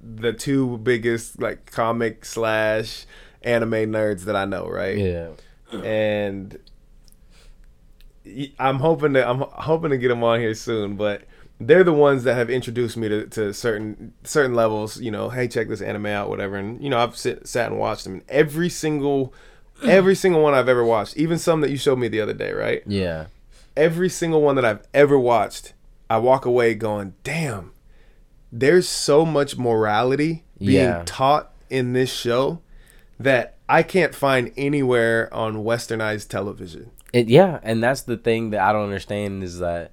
the 0.00 0.32
two 0.32 0.78
biggest 0.78 1.40
like 1.40 1.68
comic 1.72 2.24
slash 2.24 3.06
anime 3.42 3.90
nerds 3.90 4.24
that 4.26 4.36
I 4.36 4.44
know, 4.44 4.68
right? 4.68 4.96
Yeah, 4.96 5.30
and 5.72 6.56
I'm 8.58 8.78
hoping 8.78 9.14
to 9.14 9.28
I'm 9.28 9.40
hoping 9.40 9.90
to 9.90 9.98
get 9.98 10.08
them 10.08 10.22
on 10.22 10.38
here 10.38 10.54
soon, 10.54 10.96
but 10.96 11.22
they're 11.60 11.84
the 11.84 11.92
ones 11.92 12.24
that 12.24 12.34
have 12.34 12.50
introduced 12.50 12.96
me 12.96 13.08
to, 13.08 13.26
to 13.28 13.54
certain 13.54 14.12
certain 14.24 14.54
levels. 14.54 15.00
You 15.00 15.10
know, 15.10 15.28
hey, 15.30 15.48
check 15.48 15.68
this 15.68 15.80
anime 15.80 16.06
out, 16.06 16.28
whatever. 16.28 16.56
And 16.56 16.82
you 16.82 16.90
know, 16.90 16.98
I've 16.98 17.16
sit, 17.16 17.46
sat 17.46 17.70
and 17.70 17.78
watched 17.80 18.04
them. 18.04 18.14
And 18.14 18.22
every 18.28 18.68
single 18.68 19.32
every 19.84 20.14
single 20.14 20.42
one 20.42 20.54
I've 20.54 20.68
ever 20.68 20.84
watched, 20.84 21.16
even 21.16 21.38
some 21.38 21.60
that 21.62 21.70
you 21.70 21.76
showed 21.76 21.98
me 21.98 22.08
the 22.08 22.20
other 22.20 22.32
day, 22.34 22.52
right? 22.52 22.82
yeah, 22.86 23.26
Every 23.76 24.08
single 24.08 24.40
one 24.42 24.54
that 24.56 24.64
I've 24.64 24.86
ever 24.94 25.18
watched, 25.18 25.72
I 26.08 26.18
walk 26.18 26.44
away 26.44 26.74
going, 26.74 27.14
damn. 27.24 27.72
There's 28.52 28.88
so 28.88 29.24
much 29.26 29.56
morality 29.58 30.44
being 30.60 30.74
Yeah. 30.76 31.02
taught 31.06 31.50
in 31.70 31.92
this 31.92 32.12
show 32.12 32.60
that 33.18 33.56
I 33.68 33.82
can't 33.82 34.14
find 34.14 34.52
anywhere 34.56 35.32
on 35.34 35.64
westernized 35.64 36.28
television. 36.28 36.90
it 37.12 37.28
yeah, 37.28 37.58
and 37.64 37.82
that's 37.82 38.02
the 38.02 38.16
thing 38.16 38.50
that 38.50 38.60
I 38.60 38.72
don't 38.72 38.84
understand 38.84 39.42
is 39.42 39.58
that, 39.58 39.90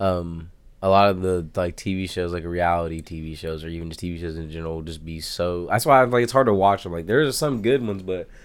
um, 0.00 0.50
a 0.82 0.88
lot 0.88 1.08
of 1.10 1.22
the 1.22 1.46
like 1.54 1.76
TV 1.76 2.10
shows, 2.10 2.32
like 2.32 2.44
reality 2.44 3.00
TV 3.00 3.36
shows, 3.36 3.64
or 3.64 3.68
even 3.68 3.88
just 3.88 4.00
TV 4.00 4.20
shows 4.20 4.36
in 4.36 4.50
general, 4.50 4.74
will 4.76 4.82
just 4.82 5.04
be 5.04 5.20
so. 5.20 5.66
That's 5.70 5.86
why 5.86 6.02
like 6.04 6.24
it's 6.24 6.32
hard 6.32 6.46
to 6.48 6.54
watch 6.54 6.82
them. 6.82 6.92
Like 6.92 7.06
there's 7.06 7.36
some 7.36 7.62
good 7.62 7.86
ones, 7.86 8.02
but. 8.02 8.28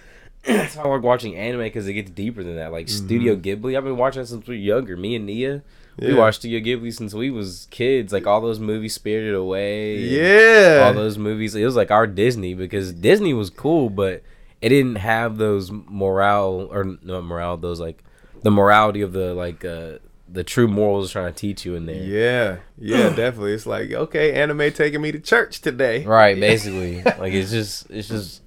It's 0.44 0.76
not 0.76 0.86
like 0.86 1.02
watching 1.02 1.34
anime 1.36 1.62
because 1.62 1.88
it 1.88 1.94
gets 1.94 2.12
deeper 2.12 2.44
than 2.44 2.54
that. 2.56 2.70
Like 2.70 2.88
Studio 2.88 3.34
Ghibli, 3.34 3.76
I've 3.76 3.82
been 3.84 3.96
watching 3.96 4.22
that 4.22 4.28
since 4.28 4.46
we 4.46 4.54
were 4.54 4.60
younger. 4.62 4.96
Me 4.96 5.16
and 5.16 5.26
Nia, 5.26 5.62
we 5.98 6.14
watched 6.14 6.38
Studio 6.38 6.60
Ghibli 6.60 6.94
since 6.94 7.12
we 7.12 7.28
was 7.30 7.66
kids. 7.72 8.12
Like 8.12 8.26
all 8.28 8.40
those 8.40 8.60
movies, 8.60 8.94
Spirited 8.94 9.34
Away, 9.34 9.98
Yeah. 9.98 10.84
all 10.86 10.94
those 10.94 11.18
movies. 11.18 11.56
It 11.56 11.64
was 11.64 11.74
like 11.74 11.90
our 11.90 12.06
Disney 12.06 12.54
because 12.54 12.92
Disney 12.92 13.34
was 13.34 13.50
cool, 13.50 13.90
but 13.90 14.22
it 14.62 14.68
didn't 14.68 14.94
have 14.94 15.38
those 15.38 15.72
morale 15.72 16.68
or 16.70 16.84
not 17.02 17.24
morale. 17.24 17.56
Those 17.56 17.80
like 17.80 18.02
the 18.42 18.52
morality 18.52 19.00
of 19.02 19.12
the 19.12 19.34
like 19.34 19.64
uh 19.64 19.98
the 20.30 20.44
true 20.44 20.68
morals 20.68 21.12
trying 21.12 21.32
to 21.32 21.38
teach 21.38 21.64
you 21.64 21.74
in 21.74 21.86
there. 21.86 21.96
yeah. 22.02 22.56
Yeah, 22.78 23.08
definitely. 23.16 23.52
It's 23.54 23.66
like, 23.66 23.90
okay, 23.90 24.34
anime 24.34 24.72
taking 24.72 25.00
me 25.00 25.10
to 25.12 25.20
church 25.20 25.60
today. 25.60 26.04
Right, 26.04 26.38
basically. 26.40 27.02
like 27.02 27.32
it's 27.32 27.50
just 27.50 27.90
it's 27.90 28.08
just 28.08 28.42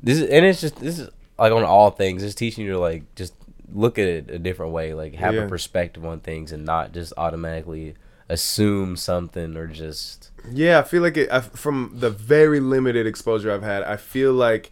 this 0.00 0.18
is 0.18 0.28
and 0.30 0.44
it's 0.46 0.60
just 0.60 0.76
this 0.76 0.98
is 0.98 1.08
like 1.38 1.52
on 1.52 1.64
all 1.64 1.90
things. 1.90 2.22
It's 2.22 2.34
teaching 2.34 2.64
you 2.66 2.72
to 2.72 2.78
like 2.78 3.14
just 3.14 3.34
look 3.72 3.98
at 3.98 4.06
it 4.06 4.30
a 4.30 4.38
different 4.38 4.72
way, 4.72 4.92
like 4.94 5.14
have 5.14 5.34
Yeah. 5.34 5.42
a 5.44 5.48
perspective 5.48 6.04
on 6.04 6.20
things 6.20 6.52
and 6.52 6.64
not 6.64 6.92
just 6.92 7.12
automatically 7.16 7.94
assume 8.28 8.96
something 8.96 9.56
or 9.56 9.66
just 9.66 10.30
Yeah, 10.50 10.78
I 10.78 10.82
feel 10.82 11.02
like 11.02 11.16
it 11.16 11.30
I, 11.32 11.40
from 11.40 11.92
the 11.94 12.10
very 12.10 12.60
limited 12.60 13.06
exposure 13.06 13.50
I've 13.50 13.62
had, 13.62 13.82
I 13.82 13.96
feel 13.96 14.32
like 14.34 14.70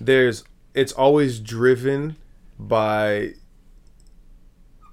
there's 0.00 0.44
it's 0.74 0.92
always 0.92 1.38
driven 1.40 2.16
by 2.58 3.34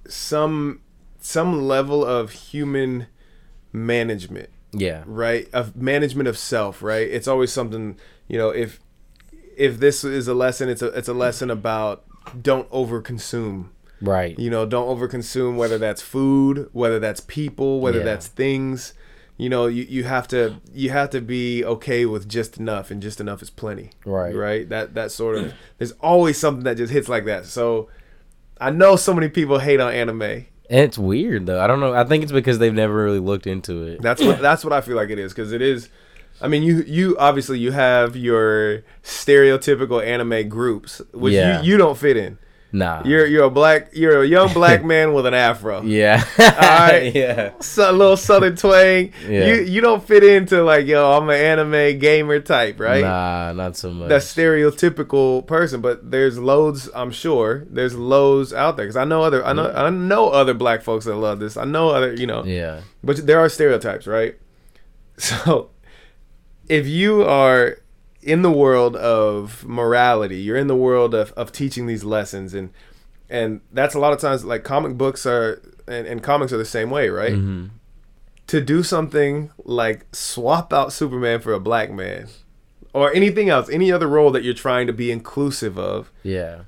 some 0.08 0.80
some 1.20 1.66
level 1.66 2.04
of 2.04 2.30
human 2.30 3.06
management, 3.72 4.50
yeah. 4.72 5.02
right? 5.06 5.48
Of 5.52 5.76
management 5.76 6.28
of 6.28 6.38
self, 6.38 6.82
right? 6.82 7.08
It's 7.08 7.28
always 7.28 7.52
something, 7.52 7.96
you 8.28 8.38
know, 8.38 8.50
if 8.50 8.80
if 9.56 9.80
this 9.80 10.04
is 10.04 10.28
a 10.28 10.34
lesson, 10.34 10.68
it's 10.68 10.82
a 10.82 10.86
it's 10.88 11.08
a 11.08 11.14
lesson 11.14 11.50
about 11.50 12.04
don't 12.40 12.70
overconsume. 12.70 13.68
Right. 14.00 14.38
You 14.38 14.50
know, 14.50 14.64
don't 14.64 14.86
overconsume 14.86 15.56
whether 15.56 15.78
that's 15.78 16.00
food, 16.02 16.68
whether 16.72 17.00
that's 17.00 17.20
people, 17.20 17.80
whether 17.80 17.98
Yeah. 17.98 18.04
that's 18.04 18.28
things. 18.28 18.94
You 19.36 19.48
know, 19.48 19.66
you, 19.66 19.84
you 19.84 20.04
have 20.04 20.26
to 20.28 20.60
you 20.72 20.90
have 20.90 21.10
to 21.10 21.20
be 21.20 21.64
okay 21.64 22.06
with 22.06 22.28
just 22.28 22.58
enough 22.58 22.90
and 22.90 23.02
just 23.02 23.20
enough 23.20 23.42
is 23.42 23.50
plenty. 23.50 23.90
Right. 24.04 24.34
Right? 24.34 24.68
That 24.68 24.94
that 24.94 25.10
sort 25.10 25.36
of 25.36 25.54
there's 25.78 25.92
always 26.00 26.38
something 26.38 26.64
that 26.64 26.76
just 26.76 26.92
hits 26.92 27.08
like 27.08 27.24
that. 27.26 27.46
So 27.46 27.88
I 28.60 28.70
know 28.70 28.96
so 28.96 29.14
many 29.14 29.28
people 29.28 29.58
hate 29.58 29.80
on 29.80 29.92
anime. 29.92 30.46
And 30.70 30.80
it's 30.80 30.98
weird 30.98 31.46
though. 31.46 31.60
I 31.60 31.66
don't 31.66 31.80
know. 31.80 31.94
I 31.94 32.04
think 32.04 32.22
it's 32.22 32.32
because 32.32 32.58
they've 32.58 32.74
never 32.74 32.94
really 32.94 33.20
looked 33.20 33.46
into 33.46 33.84
it. 33.84 34.02
That's 34.02 34.22
what 34.22 34.40
that's 34.40 34.64
what 34.64 34.72
I 34.72 34.80
feel 34.80 34.96
like 34.96 35.10
it 35.10 35.18
is 35.18 35.32
because 35.32 35.52
it 35.52 35.62
is 35.62 35.88
I 36.40 36.46
mean, 36.48 36.62
you 36.62 36.82
you 36.86 37.16
obviously 37.18 37.58
you 37.58 37.72
have 37.72 38.14
your 38.16 38.82
stereotypical 39.02 40.04
anime 40.04 40.48
groups, 40.48 41.00
which 41.12 41.32
Yeah. 41.34 41.62
you, 41.62 41.72
you 41.72 41.76
don't 41.78 41.96
fit 41.98 42.16
in. 42.16 42.38
Nah. 42.70 43.02
You're 43.04 43.26
you're 43.26 43.44
a 43.44 43.50
black 43.50 43.90
you're 43.94 44.22
a 44.22 44.26
young 44.26 44.52
black 44.52 44.84
man 44.92 45.14
with 45.14 45.24
an 45.24 45.32
afro. 45.32 45.82
yeah. 45.82 46.22
All 46.38 46.44
right. 46.48 47.14
yeah. 47.14 47.52
So, 47.60 47.90
a 47.90 47.92
little 47.92 48.16
southern 48.16 48.56
twang. 48.56 49.12
Yeah. 49.26 49.46
You 49.46 49.62
you 49.62 49.80
don't 49.80 50.06
fit 50.06 50.22
into 50.22 50.62
like 50.62 50.86
yo, 50.86 51.16
I'm 51.16 51.28
an 51.30 51.36
anime 51.36 51.98
gamer 51.98 52.40
type, 52.40 52.78
right? 52.78 53.02
Nah, 53.02 53.52
not 53.52 53.76
so 53.76 53.90
much. 53.90 54.10
That 54.10 54.20
stereotypical 54.20 55.46
person, 55.46 55.80
but 55.80 56.10
there's 56.10 56.38
loads. 56.38 56.90
I'm 56.94 57.10
sure 57.10 57.64
there's 57.70 57.94
loads 57.94 58.52
out 58.52 58.76
there 58.76 58.84
because 58.84 58.96
I 58.96 59.04
know 59.04 59.22
other 59.22 59.44
I 59.44 59.54
know 59.54 59.70
I 59.70 59.88
know 59.88 60.28
other 60.28 60.52
black 60.54 60.82
folks 60.82 61.06
that 61.06 61.16
love 61.16 61.40
this. 61.40 61.56
I 61.56 61.64
know 61.64 61.88
other 61.88 62.12
you 62.12 62.26
know, 62.26 62.44
yeah. 62.44 62.82
but 63.02 63.26
there 63.26 63.40
are 63.40 63.48
stereotypes, 63.48 64.06
right? 64.06 64.36
So 65.18 65.70
if 66.68 66.86
you 66.86 67.22
are 67.24 67.78
in 68.28 68.42
the 68.42 68.50
world 68.50 68.94
of 68.96 69.64
morality, 69.66 70.36
you're 70.40 70.56
in 70.56 70.66
the 70.66 70.76
world 70.76 71.14
of, 71.14 71.32
of 71.32 71.50
teaching 71.52 71.86
these 71.86 72.04
lessons 72.04 72.54
and 72.54 72.70
and 73.30 73.60
that's 73.72 73.94
a 73.94 73.98
lot 73.98 74.12
of 74.12 74.20
times 74.20 74.44
like 74.44 74.64
comic 74.64 74.96
books 74.96 75.26
are 75.26 75.60
and, 75.86 76.06
and 76.06 76.22
comics 76.22 76.52
are 76.52 76.58
the 76.58 76.64
same 76.78 76.90
way, 76.90 77.08
right? 77.08 77.34
hmm 77.34 77.66
To 78.48 78.60
do 78.60 78.82
something 78.82 79.50
like 79.64 80.06
swap 80.14 80.72
out 80.72 80.92
Superman 80.92 81.40
for 81.40 81.52
a 81.52 81.60
black 81.60 81.90
man 81.90 82.28
or 82.94 83.12
anything 83.14 83.48
else, 83.50 83.68
any 83.68 83.92
other 83.92 84.06
role 84.08 84.30
that 84.32 84.42
you're 84.44 84.54
trying 84.54 84.86
to 84.86 84.92
be 84.92 85.10
inclusive 85.12 85.78
of, 85.78 86.10
Yeah. 86.22 86.62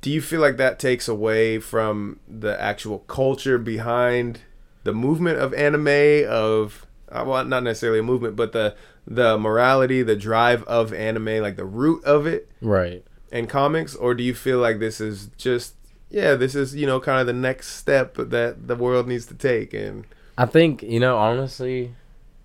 do 0.00 0.10
you 0.10 0.20
feel 0.22 0.40
like 0.40 0.56
that 0.58 0.78
takes 0.78 1.08
away 1.08 1.58
from 1.58 2.20
the 2.28 2.54
actual 2.60 3.00
culture 3.00 3.58
behind 3.58 4.40
the 4.84 4.92
movement 4.92 5.38
of 5.38 5.52
anime 5.54 6.24
of 6.28 6.86
uh, 7.10 7.24
well 7.26 7.44
not 7.44 7.62
necessarily 7.64 7.98
a 7.98 8.02
movement 8.02 8.36
but 8.36 8.52
the 8.52 8.74
the 9.10 9.38
morality 9.38 10.02
the 10.02 10.14
drive 10.16 10.62
of 10.64 10.92
anime 10.92 11.40
like 11.40 11.56
the 11.56 11.64
root 11.64 12.04
of 12.04 12.26
it 12.26 12.48
Right. 12.60 13.02
And 13.32 13.48
comics 13.48 13.94
or 13.94 14.14
do 14.14 14.22
you 14.22 14.34
feel 14.34 14.58
like 14.58 14.78
this 14.78 15.00
is 15.00 15.30
just 15.38 15.74
yeah 16.10 16.34
this 16.34 16.54
is 16.54 16.74
you 16.76 16.86
know 16.86 17.00
kind 17.00 17.20
of 17.20 17.26
the 17.26 17.32
next 17.32 17.68
step 17.76 18.14
that 18.16 18.68
the 18.68 18.76
world 18.76 19.08
needs 19.08 19.26
to 19.26 19.34
take 19.34 19.72
and 19.74 20.06
I 20.36 20.46
think 20.46 20.82
you 20.82 21.00
know 21.00 21.16
honestly, 21.16 21.94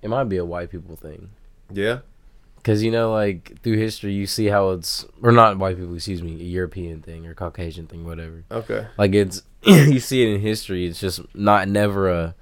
it 0.02 0.10
might 0.10 0.26
be 0.26 0.38
a 0.38 0.46
white 0.46 0.72
people 0.72 0.96
thing. 0.96 1.30
yeah 1.72 2.00
Cause 2.64 2.82
you 2.82 2.92
know, 2.92 3.12
like 3.12 3.60
through 3.62 3.76
history, 3.76 4.14
you 4.14 4.26
see 4.26 4.46
how 4.46 4.70
it's 4.70 5.06
or 5.22 5.34
not 5.34 5.58
white 5.60 5.76
people, 5.78 5.94
excuse 5.96 6.24
me, 6.24 6.32
a 6.36 6.46
European 6.46 7.02
thing 7.02 7.28
or 7.28 7.34
Caucasian 7.34 7.88
thing, 7.88 8.06
whatever. 8.06 8.46
okay 8.50 8.88
Like 8.98 9.14
it's 9.14 9.44
you 9.64 10.00
see 10.00 10.24
it 10.24 10.34
in 10.34 10.40
history. 10.40 10.86
It's 10.86 11.02
just 11.02 11.20
not 11.36 11.68
never 11.68 12.10
a 12.10 12.36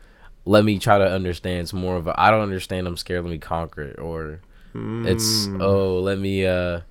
let 0.46 0.64
me 0.66 0.80
try 0.80 0.98
to 0.98 1.06
understand. 1.10 1.62
It's 1.62 1.74
more 1.74 1.96
of 1.98 2.08
a 2.08 2.20
I 2.20 2.32
don't 2.32 2.42
understand. 2.42 2.88
I'm 2.88 2.98
scared. 2.98 3.24
Let 3.24 3.32
me 3.32 3.38
conquer 3.38 3.82
it. 3.84 4.00
Or 4.00 4.42
it's 4.74 5.48
Mm. 5.48 5.62
oh 5.62 6.00
let 6.00 6.18
me. 6.20 6.46
uh 6.46 6.82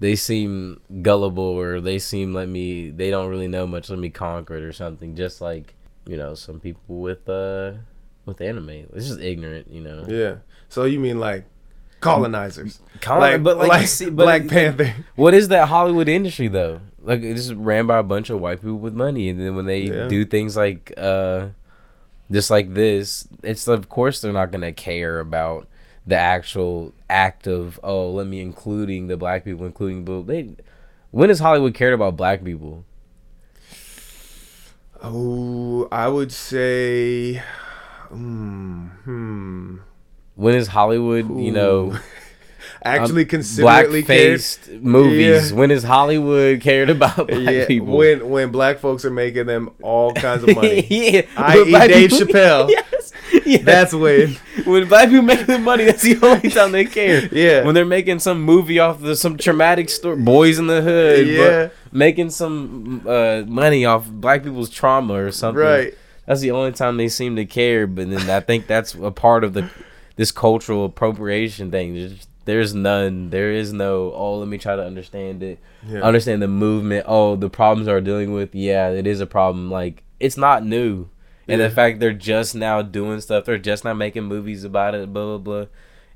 They 0.00 0.14
seem 0.16 0.80
gullible 1.02 1.42
or 1.44 1.80
they 1.80 1.98
seem 1.98 2.34
let 2.34 2.48
me. 2.48 2.90
They 2.90 3.10
don't 3.10 3.28
really 3.28 3.48
know 3.48 3.66
much. 3.66 3.90
Let 3.90 3.98
me 3.98 4.10
conquer 4.10 4.56
it 4.56 4.62
or 4.62 4.72
something. 4.72 5.14
Just 5.16 5.40
like 5.40 5.74
you 6.06 6.16
know 6.16 6.34
some 6.34 6.58
people 6.60 7.00
with 7.00 7.28
uh 7.28 7.72
with 8.26 8.40
anime. 8.40 8.70
It's 8.94 9.08
just 9.08 9.20
ignorant. 9.20 9.68
You 9.70 9.80
know. 9.82 10.04
yeah 10.08 10.34
so 10.68 10.84
you 10.84 11.00
mean 11.00 11.18
like 11.18 11.44
colonizers 12.00 12.80
Con- 13.00 13.20
like 13.20 13.42
but 13.42 13.56
like, 13.58 13.68
like 13.68 13.86
see, 13.88 14.06
but 14.10 14.24
black 14.24 14.42
it- 14.42 14.50
panther 14.50 14.94
What 15.16 15.34
is 15.34 15.48
that 15.48 15.68
Hollywood 15.68 16.08
industry 16.08 16.48
though? 16.48 16.80
Like 17.02 17.22
it's 17.22 17.46
just 17.48 17.54
ran 17.58 17.86
by 17.86 17.98
a 17.98 18.02
bunch 18.02 18.30
of 18.30 18.40
white 18.40 18.60
people 18.60 18.78
with 18.78 18.94
money, 18.94 19.28
and 19.30 19.40
then 19.40 19.56
when 19.56 19.66
they 19.66 19.80
Yeah. 19.82 20.08
do 20.08 20.24
things 20.24 20.56
like 20.56 20.92
uh, 20.96 21.48
just 22.30 22.50
like 22.50 22.74
this, 22.74 23.26
it's 23.42 23.68
of 23.68 23.88
course 23.88 24.20
they're 24.20 24.32
not 24.32 24.50
gonna 24.50 24.72
care 24.72 25.20
about 25.20 25.66
the 26.06 26.16
actual 26.16 26.94
act 27.10 27.46
of 27.46 27.78
oh 27.82 28.10
let 28.10 28.26
me 28.26 28.40
including 28.40 29.06
the 29.08 29.16
black 29.16 29.44
people, 29.44 29.66
including 29.66 30.04
blue. 30.04 30.22
They 30.22 30.56
when 31.10 31.28
has 31.28 31.38
Hollywood 31.38 31.74
cared 31.74 31.94
about 31.94 32.16
black 32.16 32.44
people? 32.44 32.84
Oh, 35.00 35.86
I 35.92 36.08
would 36.08 36.32
say, 36.32 37.40
mm, 38.10 38.90
hmm. 39.04 39.76
When 40.34 40.54
is 40.54 40.68
Hollywood 40.68 41.28
you 41.38 41.52
know 41.52 41.98
actually 42.84 43.24
black 43.24 43.30
considerately 43.30 44.02
cared? 44.02 44.40
faced 44.40 44.68
movies? 44.70 45.50
Yeah. 45.50 45.56
When 45.56 45.70
has 45.70 45.82
Hollywood 45.82 46.60
cared 46.60 46.90
about 46.90 47.16
black 47.28 47.30
Yeah, 47.54 47.66
people? 47.66 47.96
when 47.96 48.28
when 48.30 48.50
black 48.50 48.78
folks 48.78 49.04
are 49.04 49.10
making 49.10 49.46
them 49.46 49.70
all 49.82 50.12
kinds 50.14 50.42
of 50.44 50.54
money. 50.54 50.86
yeah, 50.90 51.22
I.e. 51.36 51.70
Dave 51.88 52.10
people- 52.10 52.26
Chappelle. 52.26 52.68
yes, 52.70 53.12
yes. 53.44 53.64
That's 53.64 53.94
when. 53.94 54.36
when 54.64 54.88
black 54.88 55.08
people 55.08 55.22
make 55.22 55.46
the 55.46 55.58
money, 55.58 55.84
that's 55.84 56.02
the 56.02 56.18
only 56.22 56.50
time 56.50 56.72
they 56.72 56.84
care. 56.84 57.28
Yeah. 57.32 57.64
When 57.64 57.74
they're 57.74 57.84
making 57.84 58.18
some 58.20 58.40
movie 58.42 58.78
off 58.78 59.02
of 59.02 59.18
some 59.18 59.36
traumatic 59.36 59.88
story, 59.88 60.16
Boyz 60.16 60.58
n 60.58 60.66
the 60.66 60.80
Hood. 60.82 61.26
Yeah. 61.26 61.68
making 61.92 62.30
some 62.30 63.02
uh, 63.06 63.42
money 63.46 63.84
off 63.84 64.08
black 64.08 64.42
people's 64.44 64.70
trauma 64.70 65.14
or 65.14 65.30
something. 65.32 65.62
Right. 65.62 65.94
That's 66.26 66.40
the 66.42 66.50
only 66.50 66.72
time 66.72 66.98
they 66.98 67.08
seem 67.08 67.36
to 67.36 67.46
care. 67.46 67.86
But 67.86 68.10
then 68.10 68.28
I 68.28 68.40
think 68.40 68.66
that's 68.66 68.94
a 68.94 69.10
part 69.10 69.44
of 69.44 69.54
the 69.54 69.70
this 70.16 70.30
cultural 70.30 70.84
appropriation 70.84 71.70
thing. 71.70 72.18
There's, 72.48 72.74
none. 72.74 73.28
There 73.28 73.52
is 73.52 73.74
no. 73.74 74.10
Oh, 74.14 74.38
let 74.38 74.48
me 74.48 74.56
try 74.56 74.74
to 74.74 74.82
understand 74.82 75.42
it. 75.42 75.58
Yeah. 75.86 76.00
Understand 76.00 76.40
the 76.40 76.48
movement. 76.48 77.04
Oh, 77.06 77.36
the 77.36 77.50
problems 77.50 77.88
are 77.88 78.00
dealing 78.00 78.32
with. 78.32 78.54
Yeah, 78.54 78.88
it 78.88 79.06
is 79.06 79.20
a 79.20 79.26
problem. 79.26 79.70
Like 79.70 80.02
it's 80.18 80.38
not 80.38 80.64
new. 80.64 81.08
And 81.46 81.60
Yeah. 81.60 81.68
the 81.68 81.74
fact 81.74 82.00
they're 82.00 82.12
just 82.12 82.54
now 82.54 82.80
doing 82.82 83.20
stuff, 83.20 83.44
they're 83.44 83.58
just 83.58 83.84
now 83.84 83.92
making 83.94 84.24
movies 84.24 84.64
about 84.64 84.94
it, 84.94 85.12
blah 85.12 85.36
blah 85.36 85.38
blah. 85.38 85.64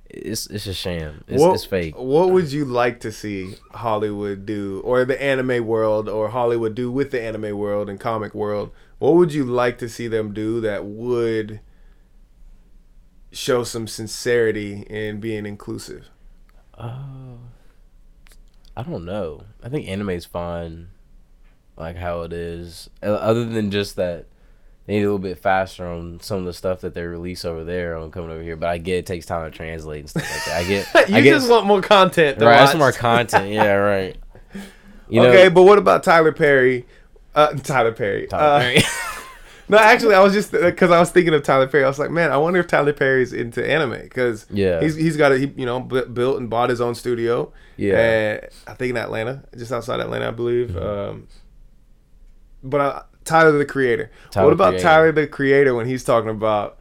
It's 0.08 0.46
it's 0.46 0.66
a 0.66 0.72
sham. 0.74 1.24
It's, 1.28 1.40
what, 1.40 1.54
it's 1.54 1.64
fake. 1.66 1.96
What 1.98 2.30
would 2.30 2.50
you 2.50 2.64
like 2.64 3.00
to 3.00 3.12
see 3.12 3.56
Hollywood 3.72 4.44
do, 4.46 4.80
or 4.84 5.04
the 5.04 5.22
anime 5.22 5.66
world, 5.66 6.08
or 6.08 6.28
Hollywood 6.30 6.74
do 6.74 6.90
with 6.90 7.10
the 7.10 7.20
anime 7.22 7.56
world 7.58 7.88
and 7.90 8.00
comic 8.00 8.34
world? 8.34 8.70
What 8.98 9.14
would 9.16 9.32
you 9.34 9.44
like 9.44 9.78
to 9.78 9.88
see 9.88 10.08
them 10.08 10.32
do 10.32 10.60
that 10.62 10.84
would 10.84 11.60
show 13.32 13.64
some 13.64 13.86
sincerity 13.86 14.82
in 14.88 15.20
being 15.20 15.46
inclusive? 15.46 16.08
Oh, 16.78 17.38
I 18.76 18.82
don't 18.82 19.04
know. 19.04 19.44
I 19.62 19.68
think 19.68 19.88
anime's 19.88 20.24
fine, 20.24 20.88
like 21.76 21.96
how 21.96 22.22
it 22.22 22.32
is. 22.32 22.88
Uh, 23.02 23.12
Other 23.12 23.44
than 23.44 23.70
just 23.70 23.96
that, 23.96 24.26
they 24.86 24.94
need 24.94 25.00
a 25.02 25.06
little 25.06 25.18
bit 25.18 25.38
faster 25.38 25.86
on 25.86 26.20
some 26.20 26.38
of 26.38 26.44
the 26.44 26.52
stuff 26.52 26.80
that 26.80 26.94
they 26.94 27.02
release 27.04 27.44
over 27.44 27.62
there 27.64 27.96
on 27.96 28.10
coming 28.10 28.30
over 28.30 28.42
here. 28.42 28.56
But 28.56 28.70
I 28.70 28.78
get 28.78 28.96
it 28.98 29.06
takes 29.06 29.26
time 29.26 29.50
to 29.50 29.56
translate 29.56 30.00
and 30.00 30.10
stuff 30.10 30.22
like 30.22 30.44
that. 30.46 30.56
I 30.56 30.64
get. 30.64 31.08
you 31.10 31.16
I 31.16 31.20
get 31.20 31.30
just 31.34 31.50
want 31.50 31.66
more 31.66 31.82
content. 31.82 32.40
Right. 32.40 32.46
watch. 32.46 32.58
That's 32.66 32.78
more 32.78 32.92
content. 32.92 33.48
Yeah. 33.52 33.72
Right. 33.74 34.16
You 35.08 35.20
know, 35.20 35.28
okay, 35.28 35.48
but 35.50 35.64
what 35.64 35.76
about 35.78 36.02
Tyler 36.04 36.32
Perry? 36.32 36.86
Uh, 37.34 37.52
Tyler 37.52 37.92
Perry. 37.92 38.26
Tyler 38.28 38.44
Uh, 38.44 38.60
Perry. 38.60 38.82
no, 39.68 39.78
actually, 39.78 40.14
I 40.14 40.20
was 40.20 40.32
just 40.32 40.52
because 40.52 40.90
I 40.90 40.98
was 40.98 41.10
thinking 41.10 41.32
of 41.34 41.42
Tyler 41.42 41.66
Perry. 41.66 41.84
I 41.84 41.88
was 41.88 41.98
like, 41.98 42.10
man, 42.10 42.30
I 42.32 42.36
wonder 42.36 42.60
if 42.60 42.66
Tyler 42.66 42.92
Perry's 42.92 43.32
into 43.32 43.66
anime 43.66 44.00
because 44.02 44.46
Yeah. 44.50 44.80
he's 44.80 44.94
he's 44.96 45.16
got 45.16 45.32
a 45.32 45.38
he, 45.38 45.52
you 45.56 45.64
know 45.66 45.80
bu- 45.80 46.06
built 46.06 46.38
and 46.38 46.50
bought 46.50 46.68
his 46.70 46.80
own 46.80 46.94
studio. 46.94 47.52
Yeah. 47.76 48.40
I 48.66 48.74
think 48.74 48.90
in 48.90 48.96
Atlanta, 48.96 49.44
just 49.56 49.72
outside 49.72 50.00
Atlanta, 50.00 50.28
I 50.28 50.30
believe. 50.32 50.70
Mm-hmm. 50.70 50.86
Um, 50.86 51.28
but 52.62 52.80
uh, 52.80 53.02
Tyler 53.24 53.52
the 53.52 53.64
Creator. 53.64 54.10
Tyler 54.30 54.46
what 54.46 54.52
about 54.52 54.70
Creator. 54.70 54.82
Tyler 54.84 55.12
the 55.12 55.26
Creator 55.26 55.74
when 55.74 55.86
he's 55.86 56.04
talking 56.04 56.30
about 56.30 56.78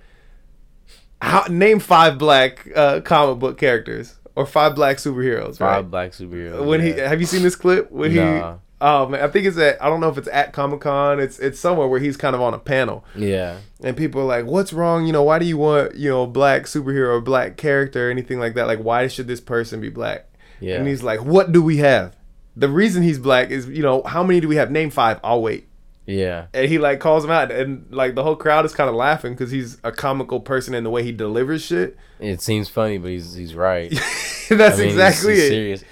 how 1.21 1.45
name 1.49 1.79
five 1.79 2.17
black 2.17 2.67
uh, 2.75 3.01
comic 3.01 3.39
book 3.39 3.57
characters 3.57 4.17
or 4.35 4.45
five 4.45 4.75
black 4.75 4.97
superheroes? 4.97 5.57
Five 5.57 5.83
right? 5.85 5.91
black 5.91 6.11
superheroes. 6.11 6.65
when 6.65 6.81
he 6.81 6.91
have 6.91 7.19
you 7.19 7.27
seen 7.27 7.43
this 7.43 7.55
clip 7.55 7.91
when 7.91 8.13
Nah. 8.15 8.53
he 8.53 8.57
oh 8.81 9.07
man 9.07 9.21
i 9.23 9.27
think 9.27 9.45
it's 9.45 9.57
at 9.57 9.81
i 9.81 9.87
don't 9.87 9.99
know 10.01 10.09
if 10.09 10.17
it's 10.17 10.27
at 10.29 10.51
comic-con 10.53 11.19
it's 11.19 11.37
it's 11.39 11.59
somewhere 11.59 11.87
where 11.87 11.99
he's 11.99 12.17
kind 12.17 12.35
of 12.35 12.41
on 12.41 12.53
a 12.53 12.59
panel 12.59 13.05
Yeah. 13.15 13.57
and 13.83 13.95
people 13.95 14.21
are 14.21 14.25
like 14.25 14.45
what's 14.45 14.73
wrong 14.73 15.05
you 15.05 15.13
know 15.13 15.23
why 15.23 15.37
do 15.39 15.45
you 15.45 15.57
want 15.57 15.95
you 15.95 16.09
know 16.09 16.25
black 16.27 16.63
superhero 16.63 17.09
or 17.15 17.21
black 17.21 17.57
character 17.57 18.07
or 18.07 18.11
anything 18.11 18.39
like 18.39 18.55
that 18.55 18.67
like 18.67 18.79
why 18.79 19.07
should 19.07 19.27
this 19.27 19.39
person 19.39 19.79
be 19.81 19.89
black 19.89 20.25
Yeah. 20.59 20.75
and 20.77 20.87
he's 20.87 21.03
like 21.03 21.23
what 21.23 21.51
do 21.51 21.61
we 21.61 21.77
have 21.77 22.15
the 22.57 22.67
reason 22.67 23.03
he's 23.03 23.19
black 23.19 23.49
is 23.51 23.67
you 23.69 23.83
know 23.83 24.01
how 24.03 24.23
many 24.23 24.39
do 24.41 24.47
we 24.47 24.55
have 24.57 24.69
name 24.71 24.89
five 24.89 25.19
i'll 25.23 25.41
wait 25.41 25.67
Yeah. 26.07 26.47
and 26.53 26.67
he 26.67 26.79
like 26.79 26.99
calls 26.99 27.23
him 27.23 27.31
out 27.31 27.51
and 27.51 27.85
like 27.91 28.15
the 28.15 28.23
whole 28.23 28.35
crowd 28.35 28.65
is 28.65 28.73
kind 28.73 28.89
of 28.89 28.95
laughing 28.95 29.33
because 29.33 29.51
he's 29.51 29.77
a 29.83 29.91
comical 29.91 30.39
person 30.39 30.73
in 30.73 30.83
the 30.83 30.89
way 30.89 31.03
he 31.03 31.11
delivers 31.11 31.61
shit 31.63 31.95
It 32.19 32.41
seems 32.41 32.67
funny, 32.67 32.97
but 32.97 33.09
he's 33.11 33.35
he's 33.35 33.53
right. 33.55 33.89
that's 34.49 34.51
I 34.51 34.79
mean, 34.81 34.89
he's- 34.89 34.93
exactly 34.93 35.33
he's 35.35 35.43
it 35.43 35.49
Serious. 35.49 35.83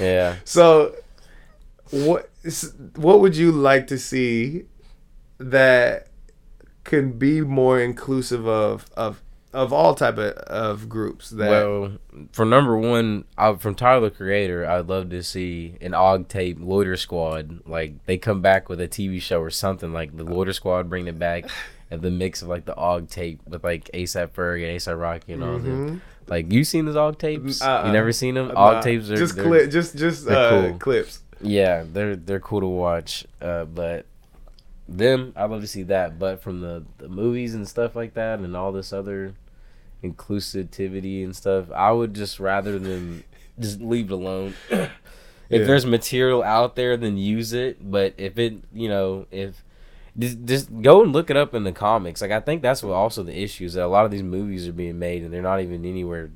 Yeah. 0.00 0.36
So, 0.44 0.94
what 1.90 2.27
what 2.96 3.20
would 3.20 3.36
you 3.36 3.50
like 3.52 3.86
to 3.88 3.98
see 3.98 4.64
that 5.38 6.08
can 6.84 7.12
be 7.18 7.40
more 7.40 7.80
inclusive 7.80 8.46
of 8.46 8.86
of 8.96 9.22
of 9.54 9.72
all 9.72 9.94
type 9.94 10.18
of, 10.18 10.32
of 10.34 10.88
groups 10.88 11.30
that 11.30 11.48
Well, 11.50 11.92
for 12.32 12.44
number 12.44 12.76
one, 12.76 13.24
I, 13.38 13.54
from 13.54 13.74
Tyler 13.74 14.10
Creator, 14.10 14.68
I'd 14.68 14.88
love 14.88 15.08
to 15.10 15.22
see 15.22 15.74
an 15.80 15.94
Og 15.94 16.28
Tape 16.28 16.58
Loiter 16.60 16.96
Squad. 16.98 17.60
Like 17.66 18.04
they 18.04 18.18
come 18.18 18.42
back 18.42 18.68
with 18.68 18.78
a 18.80 18.86
TV 18.88 19.20
show 19.22 19.40
or 19.40 19.50
something. 19.50 19.92
Like 19.92 20.14
the 20.16 20.24
Loiter 20.24 20.52
Squad 20.52 20.90
bring 20.90 21.06
it 21.06 21.18
back, 21.18 21.46
and 21.90 22.02
the 22.02 22.10
mix 22.10 22.42
of 22.42 22.48
like 22.48 22.66
the 22.66 22.76
Og 22.76 23.08
Tape 23.08 23.40
with 23.48 23.64
like 23.64 23.90
ASAP 23.94 24.28
Ferg 24.30 24.62
and 24.68 24.78
ASAP 24.78 25.00
Rocky 25.00 25.32
and 25.32 25.42
all 25.42 25.58
Mm-hmm. 25.58 25.86
them. 25.86 26.02
Like 26.26 26.52
you 26.52 26.62
seen 26.62 26.84
those 26.84 26.94
og 26.94 27.18
tapes? 27.18 27.62
Uh-uh. 27.62 27.86
You 27.86 27.92
never 27.92 28.12
seen 28.12 28.34
them? 28.34 28.48
Nah, 28.48 28.76
Og 28.76 28.82
tapes 28.84 29.10
are 29.10 29.16
just 29.16 29.38
clip, 29.38 29.70
just 29.70 29.96
just 29.96 30.28
uh, 30.28 30.50
cool. 30.50 30.78
clips. 30.78 31.20
Yeah, 31.40 31.84
they're 31.90 32.16
they're 32.16 32.40
cool 32.40 32.60
to 32.60 32.66
watch. 32.66 33.24
Uh, 33.40 33.64
but 33.64 34.06
them, 34.88 35.32
I 35.36 35.44
love 35.44 35.60
to 35.60 35.66
see 35.68 35.82
that. 35.84 36.18
But 36.18 36.42
from 36.42 36.60
the 36.60 36.84
the 36.98 37.08
movies 37.08 37.54
and 37.54 37.66
stuff 37.68 37.94
like 37.94 38.14
that, 38.14 38.38
and 38.40 38.56
all 38.56 38.72
this 38.72 38.92
other 38.92 39.34
inclusivity 40.02 41.24
and 41.24 41.34
stuff, 41.34 41.70
I 41.72 41.92
would 41.92 42.14
just 42.14 42.40
rather 42.40 42.78
than 42.78 43.24
just 43.58 43.80
leave 43.80 44.10
it 44.10 44.14
alone. 44.14 44.54
if 44.70 44.90
Yeah. 45.48 45.64
there's 45.64 45.86
material 45.86 46.42
out 46.42 46.76
there, 46.76 46.96
then 46.96 47.16
use 47.16 47.52
it. 47.52 47.90
But 47.90 48.14
if 48.16 48.38
it, 48.38 48.54
you 48.72 48.88
know, 48.88 49.26
if 49.30 49.64
just, 50.18 50.44
just 50.44 50.82
go 50.82 51.02
and 51.02 51.12
look 51.12 51.30
it 51.30 51.36
up 51.36 51.54
in 51.54 51.64
the 51.64 51.72
comics. 51.72 52.20
Like 52.20 52.30
I 52.32 52.40
think 52.40 52.62
that's 52.62 52.82
what 52.82 52.92
also 52.92 53.22
the 53.22 53.36
issue 53.36 53.64
is 53.66 53.74
that 53.74 53.84
a 53.84 53.86
lot 53.86 54.04
of 54.04 54.10
these 54.10 54.22
movies 54.22 54.66
are 54.66 54.72
being 54.72 54.98
made 54.98 55.22
and 55.22 55.32
they're 55.32 55.42
not 55.42 55.60
even 55.60 55.84
anywhere 55.84 56.30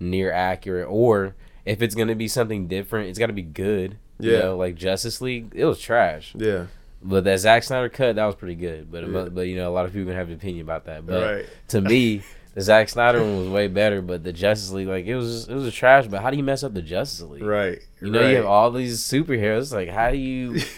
near 0.00 0.32
accurate. 0.32 0.88
Or 0.88 1.34
if 1.64 1.82
it's 1.82 1.94
gonna 1.94 2.16
be 2.16 2.28
something 2.28 2.66
different, 2.66 3.08
it's 3.10 3.18
got 3.18 3.26
to 3.28 3.32
be 3.32 3.42
good. 3.42 3.98
You 4.22 4.32
Yeah. 4.32 4.38
know, 4.40 4.56
like 4.56 4.74
Justice 4.76 5.20
League, 5.20 5.52
it 5.54 5.64
was 5.64 5.78
trash. 5.80 6.32
Yeah, 6.36 6.66
But 7.02 7.24
that 7.24 7.38
Zack 7.40 7.62
Snyder 7.64 7.88
cut, 7.88 8.16
that 8.16 8.24
was 8.24 8.34
pretty 8.36 8.54
good. 8.54 8.90
But 8.90 9.06
Yeah. 9.08 9.28
but 9.32 9.42
you 9.42 9.56
know, 9.56 9.68
a 9.70 9.74
lot 9.74 9.84
of 9.86 9.92
people 9.92 10.06
gonna 10.06 10.18
have 10.18 10.28
an 10.28 10.34
opinion 10.34 10.62
about 10.64 10.84
that. 10.86 11.04
But 11.06 11.22
right. 11.36 11.46
to 11.68 11.80
me, 11.80 12.22
the 12.54 12.60
Zack 12.60 12.88
Snyder 12.88 13.20
one 13.20 13.38
was 13.38 13.48
way 13.48 13.66
better. 13.68 14.00
But 14.02 14.22
the 14.24 14.32
Justice 14.32 14.70
League, 14.72 14.88
like 14.88 15.06
it 15.06 15.16
was 15.16 15.48
it 15.48 15.54
was 15.54 15.66
a 15.66 15.72
trash. 15.72 16.06
But 16.06 16.22
how 16.22 16.30
do 16.30 16.36
you 16.36 16.42
mess 16.44 16.62
up 16.62 16.74
the 16.74 16.82
Justice 16.82 17.22
League? 17.22 17.42
Right. 17.42 17.80
You 18.00 18.10
know, 18.10 18.20
right. 18.20 18.30
you 18.30 18.36
have 18.36 18.46
all 18.46 18.70
these 18.70 19.00
superheroes. 19.00 19.72
Like, 19.72 19.88
how 19.88 20.10
do 20.10 20.16
you? 20.16 20.60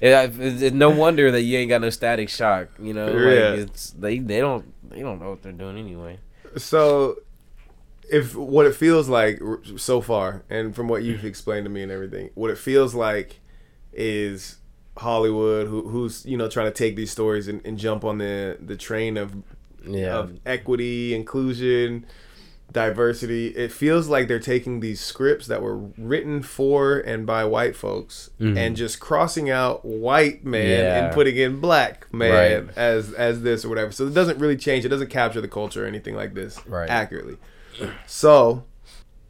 Yeah, 0.00 0.28
it's, 0.32 0.62
it's 0.62 0.76
no 0.76 0.90
wonder 0.90 1.32
that 1.32 1.42
you 1.42 1.58
ain't 1.58 1.70
got 1.70 1.80
no 1.80 1.90
static 1.90 2.28
shock. 2.28 2.68
You 2.80 2.94
know, 2.94 3.08
Yeah. 3.08 3.48
like 3.48 3.58
it's 3.58 3.90
they 3.90 4.20
they 4.20 4.38
don't 4.38 4.64
they 4.88 5.00
don't 5.00 5.20
know 5.20 5.30
what 5.30 5.42
they're 5.42 5.50
doing 5.50 5.76
anyway. 5.76 6.20
So, 6.56 7.18
if 8.10 8.34
what 8.36 8.66
it 8.66 8.74
feels 8.74 9.08
like 9.08 9.40
so 9.76 10.00
far, 10.00 10.42
and 10.50 10.74
from 10.74 10.88
what 10.88 11.02
you've 11.02 11.24
explained 11.24 11.64
to 11.66 11.70
me 11.70 11.82
and 11.82 11.92
everything, 11.92 12.30
what 12.34 12.50
it 12.50 12.58
feels 12.58 12.94
like 12.94 13.40
is 13.92 14.56
Hollywood, 14.96 15.68
who, 15.68 15.88
who's 15.88 16.24
you 16.26 16.36
know 16.36 16.48
trying 16.48 16.66
to 16.66 16.72
take 16.72 16.96
these 16.96 17.10
stories 17.10 17.48
and, 17.48 17.60
and 17.64 17.78
jump 17.78 18.04
on 18.04 18.18
the 18.18 18.56
the 18.60 18.76
train 18.76 19.16
of 19.16 19.34
Yeah, 19.86 20.16
of 20.18 20.38
equity, 20.44 21.14
inclusion, 21.14 22.04
diversity. 22.72 23.48
It 23.48 23.72
feels 23.72 24.08
like 24.08 24.28
they're 24.28 24.38
taking 24.38 24.80
these 24.80 25.00
scripts 25.00 25.46
that 25.46 25.62
were 25.62 25.76
written 25.96 26.42
for 26.42 26.98
and 26.98 27.26
by 27.26 27.44
white 27.44 27.74
folks 27.76 28.30
Mhm. 28.40 28.56
and 28.58 28.76
just 28.76 29.00
crossing 29.00 29.48
out 29.50 29.84
white 29.84 30.44
man 30.44 30.68
Yeah. 30.68 31.04
and 31.04 31.14
putting 31.14 31.36
in 31.36 31.60
black 31.60 32.12
man 32.12 32.66
Right. 32.66 32.76
as 32.76 33.12
as 33.14 33.42
this 33.42 33.64
or 33.64 33.68
whatever. 33.70 33.92
So 33.92 34.06
it 34.06 34.14
doesn't 34.14 34.38
really 34.38 34.56
change. 34.56 34.84
It 34.84 34.88
doesn't 34.88 35.10
capture 35.10 35.40
the 35.40 35.48
culture 35.48 35.84
or 35.84 35.86
anything 35.86 36.14
like 36.14 36.34
this 36.34 36.58
Right. 36.66 36.90
accurately. 36.90 37.36
So, 38.06 38.64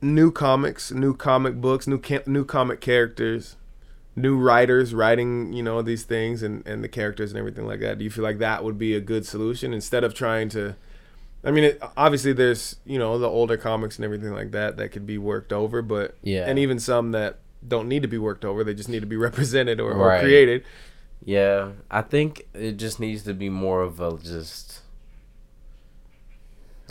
new 0.00 0.30
comics, 0.30 0.90
new 0.92 1.14
comic 1.14 1.60
books, 1.60 1.86
new 1.86 1.98
ca- 2.00 2.22
new 2.26 2.44
comic 2.44 2.80
characters, 2.80 3.56
new 4.16 4.36
writers 4.38 4.94
writing, 4.94 5.52
you 5.52 5.62
know, 5.62 5.82
these 5.82 6.04
things 6.04 6.42
and 6.42 6.66
and 6.66 6.82
the 6.84 6.88
characters 6.88 7.30
and 7.30 7.38
everything 7.38 7.66
like 7.66 7.80
that. 7.80 7.98
Do 7.98 8.04
you 8.04 8.10
feel 8.10 8.24
like 8.24 8.38
that 8.38 8.64
would 8.64 8.78
be 8.78 8.94
a 8.94 9.00
good 9.00 9.26
solution 9.26 9.72
instead 9.74 10.04
of 10.04 10.14
trying 10.14 10.48
to 10.50 10.76
I 11.44 11.52
mean, 11.52 11.64
it, 11.64 11.82
obviously 11.96 12.32
there's, 12.32 12.76
you 12.84 12.98
know, 12.98 13.16
the 13.16 13.28
older 13.28 13.56
comics 13.56 13.94
and 13.96 14.04
everything 14.04 14.32
like 14.32 14.50
that 14.50 14.76
that 14.76 14.88
could 14.90 15.06
be 15.06 15.18
worked 15.18 15.52
over, 15.52 15.82
but 15.82 16.16
Yeah. 16.22 16.44
and 16.48 16.58
even 16.58 16.80
some 16.80 17.12
that 17.12 17.38
don't 17.66 17.88
need 17.88 18.02
to 18.02 18.08
be 18.08 18.18
worked 18.18 18.44
over, 18.44 18.64
they 18.64 18.74
just 18.74 18.88
need 18.88 19.00
to 19.00 19.06
be 19.06 19.16
represented 19.28 19.78
or, 19.80 19.92
or 19.92 20.18
created. 20.18 20.64
yeah. 21.24 21.70
I 21.90 22.02
think 22.02 22.46
it 22.54 22.72
just 22.72 22.98
needs 22.98 23.22
to 23.22 23.34
be 23.34 23.48
more 23.50 23.82
of 23.82 24.00
a 24.00 24.16
just. 24.18 24.67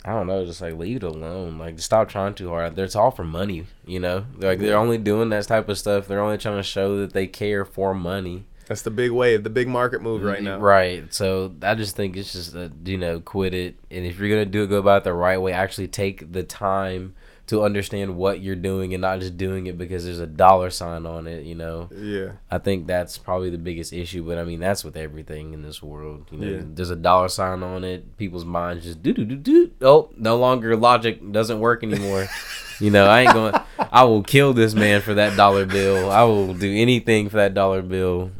I 0.08 0.12
don't 0.12 0.26
know, 0.26 0.46
just 0.46 0.62
like 0.62 0.72
leave 0.74 0.96
it 0.96 1.02
alone. 1.02 1.58
Like, 1.58 1.74
just 1.76 1.84
stop 1.84 2.08
trying 2.08 2.32
too 2.32 2.48
hard. 2.48 2.78
It's 2.78 2.96
all 2.96 3.10
for 3.10 3.24
money, 3.24 3.66
you 3.84 4.00
know. 4.00 4.24
Like 4.38 4.58
they're 4.58 4.78
only 4.78 4.96
doing 4.96 5.28
that 5.28 5.46
type 5.46 5.68
of 5.68 5.76
stuff. 5.76 6.08
They're 6.08 6.22
only 6.22 6.38
trying 6.38 6.56
to 6.56 6.62
show 6.62 6.96
that 7.00 7.12
they 7.12 7.26
care 7.26 7.66
for 7.66 7.92
money. 7.92 8.46
That's 8.68 8.80
the 8.80 8.90
big 8.90 9.10
wave, 9.10 9.44
the 9.44 9.50
big 9.50 9.68
market 9.68 10.00
move 10.00 10.22
right 10.22 10.36
mm-hmm. 10.36 10.44
now. 10.46 10.58
Right. 10.58 11.12
So 11.12 11.54
I 11.62 11.74
just 11.74 11.94
think 11.94 12.16
it's 12.16 12.32
just 12.32 12.54
a, 12.54 12.72
you 12.86 12.96
know 12.96 13.20
quit 13.20 13.52
it, 13.52 13.76
and 13.90 14.06
if 14.06 14.18
you're 14.18 14.30
gonna 14.30 14.46
do 14.46 14.62
it, 14.62 14.68
go 14.68 14.78
about 14.78 15.02
it 15.02 15.04
the 15.04 15.12
right 15.12 15.36
way. 15.36 15.52
Actually, 15.52 15.88
take 15.88 16.32
the 16.32 16.42
time 16.42 17.14
to 17.48 17.62
understand 17.62 18.16
what 18.16 18.40
you're 18.40 18.54
doing, 18.56 18.94
and 18.94 19.00
not 19.02 19.20
just 19.20 19.36
doing 19.36 19.66
it 19.66 19.76
because 19.76 20.04
there's 20.04 20.20
a 20.20 20.26
dollar 20.26 20.70
sign 20.70 21.04
on 21.06 21.26
it. 21.26 21.44
You 21.44 21.54
know, 21.54 21.88
Yeah. 21.94 22.32
I 22.50 22.58
think 22.58 22.86
that's 22.86 23.18
probably 23.18 23.50
the 23.50 23.58
biggest 23.58 23.92
issue. 23.92 24.22
But 24.22 24.38
I 24.38 24.44
mean, 24.44 24.60
that's 24.60 24.84
with 24.84 24.96
everything 24.96 25.52
in 25.54 25.62
this 25.62 25.82
world. 25.82 26.26
You 26.30 26.38
know, 26.38 26.46
Yeah. 26.46 26.62
there's 26.74 26.90
a 26.90 26.96
dollar 26.96 27.28
sign 27.28 27.62
on 27.62 27.84
it. 27.84 28.16
People's 28.16 28.44
minds 28.44 28.84
just 28.84 29.02
do 29.02 29.12
do 29.12 29.24
do 29.24 29.36
do. 29.36 29.70
Oh, 29.82 30.10
no 30.16 30.36
longer 30.36 30.76
logic 30.76 31.32
doesn't 31.32 31.58
work 31.60 31.82
anymore. 31.82 32.28
you 32.80 32.90
know, 32.90 33.06
I 33.06 33.22
ain't 33.22 33.32
going. 33.32 33.54
I 33.90 34.04
will 34.04 34.22
kill 34.22 34.52
this 34.52 34.74
man 34.74 35.00
for 35.00 35.14
that 35.14 35.36
dollar 35.36 35.66
bill. 35.66 36.10
I 36.10 36.22
will 36.24 36.54
do 36.54 36.72
anything 36.72 37.28
for 37.28 37.36
that 37.38 37.54
dollar 37.54 37.82
bill. 37.82 38.30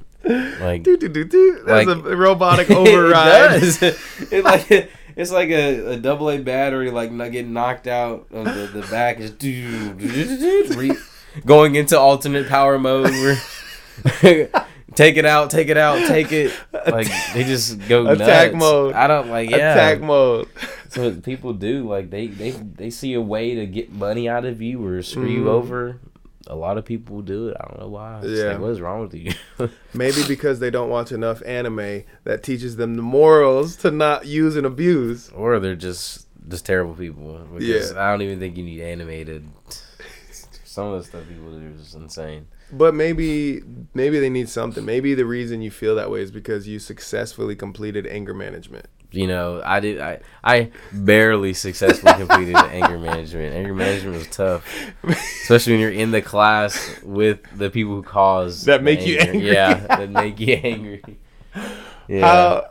Like 0.61 0.83
Do, 0.83 0.97
do, 0.99 1.09
do, 1.09 1.25
do. 1.25 1.63
That's 1.65 1.87
Like- 1.87 2.05
a 2.05 2.17
robotic 2.17 2.71
override. 2.83 3.55
it 3.55 3.61
does. 3.61 3.83
It 4.33 4.45
like 4.45 4.91
it's 5.19 5.31
like 5.31 5.51
a, 5.51 5.93
a 5.93 5.97
double 5.99 6.31
A 6.31 6.39
battery 6.39 6.91
like 6.91 7.13
not 7.13 7.33
getting 7.33 7.53
knocked 7.53 7.87
out 7.87 8.27
of 8.33 8.45
the, 8.47 8.81
the 8.81 8.87
back 8.91 9.19
is 9.21 9.33
re- 10.77 10.97
going 11.45 11.75
into 11.75 11.99
alternate 11.99 12.49
power 12.49 12.79
mode. 12.79 13.11
Where 13.11 13.37
take 14.95 15.17
it 15.17 15.25
out, 15.27 15.51
take 15.51 15.69
it 15.69 15.77
out, 15.77 16.07
take 16.09 16.33
it. 16.33 16.53
Like 16.73 17.09
they 17.35 17.45
just 17.45 17.87
go 17.89 18.07
Attack 18.07 18.53
nuts. 18.53 18.61
mode. 18.63 18.95
I 18.95 19.07
don't 19.07 19.29
like 19.29 19.51
yeah. 19.51 19.73
Attack 19.75 20.01
mode. 20.01 20.49
What 20.95 21.23
people 21.23 21.53
do. 21.53 21.89
Like 21.89 22.11
they 22.11 22.29
they 22.29 22.51
they 22.53 22.91
see 22.91 23.15
a 23.15 23.21
way 23.21 23.55
to 23.57 23.67
get 23.67 23.93
money 23.93 24.29
out 24.29 24.45
of 24.45 24.63
you 24.63 24.85
or 24.85 25.03
screw 25.03 25.29
Mhm. 25.29 25.33
you 25.33 25.51
over. 25.51 26.01
A 26.51 26.55
lot 26.57 26.79
of 26.79 26.85
people 26.85 27.21
do 27.21 27.49
it. 27.49 27.57
I 27.61 27.69
don't 27.69 27.79
know 27.81 27.89
why. 27.89 28.21
It's 28.23 28.41
Yeah. 28.41 28.53
like, 28.53 28.61
what 28.61 28.71
is 28.71 28.81
wrong 28.81 29.03
with 29.03 29.15
you? 29.15 29.33
Maybe 29.95 30.23
because 30.27 30.61
they 30.61 30.71
don't 30.71 30.89
watch 30.89 31.13
enough 31.13 31.43
anime 31.45 32.05
that 32.25 32.43
teaches 32.43 32.77
them 32.77 32.95
the 32.97 33.03
morals 33.03 33.77
to 33.77 33.91
not 33.91 34.27
use 34.27 34.57
and 34.57 34.67
abuse. 34.67 35.31
or 35.35 35.59
they're 35.61 35.77
just 35.77 36.27
just 36.49 36.65
terrible 36.65 36.95
people. 36.95 37.39
Because 37.53 37.93
Yeah. 37.93 38.03
I 38.03 38.11
don't 38.11 38.23
even 38.23 38.39
think 38.39 38.57
you 38.57 38.65
need 38.65 38.81
animated. 38.81 39.45
Some 40.65 40.87
of 40.93 40.99
the 41.03 41.05
stuff 41.09 41.29
people 41.29 41.51
do 41.51 41.75
is 41.79 41.95
insane. 41.95 42.47
But 42.73 42.95
maybe 42.95 43.63
maybe 43.95 44.19
they 44.21 44.31
need 44.31 44.49
something. 44.49 44.85
Maybe 44.85 45.15
the 45.15 45.27
reason 45.27 45.61
you 45.61 45.71
feel 45.71 45.97
that 45.97 46.11
way 46.11 46.21
is 46.23 46.31
because 46.31 46.67
you 46.69 46.79
successfully 46.79 47.57
completed 47.57 48.07
anger 48.07 48.33
management. 48.35 48.87
You 49.11 49.27
know, 49.27 49.63
I 49.65 49.81
did. 49.81 50.01
I 50.01 50.21
I 50.45 50.71
barely 50.93 51.55
successfully 51.55 52.13
completed 52.13 52.57
anger 52.57 52.99
management. 52.99 53.55
Anger 53.55 53.75
management 53.75 54.17
was 54.19 54.27
tough, 54.29 54.65
especially 55.03 55.73
when 55.75 55.81
you're 55.81 55.91
in 55.91 56.11
the 56.11 56.21
class 56.21 57.01
with 57.03 57.41
the 57.57 57.71
people 57.71 57.95
who 57.95 58.03
cause 58.03 58.65
That 58.67 58.79
the 58.79 58.85
make 58.85 59.07
you 59.07 59.17
angry. 59.19 59.51
Yeah, 59.51 59.75
that 59.97 60.11
make 60.11 60.39
you 60.39 60.55
angry. 60.55 61.03
Yeah. 62.07 62.21
How 62.21 62.69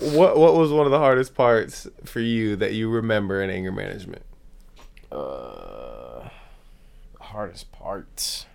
what 0.00 0.36
what 0.36 0.54
was 0.54 0.70
one 0.72 0.84
of 0.86 0.92
the 0.92 0.98
hardest 0.98 1.34
parts 1.34 1.86
for 2.04 2.20
you 2.20 2.56
that 2.56 2.74
you 2.74 2.90
remember 2.90 3.42
in 3.42 3.48
anger 3.50 3.72
management? 3.72 4.22
Uh, 5.10 6.28
hardest 7.18 7.72
part. 7.72 8.06
It's 8.14 8.46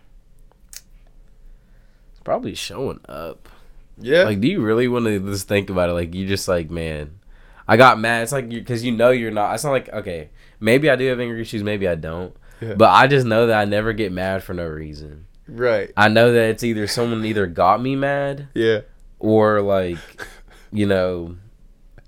probably 2.23 2.53
showing 2.53 2.99
up. 3.09 3.49
Yeah. 3.97 4.23
Like, 4.23 4.39
do 4.39 4.47
you 4.47 4.61
really 4.61 4.87
want 4.87 5.05
to 5.05 5.19
just 5.19 5.47
think 5.47 5.69
about 5.69 5.89
it? 5.89 5.93
Like, 5.93 6.13
you 6.13 6.27
just 6.27 6.47
like, 6.47 6.69
man, 6.71 7.19
I 7.67 7.77
got 7.77 7.99
mad. 7.99 8.23
It's 8.23 8.31
like 8.31 8.49
because 8.49 8.83
you 8.83 8.91
know 8.91 9.11
you're 9.11 9.31
not. 9.31 9.53
It's 9.53 9.63
not 9.63 9.71
like 9.71 9.89
okay, 9.89 10.29
maybe 10.59 10.89
I 10.89 10.95
do 10.95 11.05
have 11.07 11.19
anger 11.19 11.37
issues, 11.37 11.63
maybe 11.63 11.87
I 11.87 11.95
don't. 11.95 12.35
Yeah. 12.61 12.73
But 12.75 12.89
I 12.91 13.07
just 13.07 13.25
know 13.25 13.47
that 13.47 13.59
I 13.59 13.65
never 13.65 13.93
get 13.93 14.11
mad 14.11 14.43
for 14.43 14.53
no 14.53 14.65
reason. 14.67 15.25
right. 15.47 15.91
I 15.97 16.07
know 16.07 16.31
that 16.31 16.49
it's 16.49 16.63
either 16.63 16.87
someone 16.87 17.25
either 17.25 17.45
got 17.47 17.81
me 17.81 17.95
mad 17.95 18.47
Yeah. 18.53 18.81
or 19.19 19.61
like, 19.61 19.97
you 20.71 20.85
know, 20.85 21.35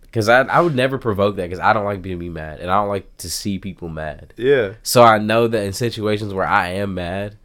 because 0.01 0.29
I 0.29 0.41
I 0.43 0.61
would 0.61 0.75
never 0.75 0.97
provoke 0.97 1.35
that 1.35 1.43
because 1.43 1.59
I 1.59 1.73
don't 1.73 1.83
like 1.83 2.01
being 2.01 2.19
be 2.19 2.29
mad 2.29 2.59
and 2.61 2.71
I 2.71 2.75
don't 2.79 2.87
like 2.87 3.17
to 3.17 3.29
see 3.29 3.59
people 3.59 3.89
mad. 3.89 4.33
Yeah. 4.37 4.73
So 4.83 5.03
I 5.03 5.17
know 5.17 5.47
that 5.47 5.63
in 5.63 5.73
situations 5.73 6.33
where 6.33 6.47
I 6.47 6.69
am 6.69 6.93
mad, 6.93 7.37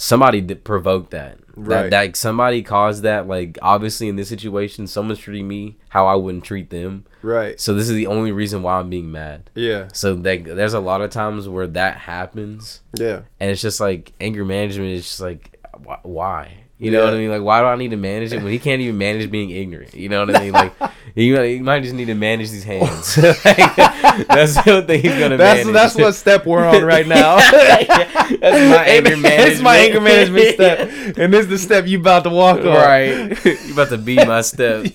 somebody 0.00 0.40
did 0.40 0.62
provoke 0.64 1.10
that. 1.10 1.38
Right. 1.56 1.90
That, 1.90 1.90
that 1.90 2.16
somebody 2.16 2.62
caused 2.62 3.02
that. 3.02 3.26
Like 3.26 3.58
obviously 3.60 4.08
in 4.08 4.14
this 4.16 4.28
situation, 4.28 4.86
someone's 4.86 5.18
treating 5.18 5.48
me 5.48 5.76
how 5.88 6.06
I 6.06 6.14
wouldn't 6.14 6.44
treat 6.44 6.70
them. 6.70 7.04
Right. 7.20 7.60
So 7.60 7.74
this 7.74 7.88
is 7.88 7.96
the 7.96 8.06
only 8.06 8.30
reason 8.30 8.62
why 8.62 8.78
I'm 8.78 8.88
being 8.88 9.10
mad. 9.10 9.50
Yeah. 9.56 9.88
So 9.92 10.14
like, 10.14 10.44
there's 10.44 10.72
a 10.74 10.78
lot 10.80 11.00
of 11.02 11.10
times 11.10 11.48
where 11.48 11.66
that 11.66 11.96
happens, 11.98 12.80
Yeah. 12.94 13.22
and 13.40 13.50
it's 13.50 13.60
just 13.60 13.80
like 13.80 14.12
anger 14.20 14.44
management 14.44 14.90
is 14.90 15.02
just 15.02 15.20
like 15.20 15.58
wh- 15.84 16.04
why. 16.06 16.64
You 16.80 16.92
know 16.92 16.98
Yeah. 17.00 17.04
what 17.06 17.14
I 17.14 17.18
mean? 17.18 17.30
Like, 17.30 17.42
why 17.42 17.60
do 17.60 17.66
I 17.66 17.74
need 17.76 17.90
to 17.90 17.96
manage 17.96 18.32
it 18.32 18.40
when 18.42 18.52
he 18.52 18.58
can't 18.60 18.80
even 18.80 18.98
manage 18.98 19.30
being 19.32 19.50
ignorant? 19.50 19.94
You 19.94 20.08
know 20.08 20.24
what 20.24 20.36
I 20.36 20.40
mean? 20.44 20.52
Like, 20.52 20.72
you, 21.16 21.34
might- 21.34 21.44
you 21.46 21.62
might 21.64 21.82
just 21.82 21.94
need 21.94 22.04
to 22.04 22.14
manage 22.14 22.50
these 22.50 22.62
hands. 22.74 23.16
Like, 23.44 24.26
that's 24.26 24.62
the 24.64 24.82
thing 24.86 25.00
he's 25.02 25.18
gonna 25.18 25.36
That's 25.36 25.60
manage. 25.64 25.72
that's 25.74 25.94
what 25.96 26.12
step 26.14 26.44
we're 26.46 26.64
on 26.66 26.82
right 26.84 27.06
now. 27.06 27.36
that's 27.36 28.40
my 28.40 28.84
anger 28.86 29.16
management. 29.16 29.52
It's 29.52 29.60
my 29.60 29.76
anger 29.76 30.00
management 30.00 30.54
step, 30.54 30.78
and 31.18 31.32
this 31.32 31.42
is 31.44 31.48
the 31.48 31.58
step 31.58 31.86
you 31.86 32.00
about 32.00 32.24
to 32.24 32.30
walk 32.30 32.58
on. 32.58 32.66
Right. 32.66 33.44
you 33.44 33.72
about 33.72 33.88
to 33.90 33.98
be 33.98 34.16
my 34.16 34.40
step. 34.40 34.86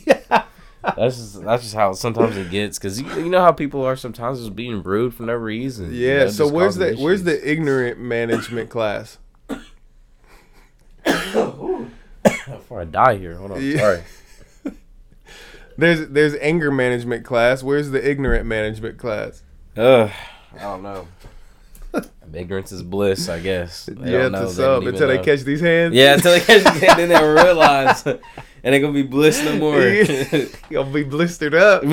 that's 0.98 1.16
just 1.18 1.44
that's 1.44 1.64
just 1.64 1.76
how 1.76 1.94
sometimes 1.94 2.36
it 2.36 2.50
gets 2.52 2.78
because 2.78 3.00
you, 3.00 3.08
you 3.16 3.30
know 3.30 3.42
how 3.42 3.52
people 3.54 3.84
are 3.86 3.96
sometimes 3.96 4.40
just 4.40 4.56
being 4.56 4.84
rude 4.84 5.14
for 5.14 5.24
no 5.24 5.34
reason. 5.34 5.94
you 5.94 6.08
Yeah. 6.08 6.24
know, 6.26 6.30
so 6.30 6.48
where's 6.48 6.76
the 6.76 6.90
causing 6.92 7.04
where's 7.04 7.24
the 7.24 7.50
ignorant 7.52 8.00
management 8.00 8.70
class? 8.70 9.18
Before 12.74 12.82
I 12.82 12.86
die 12.86 13.18
here? 13.18 13.36
Hold 13.36 13.52
on, 13.52 13.62
Yeah. 13.62 13.78
sorry. 13.78 14.04
There's 15.78 16.08
there's 16.10 16.36
anger 16.36 16.70
management 16.72 17.26
class. 17.26 17.64
Where's 17.64 17.90
the 17.90 18.08
ignorant 18.08 18.46
management 18.46 19.00
class? 19.00 19.42
Ugh, 19.76 20.12
I 20.56 20.60
don't 20.60 20.84
know. 20.84 21.08
Ignorance 22.34 22.72
is 22.72 22.84
bliss, 22.84 23.28
I 23.28 23.40
guess. 23.40 23.88
They 23.88 24.12
yeah, 24.12 24.18
don't 24.24 24.32
know. 24.34 24.40
They 24.40 24.46
don't 24.46 24.54
sub 24.54 24.88
until 24.88 25.08
they 25.08 25.18
know. 25.18 25.24
catch 25.24 25.42
these 25.42 25.62
hands. 25.62 25.96
Yeah, 25.96 26.14
until 26.14 26.32
they 26.34 26.40
catch 26.42 26.62
it, 26.76 26.96
then 26.98 27.10
they 27.10 27.24
realize, 27.44 28.06
and 28.06 28.20
they're 28.64 28.80
gonna 28.80 28.94
be 28.94 29.02
bliss 29.02 29.44
no 29.44 29.58
more. 29.58 29.82
You'll 30.70 30.84
be 30.84 31.04
blistered 31.04 31.56
up. 31.56 31.84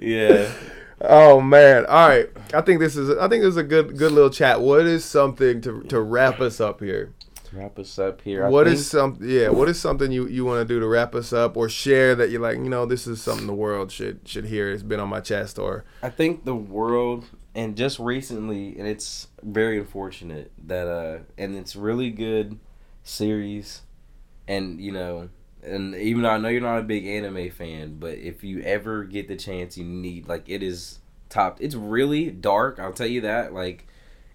yeah. 0.00 0.52
Oh 1.00 1.40
man! 1.40 1.86
All 1.86 2.08
right, 2.08 2.28
I 2.54 2.60
think 2.60 2.78
this 2.78 2.96
is 2.96 3.10
I 3.18 3.28
think 3.28 3.42
this 3.42 3.50
is 3.50 3.56
a 3.56 3.64
good 3.64 3.98
good 3.98 4.12
little 4.12 4.30
chat. 4.30 4.60
What 4.60 4.86
is 4.86 5.04
something 5.04 5.60
to 5.62 5.82
to 5.88 6.00
wrap 6.00 6.40
us 6.40 6.60
up 6.60 6.80
here? 6.80 7.12
Wrap 7.56 7.78
us 7.78 7.98
up 7.98 8.20
here. 8.20 8.44
I 8.44 8.48
What 8.50 8.66
think- 8.66 8.74
is 8.78 8.90
some 8.90 9.18
yeah? 9.22 9.48
What 9.48 9.68
is 9.68 9.80
something 9.80 10.12
you 10.12 10.26
you 10.26 10.44
want 10.44 10.66
to 10.66 10.74
do 10.74 10.78
to 10.80 10.86
wrap 10.86 11.14
us 11.14 11.32
up 11.32 11.56
or 11.56 11.68
share 11.68 12.14
that 12.14 12.30
you're 12.30 12.40
like 12.42 12.58
you 12.58 12.68
know 12.68 12.84
this 12.86 13.06
is 13.06 13.22
something 13.22 13.46
the 13.46 13.54
world 13.54 13.90
should 13.90 14.20
should 14.28 14.44
hear. 14.46 14.70
It's 14.70 14.82
been 14.82 15.00
on 15.00 15.08
my 15.08 15.20
chest 15.20 15.58
or 15.58 15.84
I 16.02 16.10
think 16.10 16.44
the 16.44 16.54
world 16.54 17.24
and 17.54 17.74
just 17.76 17.98
recently 17.98 18.78
and 18.78 18.86
it's 18.86 19.28
very 19.42 19.78
unfortunate 19.78 20.52
that 20.66 20.86
uh 20.86 21.18
and 21.38 21.56
it's 21.56 21.74
really 21.74 22.10
good 22.10 22.58
series 23.02 23.82
and 24.48 24.80
you 24.80 24.92
know 24.92 25.28
and 25.62 25.94
even 25.96 26.22
though 26.22 26.30
I 26.30 26.38
know 26.38 26.48
you're 26.48 26.60
not 26.60 26.78
a 26.78 26.82
big 26.82 27.06
anime 27.06 27.50
fan, 27.50 27.96
but 27.98 28.18
if 28.18 28.44
you 28.44 28.60
ever 28.60 29.02
get 29.02 29.26
the 29.26 29.34
chance 29.36 29.76
you 29.76 29.84
need 29.84 30.28
like 30.28 30.48
it 30.48 30.62
is 30.62 30.98
top 31.28 31.58
it's 31.60 31.74
really 31.74 32.30
dark, 32.30 32.78
I'll 32.78 32.92
tell 32.92 33.06
you 33.06 33.22
that. 33.22 33.52
Like 33.54 33.86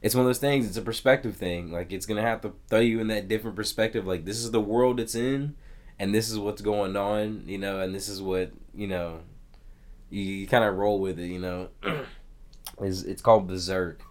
it's 0.01 0.15
one 0.15 0.23
of 0.23 0.27
those 0.27 0.39
things, 0.39 0.67
it's 0.67 0.77
a 0.77 0.81
perspective 0.81 1.35
thing. 1.35 1.71
Like 1.71 1.91
it's 1.91 2.05
gonna 2.05 2.21
have 2.21 2.41
to 2.41 2.53
throw 2.67 2.79
you 2.79 2.99
in 2.99 3.07
that 3.07 3.27
different 3.27 3.55
perspective. 3.55 4.05
Like 4.05 4.25
this 4.25 4.37
is 4.37 4.51
the 4.51 4.61
world 4.61 4.99
it's 4.99 5.15
in 5.15 5.55
and 5.99 6.15
this 6.15 6.31
is 6.31 6.39
what's 6.39 6.61
going 6.61 6.95
on, 6.95 7.43
you 7.45 7.59
know, 7.59 7.79
and 7.79 7.93
this 7.93 8.09
is 8.09 8.21
what, 8.21 8.51
you 8.73 8.87
know, 8.87 9.19
you, 10.09 10.23
you 10.23 10.47
kind 10.47 10.63
of 10.63 10.75
roll 10.75 10.99
with 10.99 11.19
it, 11.19 11.27
you 11.27 11.39
know. 11.39 11.69
is 12.81 13.03
it's 13.03 13.21
called 13.21 13.47
Berserk, 13.47 14.01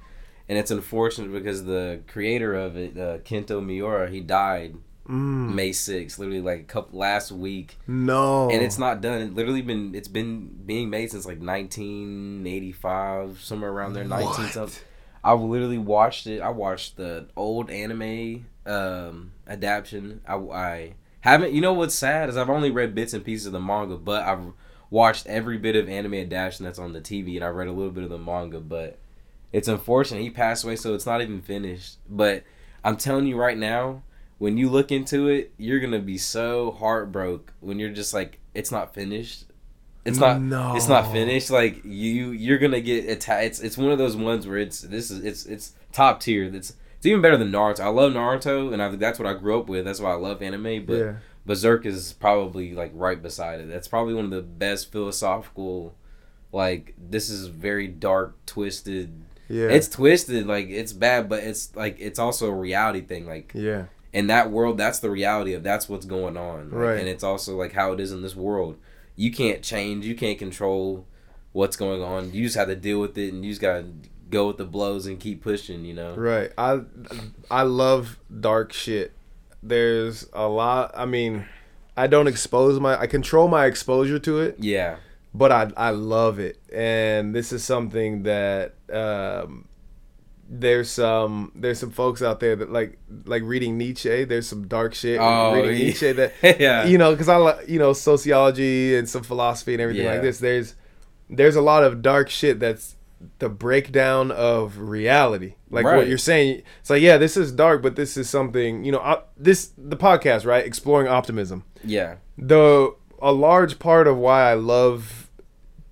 and 0.49 0.59
it's 0.59 0.71
unfortunate 0.71 1.33
because 1.33 1.65
the 1.65 2.01
creator 2.07 2.55
of 2.55 2.77
it, 2.77 2.97
uh, 2.97 3.19
Kento 3.19 3.65
Miura, 3.65 4.09
he 4.09 4.21
died 4.21 4.77
mm, 5.09 5.55
May 5.55 5.71
6th, 5.71 6.19
literally 6.19 6.41
like 6.41 6.61
a 6.61 6.65
couple 6.65 6.99
last 6.99 7.33
week, 7.33 7.79
no, 7.87 8.51
and 8.51 8.63
it's 8.63 8.79
not 8.79 9.01
done. 9.01 9.23
It 9.23 9.35
literally 9.35 9.63
been 9.63 9.95
it's 9.95 10.09
been 10.09 10.49
being 10.65 10.91
made 10.91 11.11
since 11.11 11.27
like 11.27 11.41
1985, 11.41 13.41
somewhere 13.41 13.71
around 13.71 13.95
there, 13.95 14.05
19 14.05 14.47
something. 14.47 14.83
I 15.23 15.33
literally 15.35 15.79
watched 15.79 16.27
it. 16.27 16.41
I 16.41 16.51
watched 16.51 16.97
the 16.97 17.27
old 17.37 17.71
anime 17.71 18.47
um 18.67 19.33
adaptation. 19.47 20.21
I, 20.27 20.35
I 20.37 20.95
haven't. 21.21 21.53
You 21.53 21.61
know 21.61 21.73
what's 21.73 21.95
sad 21.95 22.29
is 22.29 22.37
I've 22.37 22.51
only 22.51 22.71
read 22.71 22.95
bits 22.95 23.13
and 23.13 23.25
pieces 23.25 23.47
of 23.47 23.53
the 23.53 23.61
manga, 23.61 23.97
but 23.97 24.27
I've 24.27 24.53
watched 24.89 25.27
every 25.27 25.59
bit 25.59 25.77
of 25.77 25.89
anime 25.89 26.15
adaptation 26.15 26.65
that's 26.65 26.79
on 26.79 26.93
the 26.93 27.01
TV, 27.01 27.37
and 27.37 27.45
I 27.45 27.49
read 27.49 27.69
a 27.69 27.73
little 27.73 27.93
bit 27.93 28.05
of 28.05 28.11
the 28.11 28.19
manga. 28.19 28.61
But 28.61 28.99
it's 29.53 29.69
unfortunate 29.69 30.23
he 30.23 30.31
passed 30.31 30.65
away, 30.65 30.77
so 30.77 30.95
it's 30.95 31.07
not 31.07 31.21
even 31.21 31.43
finished. 31.43 31.99
But 32.09 32.45
I'm 32.83 32.97
telling 32.97 33.27
you 33.27 33.37
right 33.37 33.59
now, 33.59 34.03
when 34.39 34.57
you 34.57 34.71
look 34.71 34.91
into 34.91 35.29
it, 35.29 35.53
you're 35.59 35.81
gonna 35.81 35.99
be 35.99 36.19
so 36.19 36.71
heartbroken 36.73 37.55
when 37.61 37.79
you're 37.79 37.91
just 37.91 38.15
like, 38.15 38.39
it's 38.55 38.73
not 38.73 38.95
finished. 38.95 39.45
It's 40.05 40.19
not. 40.19 40.41
No. 40.41 40.75
It's 40.77 40.89
not 40.89 41.13
finished. 41.13 41.51
Like 41.51 41.85
you, 41.85 42.31
you're 42.31 42.59
gonna 42.59 42.81
get 42.81 43.09
attacked. 43.09 43.45
It's 43.45 43.61
it's 43.61 43.77
one 43.77 43.91
of 43.91 43.99
those 43.99 44.17
ones 44.17 44.47
where 44.47 44.59
it's 44.59 44.81
this 44.81 45.11
is 45.11 45.25
it's 45.25 45.47
it's 45.47 45.75
top 45.93 46.21
tier. 46.21 46.45
It's 46.45 46.75
it's 46.97 47.07
even 47.07 47.21
better 47.21 47.37
than 47.37 47.51
Naruto. 47.51 47.81
I 47.81 47.89
love 47.89 48.13
Naruto, 48.13 48.73
and 48.73 48.83
I 48.83 48.89
think 48.89 49.01
that's 49.01 49.19
what 49.19 49.29
I 49.29 49.35
grew 49.35 49.59
up 49.59 49.69
with. 49.69 49.85
That's 49.85 50.01
why 50.01 50.11
I 50.13 50.17
love 50.17 50.43
anime. 50.43 50.85
But 50.85 50.95
yeah. 50.95 51.13
Berserk 51.47 51.87
is 51.87 52.13
probably 52.15 52.75
like 52.75 52.93
right 52.95 53.21
beside 53.23 53.61
it. 53.61 53.69
That's 53.69 53.89
probably 53.89 54.15
one 54.15 54.27
of 54.27 54.31
the 54.31 54.43
best 54.43 54.93
philosophical. 54.93 55.95
Like 56.53 56.95
this 56.99 57.29
is 57.29 57.47
very 57.47 57.87
dark, 57.87 58.45
twisted. 58.47 59.23
Yeah. 59.49 59.69
It's 59.69 59.89
twisted. 59.89 60.47
Like 60.47 60.69
it's 60.69 60.93
bad, 60.93 61.29
but 61.29 61.43
it's 61.43 61.75
like 61.77 61.97
it's 61.99 62.19
also 62.19 62.49
a 62.49 62.55
reality 62.55 63.01
thing. 63.01 63.27
Like 63.27 63.53
yeah. 63.55 63.87
in 64.13 64.27
that 64.29 64.51
world, 64.51 64.79
that's 64.79 64.99
the 64.99 65.11
reality 65.11 65.55
of 65.55 65.63
that's 65.63 65.89
what's 65.89 66.07
going 66.07 66.37
on. 66.37 66.71
Like, 66.71 66.81
Right. 66.81 66.99
And 67.01 67.09
it's 67.09 67.25
also 67.25 67.57
like 67.57 67.73
how 67.73 67.93
it 67.93 68.01
is 68.01 68.13
in 68.13 68.23
this 68.23 68.37
world. 68.37 68.77
You 69.21 69.31
can't 69.31 69.63
change. 69.63 70.07
You 70.07 70.15
can't 70.15 70.39
control 70.39 71.07
what's 71.53 71.77
going 71.77 72.03
on. 72.03 72.33
You 72.33 72.45
just 72.45 72.57
have 72.57 72.69
to 72.69 72.77
deal 72.77 73.01
with 73.01 73.19
it, 73.19 73.33
and 73.35 73.45
you 73.45 73.51
just 73.51 73.61
gotta 73.61 73.85
go 74.31 74.47
with 74.47 74.57
the 74.57 74.65
blows 74.65 75.07
and 75.07 75.21
keep 75.21 75.43
pushing. 75.43 75.85
You 75.85 75.95
know. 75.95 76.15
Right. 76.15 76.51
I 76.57 76.81
I 77.51 77.63
love 77.63 78.19
dark 78.41 78.73
shit. 78.73 79.13
There's 79.63 80.27
a 80.33 80.49
lot. 80.49 80.93
I 80.95 81.05
mean, 81.05 81.45
I 81.97 82.07
don't 82.07 82.29
expose 82.29 82.81
my. 82.81 82.99
I 82.99 83.07
control 83.07 83.47
my 83.49 83.67
exposure 83.67 84.19
to 84.21 84.41
it, 84.41 84.57
Yeah. 84.59 84.97
but 85.35 85.53
I 85.53 85.71
I 85.77 85.91
love 85.91 86.39
it, 86.39 86.59
and 86.73 87.35
this 87.35 87.53
is 87.53 87.63
something 87.63 88.23
that 88.23 88.75
um, 88.91 89.67
there's 90.53 90.91
some 90.91 91.53
there's 91.55 91.79
some 91.79 91.93
folks 91.93 92.23
out 92.23 92.41
there 92.41 92.57
that 92.57 92.73
like 92.73 92.99
like 93.25 93.43
reading 93.45 93.79
Nietzsche. 93.79 94.25
There's 94.25 94.49
some 94.49 94.67
dark 94.67 94.95
shit 94.95 95.21
Oh, 95.21 95.53
reading 95.55 95.77
yeah. 95.79 95.85
Nietzsche 95.87 96.13
that 96.13 96.33
yeah. 96.61 96.85
you 96.87 96.99
know 96.99 97.13
because 97.13 97.29
I 97.29 97.37
like 97.37 97.69
you 97.69 97.79
know 97.79 97.93
sociology 97.93 98.97
and 98.97 99.09
some 99.09 99.23
philosophy 99.23 99.75
and 99.75 99.81
everything 99.81 100.05
Yeah. 100.05 100.13
like 100.15 100.23
this. 100.23 100.39
There's 100.41 100.75
there's 101.29 101.57
a 101.57 101.61
lot 101.63 101.85
of 101.85 102.03
dark 102.03 102.29
shit 102.29 102.59
that's 102.59 102.97
the 103.39 103.49
breakdown 103.49 104.31
of 104.33 104.79
reality. 104.79 105.55
Like 105.71 105.85
what 105.85 106.09
you're 106.09 106.19
saying, 106.19 106.63
it's 106.81 106.91
like 106.91 107.01
yeah, 107.03 107.17
this 107.17 107.37
is 107.37 107.53
dark, 107.53 107.81
but 107.83 107.95
this 107.95 108.17
is 108.17 108.29
something 108.29 108.83
you 108.85 108.91
know. 108.93 109.23
This 109.37 109.71
the 109.79 109.97
podcast 109.97 110.45
right, 110.45 110.65
exploring 110.67 111.07
optimism. 111.09 111.65
yeah. 111.85 112.17
The 112.37 112.95
a 113.23 113.33
large 113.33 113.79
part 113.79 114.09
of 114.09 114.17
why 114.17 114.51
I 114.51 114.55
love 114.55 115.31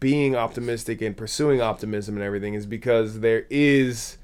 being 0.01 0.35
optimistic 0.37 1.01
and 1.03 1.17
pursuing 1.17 1.61
optimism 1.61 2.17
and 2.17 2.25
everything 2.25 2.55
is 2.55 2.67
because 2.67 3.21
there 3.21 3.47
is 3.51 4.18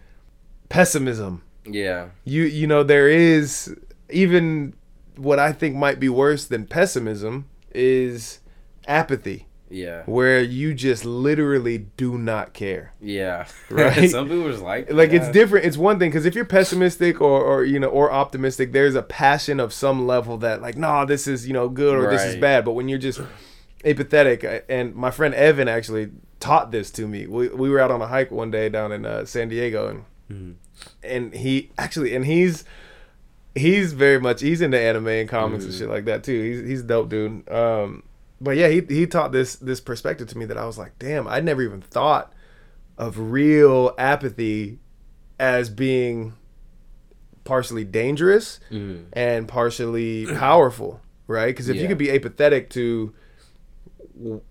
pessimism 0.68 1.42
Yeah. 1.66 2.08
you 2.24 2.42
you 2.44 2.66
know 2.66 2.82
there 2.82 3.08
is 3.08 3.74
even 4.10 4.74
what 5.16 5.38
I 5.38 5.52
think 5.52 5.76
might 5.76 6.00
be 6.00 6.08
worse 6.08 6.44
than 6.46 6.66
pessimism 6.66 7.46
is 7.72 8.40
apathy 8.86 9.46
Yeah. 9.70 10.02
where 10.06 10.40
you 10.42 10.74
just 10.74 11.04
literally 11.04 11.78
do 11.96 12.18
not 12.18 12.52
care 12.52 12.92
Yeah. 13.00 13.46
Right? 13.70 14.10
Some 14.10 14.28
people 14.28 14.50
just 14.50 14.62
like 14.62 14.92
like 14.92 15.12
it's 15.12 15.28
different 15.30 15.64
it's 15.66 15.76
one 15.76 15.98
thing 15.98 16.10
because 16.10 16.26
if 16.26 16.34
you're 16.34 16.44
pessimistic 16.44 17.20
or, 17.20 17.40
or 17.42 17.64
you 17.64 17.78
know 17.78 17.88
or 17.88 18.12
optimistic 18.12 18.72
there's 18.72 18.94
a 18.94 19.02
passion 19.02 19.60
of 19.60 19.72
some 19.72 20.06
level 20.06 20.36
that 20.38 20.60
like 20.62 20.76
no 20.76 21.04
this 21.06 21.26
is 21.26 21.46
you 21.46 21.52
know 21.52 21.68
good 21.68 21.94
or 21.96 22.10
this 22.10 22.24
is 22.24 22.36
bad 22.36 22.64
but 22.64 22.72
when 22.72 22.88
you're 22.88 22.98
just 22.98 23.20
apathetic 23.84 24.44
uh, 24.44 24.60
and 24.68 24.94
my 24.94 25.10
friend 25.10 25.34
evan 25.34 25.68
actually 25.68 26.10
taught 26.40 26.70
this 26.70 26.90
to 26.90 27.06
me 27.06 27.26
we, 27.26 27.48
we 27.48 27.68
were 27.70 27.80
out 27.80 27.90
on 27.90 28.00
a 28.02 28.06
hike 28.06 28.30
one 28.30 28.50
day 28.50 28.68
down 28.68 28.92
in 28.92 29.04
uh, 29.06 29.24
san 29.24 29.48
diego 29.48 29.88
and 29.88 30.04
Mhm. 30.30 30.54
and 31.02 31.34
he 31.34 31.70
actually 31.78 32.14
and 32.14 32.24
he's 32.24 32.64
he's 33.54 33.92
very 33.92 34.18
much 34.18 34.40
he's 34.40 34.60
into 34.60 34.78
anime 34.78 35.06
and 35.08 35.28
comics 35.28 35.64
and 35.64 35.72
Mhm. 35.72 35.78
shit 35.78 35.88
like 35.88 36.06
that 36.06 36.24
too 36.24 36.40
he's 36.42 36.60
he's 36.68 36.80
a 36.80 36.84
dope 36.84 37.08
dude 37.10 37.48
um 37.50 38.02
but 38.40 38.56
yeah 38.56 38.68
he 38.68 38.80
he 38.88 39.06
taught 39.06 39.32
this 39.32 39.56
this 39.56 39.80
perspective 39.80 40.26
to 40.28 40.38
me 40.38 40.44
that 40.46 40.56
i 40.56 40.64
was 40.66 40.76
like 40.78 40.98
damn 40.98 41.28
i 41.28 41.40
never 41.40 41.62
even 41.62 41.80
thought 41.82 42.32
of 42.98 43.18
real 43.18 43.94
apathy 43.98 44.78
as 45.38 45.68
being 45.68 46.32
partially 47.44 47.84
dangerous 47.84 48.58
Mhm. 48.70 49.04
and 49.12 49.46
partially 49.46 50.24
powerful, 50.36 51.00
right? 51.26 51.48
Because 51.48 51.68
if 51.68 51.76
you 51.76 51.86
could 51.88 51.98
be 51.98 52.10
apathetic 52.10 52.70
to 52.70 53.12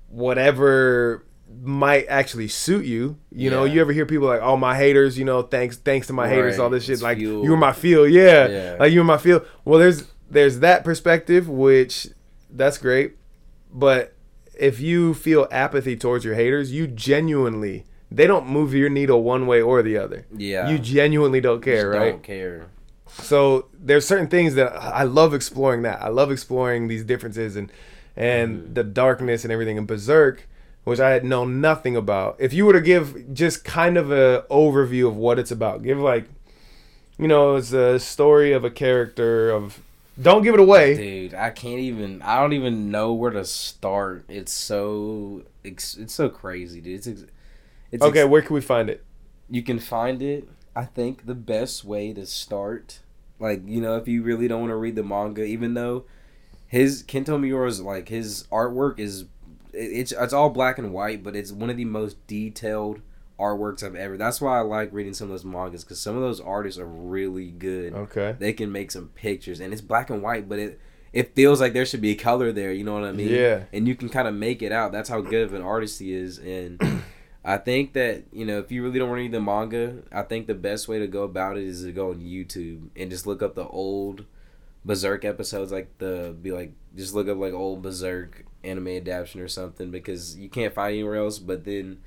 whatever 0.10 1.24
might 1.62 2.06
actually 2.08 2.48
suit 2.48 2.86
you, 2.86 3.18
you 3.32 3.50
know, 3.50 3.64
you 3.66 3.82
ever 3.82 3.92
hear 3.92 4.06
people 4.06 4.28
like, 4.28 4.42
"Oh, 4.42 4.58
my 4.58 4.76
haters," 4.78 5.18
you 5.18 5.26
know, 5.26 5.42
thanks 5.42 5.78
thanks 5.78 6.08
to 6.08 6.14
my 6.14 6.28
haters, 6.28 6.60
all 6.60 6.70
this 6.70 6.86
shit. 6.86 6.94
It's 6.94 7.02
Like 7.02 7.18
fuel. 7.18 7.44
you 7.44 7.52
were 7.52 7.58
my 7.58 7.74
field, 7.74 8.10
yeah. 8.10 8.48
Yeah. 8.48 8.76
like 8.80 8.92
you 8.92 9.00
were 9.00 9.06
my 9.06 9.18
field. 9.18 9.46
Well, 9.66 9.80
there's 9.80 10.06
there's 10.30 10.60
that 10.60 10.84
perspective, 10.84 11.48
which 11.50 12.08
that's 12.50 12.78
great, 12.78 13.14
but 13.72 14.14
if 14.58 14.80
you 14.80 15.14
feel 15.14 15.48
apathy 15.52 15.96
towards 15.96 16.24
your 16.26 16.36
haters, 16.36 16.72
you 16.72 16.88
genuinely 16.88 17.86
they 18.12 18.28
don't 18.28 18.48
move 18.48 18.74
your 18.74 18.90
needle 18.90 19.24
one 19.24 19.48
way 19.48 19.62
or 19.62 19.82
the 19.82 19.98
other. 19.98 20.26
Yeah. 20.36 20.70
You 20.70 20.78
genuinely 20.78 21.42
don't 21.42 21.62
care, 21.62 21.92
Just 21.92 22.00
right? 22.00 22.12
Don't 22.12 22.24
care. 22.24 22.68
so 23.08 23.68
there's 23.74 24.06
certain 24.08 24.28
things 24.28 24.54
that 24.56 24.72
I 24.76 25.04
love 25.04 25.34
exploring 25.34 25.82
that 25.84 26.02
I 26.02 26.10
love 26.10 26.32
exploring 26.32 26.88
these 26.88 27.04
differences 27.04 27.56
and 27.56 27.72
and 28.16 28.58
mm-hmm. 28.58 28.74
the 28.74 28.84
darkness 28.84 29.44
and 29.44 29.52
everything 29.52 29.78
in 29.78 29.86
Berserk 29.88 30.48
which 30.84 31.00
I 31.00 31.12
had 31.12 31.24
known 31.26 31.62
nothing 31.62 31.96
about 31.96 32.36
if 32.40 32.54
you 32.54 32.66
were 32.66 32.74
to 32.74 32.82
give 32.82 33.34
just 33.34 33.64
kind 33.64 33.98
of 33.98 34.12
a 34.12 34.46
overview 34.50 35.08
of 35.08 35.16
what 35.16 35.40
it's 35.40 35.52
about 35.52 35.84
give 35.84 36.00
like 36.00 36.26
you 37.18 37.28
know 37.28 37.56
it's 37.56 37.72
a 37.74 38.00
story 38.00 38.52
of 38.54 38.64
a 38.66 38.72
character 38.72 39.50
of 39.52 39.80
Don't 40.22 40.44
give 40.44 40.54
it 40.54 40.60
away. 40.60 40.96
Dude, 40.96 41.34
I 41.34 41.50
can't 41.50 41.80
even. 41.80 42.22
I 42.22 42.40
don't 42.40 42.54
even 42.54 42.92
know 42.92 43.14
where 43.14 43.32
to 43.32 43.44
start. 43.46 44.26
It's 44.30 44.52
so. 44.52 45.42
It's, 45.64 45.96
it's 45.98 46.14
so 46.14 46.30
crazy, 46.30 46.82
dude. 46.82 46.98
It's. 46.98 47.08
ex- 47.08 47.26
It's 47.92 48.04
Okay, 48.04 48.22
ex- 48.22 48.30
where 48.30 48.42
can 48.44 48.54
we 48.54 48.62
find 48.62 48.90
it? 48.90 49.04
you 49.50 49.64
can 49.64 49.80
find 49.80 50.22
it. 50.22 50.48
I 50.76 50.86
think 50.86 51.26
the 51.26 51.36
best 51.36 51.84
way 51.84 52.14
to 52.14 52.26
start, 52.28 53.00
like 53.40 53.62
you 53.68 53.82
know, 53.82 53.96
if 53.98 54.08
you 54.08 54.22
really 54.24 54.48
don't 54.48 54.62
want 54.62 54.72
to 54.72 54.76
read 54.76 54.96
the 54.96 55.04
manga, 55.04 55.44
even 55.44 55.74
though 55.74 56.06
his 56.68 57.04
Kento 57.04 57.40
Miura's 57.40 57.82
like 57.82 58.10
his 58.10 58.46
artwork 58.52 59.00
is, 59.00 59.26
it's 59.74 60.12
it's 60.12 60.34
all 60.34 60.50
black 60.50 60.78
and 60.78 60.94
white, 60.94 61.24
but 61.24 61.36
it's 61.36 61.52
one 61.52 61.70
of 61.70 61.78
the 61.78 61.86
most 61.86 62.26
detailed 62.28 63.02
artworks 63.40 63.84
I've 63.84 63.96
ever. 63.96 64.18
That's 64.18 64.40
why 64.40 64.58
I 64.58 64.62
like 64.62 64.94
reading 64.94 65.14
some 65.14 65.26
of 65.26 65.32
those 65.32 65.46
mangas 65.46 65.84
because 65.84 66.00
some 66.00 66.16
of 66.16 66.22
those 66.22 66.40
artists 66.40 66.80
are 66.80 66.86
really 66.86 67.52
good. 67.52 67.94
Okay. 67.94 68.36
They 68.38 68.54
can 68.54 68.72
make 68.72 68.92
some 68.92 69.10
pictures, 69.10 69.60
and 69.60 69.74
it's 69.74 69.82
black 69.82 70.10
and 70.10 70.22
white, 70.22 70.48
but 70.48 70.60
it 70.60 70.80
it 71.12 71.36
feels 71.36 71.62
like 71.62 71.74
there 71.74 71.86
should 71.86 72.02
be 72.02 72.12
a 72.12 72.16
color 72.16 72.52
there. 72.52 72.72
You 72.72 72.84
know 72.84 72.94
what 72.94 73.04
I 73.04 73.12
mean? 73.12 73.30
Yeah. 73.30 73.64
And 73.72 73.88
you 73.88 73.96
can 73.96 74.10
kind 74.10 74.28
of 74.28 74.34
make 74.34 74.62
it 74.62 74.72
out. 74.72 74.92
That's 74.92 75.10
how 75.10 75.22
good 75.22 75.44
of 75.44 75.54
an 75.54 75.62
artist 75.62 76.00
he 76.00 76.14
is, 76.14 76.38
and. 76.38 77.04
I 77.46 77.58
think 77.58 77.92
that 77.92 78.24
you 78.32 78.46
know 78.46 78.60
if 78.60 78.72
you 78.72 78.82
really 78.82 79.00
don't 79.00 79.10
want 79.10 79.20
to 79.20 79.24
read 79.24 79.34
the 79.34 79.42
manga, 79.42 80.04
I 80.14 80.22
think 80.22 80.48
the 80.48 80.56
best 80.56 80.88
way 80.88 81.00
to 81.00 81.08
go 81.08 81.24
about 81.24 81.58
it 81.58 81.66
is 81.66 81.84
to 81.84 81.92
go 81.92 82.12
on 82.12 82.22
YouTube 82.22 82.88
and 82.96 83.10
just 83.12 83.28
look 83.28 83.44
up 83.44 83.54
the 83.54 83.68
old 83.68 84.24
Berserk 84.86 85.26
episodes, 85.26 85.72
like 85.72 85.98
the 85.98 86.36
be 86.42 86.52
like 86.52 86.74
just 86.96 87.14
look 87.14 87.28
up 87.28 87.38
like 87.38 87.54
old 87.54 87.82
Berserk 87.82 88.46
anime 88.64 88.88
adaptation 88.88 89.42
or 89.42 89.48
something 89.48 89.92
because 89.92 90.38
you 90.38 90.50
can't 90.50 90.74
find 90.74 90.94
anywhere 90.94 91.16
else. 91.16 91.40
But 91.40 91.66
then 91.66 92.00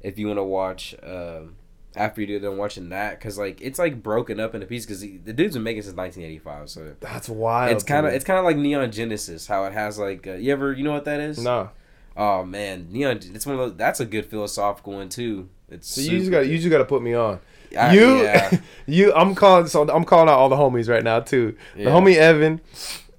if 0.00 0.18
you 0.18 0.26
want 0.26 0.38
to 0.38 0.44
watch 0.44 0.94
um, 1.02 1.56
after 1.96 2.22
you're 2.22 2.40
done 2.40 2.56
watching 2.56 2.88
that, 2.90 3.18
because 3.18 3.38
like 3.38 3.60
it's 3.60 3.78
like 3.78 4.02
broken 4.02 4.40
up 4.40 4.54
into 4.54 4.66
pieces 4.66 4.86
because 4.86 5.00
the 5.00 5.32
dude's 5.32 5.54
been 5.54 5.62
making 5.62 5.82
since 5.82 5.96
1985, 5.96 6.70
so 6.70 6.94
That's 7.00 7.28
wild. 7.28 7.72
it's 7.72 7.84
kind 7.84 8.06
of 8.06 8.12
it's 8.12 8.24
kind 8.24 8.38
of 8.38 8.44
like 8.44 8.56
Neon 8.56 8.90
Genesis, 8.90 9.46
how 9.46 9.64
it 9.64 9.72
has 9.72 9.98
like 9.98 10.26
uh, 10.26 10.32
you 10.32 10.52
ever 10.52 10.72
you 10.72 10.84
know 10.84 10.92
what 10.92 11.04
that 11.04 11.20
is? 11.20 11.38
no. 11.42 11.70
Oh 12.16 12.44
man, 12.44 12.88
Neon. 12.90 13.18
It's 13.34 13.44
one 13.44 13.56
of 13.56 13.60
those. 13.60 13.76
That's 13.76 13.98
a 13.98 14.04
good 14.04 14.26
philosophical 14.26 14.92
one 14.94 15.08
too. 15.08 15.48
It's 15.68 15.88
So 15.88 16.00
you 16.00 16.18
just 16.18 16.30
got 16.30 16.46
you 16.46 16.58
just 16.58 16.70
got 16.70 16.78
to 16.78 16.84
put 16.84 17.02
me 17.02 17.14
on. 17.14 17.40
Good. 17.74 17.80
I- 17.80 17.92
you 17.94 18.22
yeah. 18.22 18.58
you 18.86 19.12
I'm 19.14 19.34
calling 19.34 19.66
so 19.66 19.88
I'm 19.88 20.04
calling 20.04 20.28
out 20.28 20.38
all 20.38 20.48
the 20.48 20.56
homies 20.56 20.88
right 20.88 21.04
now 21.04 21.20
too. 21.20 21.56
Yeah. 21.76 21.84
The 21.84 21.90
homie 21.90 22.16
Evan, 22.16 22.60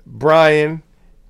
Brian, 0.05 0.81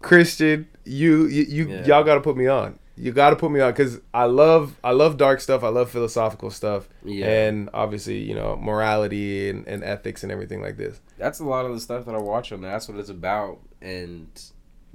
Christian, 0.02 0.68
you 0.86 1.26
you, 1.28 1.44
you 1.44 1.70
Yeah. 1.70 1.86
y'all 1.86 2.04
got 2.04 2.16
to 2.16 2.22
put 2.22 2.38
me 2.38 2.48
on. 2.48 2.80
You 2.98 3.12
got 3.12 3.32
to 3.32 3.36
put 3.36 3.52
me 3.52 3.60
on 3.60 3.74
cuz 3.74 4.00
I 4.14 4.24
love 4.26 4.76
I 4.84 4.92
love 4.92 5.18
dark 5.18 5.42
stuff. 5.42 5.64
I 5.64 5.68
love 5.70 5.90
philosophical 5.92 6.50
stuff. 6.50 6.88
Yeah. 7.04 7.28
And 7.28 7.70
obviously, 7.74 8.20
you 8.20 8.34
know, 8.36 8.56
morality 8.56 9.50
and, 9.50 9.68
and 9.68 9.84
ethics 9.84 10.24
and 10.24 10.32
everything 10.32 10.62
like 10.62 10.78
this. 10.78 11.02
that's 11.18 11.40
a 11.40 11.44
lot 11.46 11.66
of 11.66 11.74
the 11.74 11.80
stuff 11.82 12.06
that 12.06 12.16
I 12.16 12.20
watch 12.20 12.52
on 12.54 12.62
there. 12.62 12.72
That's 12.72 12.88
what 12.88 12.98
it's 12.98 13.10
about, 13.10 13.60
and 13.82 14.28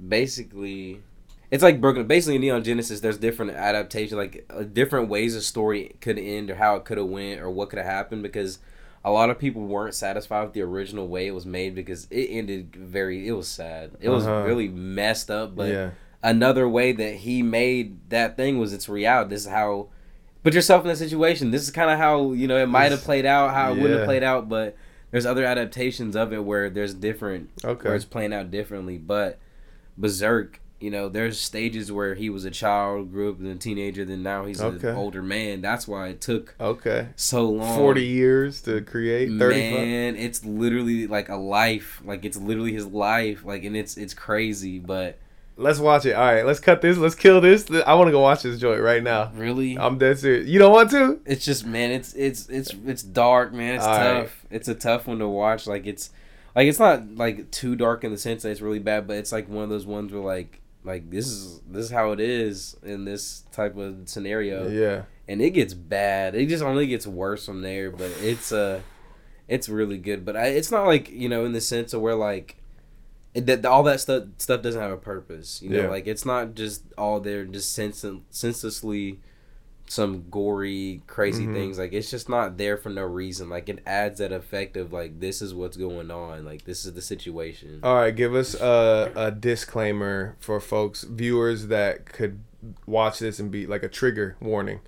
basically, 0.09 1.01
it's 1.51 1.61
like 1.61 1.79
broken. 1.81 2.07
Basically, 2.07 2.35
in 2.35 2.41
Neon 2.41 2.63
Genesis, 2.63 3.01
there's 3.01 3.17
different 3.17 3.51
adaptations, 3.51 4.13
like 4.13 4.45
uh, 4.49 4.63
different 4.63 5.09
ways 5.09 5.35
a 5.35 5.41
story 5.41 5.95
could 6.01 6.17
end, 6.17 6.49
or 6.49 6.55
how 6.55 6.75
it 6.77 6.85
could 6.85 6.97
have 6.97 7.07
went, 7.07 7.41
or 7.41 7.49
what 7.51 7.69
could 7.69 7.77
have 7.77 7.85
happened, 7.87 8.23
because 8.23 8.59
a 9.03 9.11
lot 9.11 9.29
of 9.29 9.37
people 9.37 9.61
weren't 9.63 9.93
satisfied 9.95 10.43
with 10.43 10.53
the 10.53 10.61
original 10.61 11.07
way 11.07 11.27
it 11.27 11.31
was 11.35 11.45
made 11.45 11.75
because 11.75 12.07
it 12.09 12.27
ended 12.29 12.75
very. 12.75 13.27
It 13.27 13.33
was 13.33 13.47
sad. 13.47 13.91
It 13.99 14.09
was 14.09 14.25
Uh-huh. 14.25 14.43
really 14.47 14.67
messed 14.69 15.29
up, 15.29 15.55
but. 15.55 15.69
yeah. 15.69 15.89
another 16.23 16.69
way 16.69 16.91
that 16.91 17.15
he 17.15 17.41
made 17.41 17.97
that 18.11 18.37
thing 18.37 18.59
was 18.59 18.73
it's 18.73 18.87
reality. 18.87 19.31
This 19.31 19.41
is 19.41 19.51
how 19.51 19.87
put 20.43 20.53
yourself 20.53 20.83
in 20.83 20.89
that 20.89 20.97
situation. 20.97 21.49
This 21.49 21.63
is 21.63 21.71
kind 21.71 21.89
of 21.89 21.97
how 21.97 22.33
you 22.33 22.47
know 22.47 22.57
it 22.57 22.67
might 22.67 22.91
have 22.91 23.01
played 23.01 23.25
out, 23.25 23.55
how 23.55 23.71
it 23.71 23.79
wouldn't 23.79 23.99
have 24.01 24.05
played 24.07 24.21
out, 24.21 24.47
but 24.47 24.77
there's 25.09 25.25
other 25.25 25.43
adaptations 25.43 26.15
of 26.15 26.31
it 26.31 26.45
where 26.45 26.69
there's 26.69 26.93
different 26.93 27.49
okay. 27.65 27.87
where 27.89 27.95
it's 27.95 28.05
playing 28.05 28.33
out 28.33 28.51
differently. 28.51 28.99
But 28.99 29.39
Berserk, 29.97 30.61
you 30.81 30.89
know, 30.89 31.09
there's 31.09 31.39
stages 31.39 31.91
where 31.91 32.15
he 32.15 32.29
was 32.29 32.43
a 32.45 32.51
child, 32.51 33.11
grew 33.11 33.31
up 33.31 33.39
as 33.41 33.47
a 33.47 33.55
teenager, 33.55 34.03
then 34.03 34.23
now 34.23 34.45
he's 34.45 34.59
Okay. 34.61 34.89
an 34.89 34.95
older 34.95 35.21
man. 35.21 35.61
That's 35.61 35.87
why 35.87 36.07
it 36.09 36.21
took 36.21 36.55
Okay. 36.59 37.09
so 37.15 37.47
long. 37.49 37.75
40 37.77 38.03
years 38.03 38.61
to 38.63 38.81
create 38.81 39.29
35. 39.37 39.71
Man, 39.71 40.15
it's 40.15 40.43
literally 40.45 41.07
like 41.07 41.29
a 41.29 41.35
life. 41.35 42.01
Like 42.03 42.25
it's 42.25 42.37
literally 42.37 42.73
his 42.73 42.85
life. 42.87 43.45
Like 43.45 43.63
and 43.63 43.75
it's 43.77 43.97
it's 43.97 44.13
crazy, 44.13 44.79
but 44.79 45.17
Let's 45.57 45.77
watch 45.79 46.05
it. 46.07 46.13
All 46.13 46.23
right, 46.25 46.43
let's 46.45 46.59
cut 46.61 46.81
this. 46.81 46.97
Let's 46.97 47.13
kill 47.13 47.39
this. 47.39 47.69
I 47.85 47.93
want 47.93 48.07
to 48.07 48.11
go 48.11 48.21
watch 48.21 48.41
this 48.41 48.57
joint 48.57 48.81
right 48.81 49.03
now. 49.03 49.31
really 49.35 49.77
I'm 49.77 49.97
dead 49.99 50.17
serious. 50.17 50.47
You 50.47 50.57
don't 50.57 50.71
want 50.71 50.89
to? 50.91 51.19
It's 51.25 51.45
just 51.45 51.65
man, 51.67 51.91
it's 51.91 52.13
it's 52.13 52.49
it's 52.49 52.73
it's 52.85 53.03
dark, 53.03 53.53
man. 53.53 53.75
It's 53.75 53.85
All 53.85 53.91
right. 53.95 54.23
tough. 54.23 54.45
It's 54.49 54.67
a 54.67 54.73
tough 54.73 55.05
one 55.07 55.19
to 55.19 55.27
watch. 55.27 55.67
Like 55.67 55.85
it's 55.85 56.09
like 56.55 56.67
it's 56.67 56.79
not 56.79 57.15
like 57.15 57.51
too 57.51 57.75
dark 57.75 58.03
in 58.03 58.11
the 58.11 58.17
sense 58.17 58.41
that 58.43 58.49
it's 58.49 58.61
really 58.61 58.79
bad, 58.79 59.05
but 59.05 59.17
it's 59.17 59.31
like 59.31 59.47
one 59.49 59.63
of 59.63 59.69
those 59.69 59.85
ones 59.85 60.11
where 60.11 60.23
like 60.23 60.61
like 60.83 61.09
this 61.09 61.27
is 61.27 61.59
this 61.69 61.85
is 61.85 61.91
how 61.91 62.11
it 62.11 62.19
is 62.19 62.75
in 62.83 63.05
this 63.05 63.43
type 63.51 63.77
of 63.77 64.09
scenario, 64.09 64.67
Yeah. 64.69 65.03
and 65.27 65.41
it 65.41 65.51
gets 65.51 65.73
bad. 65.73 66.35
It 66.35 66.47
just 66.47 66.63
only 66.63 66.87
gets 66.87 67.05
worse 67.07 67.45
from 67.45 67.61
there. 67.61 67.91
But 67.91 68.11
it's 68.21 68.51
uh 68.51 68.81
it's 69.47 69.67
really 69.69 69.97
good. 69.97 70.23
But 70.25 70.35
I, 70.37 70.47
it's 70.47 70.71
not 70.71 70.85
like 70.85 71.09
you 71.11 71.29
know 71.29 71.45
in 71.45 71.53
the 71.53 71.61
sense 71.61 71.93
of 71.93 72.01
where 72.01 72.15
like. 72.15 72.57
It, 73.33 73.45
that 73.45 73.65
all 73.65 73.83
that 73.83 74.01
stuff 74.01 74.25
stuff 74.39 74.61
doesn't 74.61 74.81
have 74.81 74.91
a 74.91 74.97
purpose, 74.97 75.61
you 75.61 75.69
know. 75.69 75.83
Yeah. 75.83 75.87
Like 75.87 76.05
it's 76.05 76.25
not 76.25 76.53
just 76.53 76.83
all 76.97 77.21
there, 77.21 77.45
just 77.45 77.71
sense, 77.71 78.03
senselessly 78.29 79.21
some 79.91 80.23
gory 80.31 81.01
crazy 81.05 81.45
Mhm. 81.45 81.53
things 81.53 81.77
like 81.77 81.91
it's 81.91 82.09
just 82.09 82.29
not 82.29 82.57
there 82.57 82.77
for 82.77 82.87
no 82.87 83.03
reason 83.03 83.49
like 83.49 83.67
it 83.67 83.79
adds 83.85 84.19
that 84.19 84.31
effect 84.31 84.77
of 84.77 84.93
like 84.93 85.19
this 85.19 85.41
is 85.41 85.53
what's 85.53 85.75
going 85.75 86.09
on 86.09 86.45
like 86.45 86.63
this 86.63 86.85
is 86.85 86.93
the 86.93 87.01
situation 87.01 87.81
All 87.83 87.95
right, 87.95 88.15
give 88.15 88.33
us 88.33 88.55
a, 88.55 89.11
a 89.17 89.31
disclaimer 89.31 90.37
for 90.39 90.61
folks, 90.61 91.03
viewers 91.03 91.67
that 91.67 92.05
could 92.05 92.39
watch 92.85 93.19
this 93.19 93.37
and 93.37 93.51
be 93.51 93.67
like 93.67 93.83
a 93.83 93.89
trigger 93.89 94.37
warning. 94.39 94.79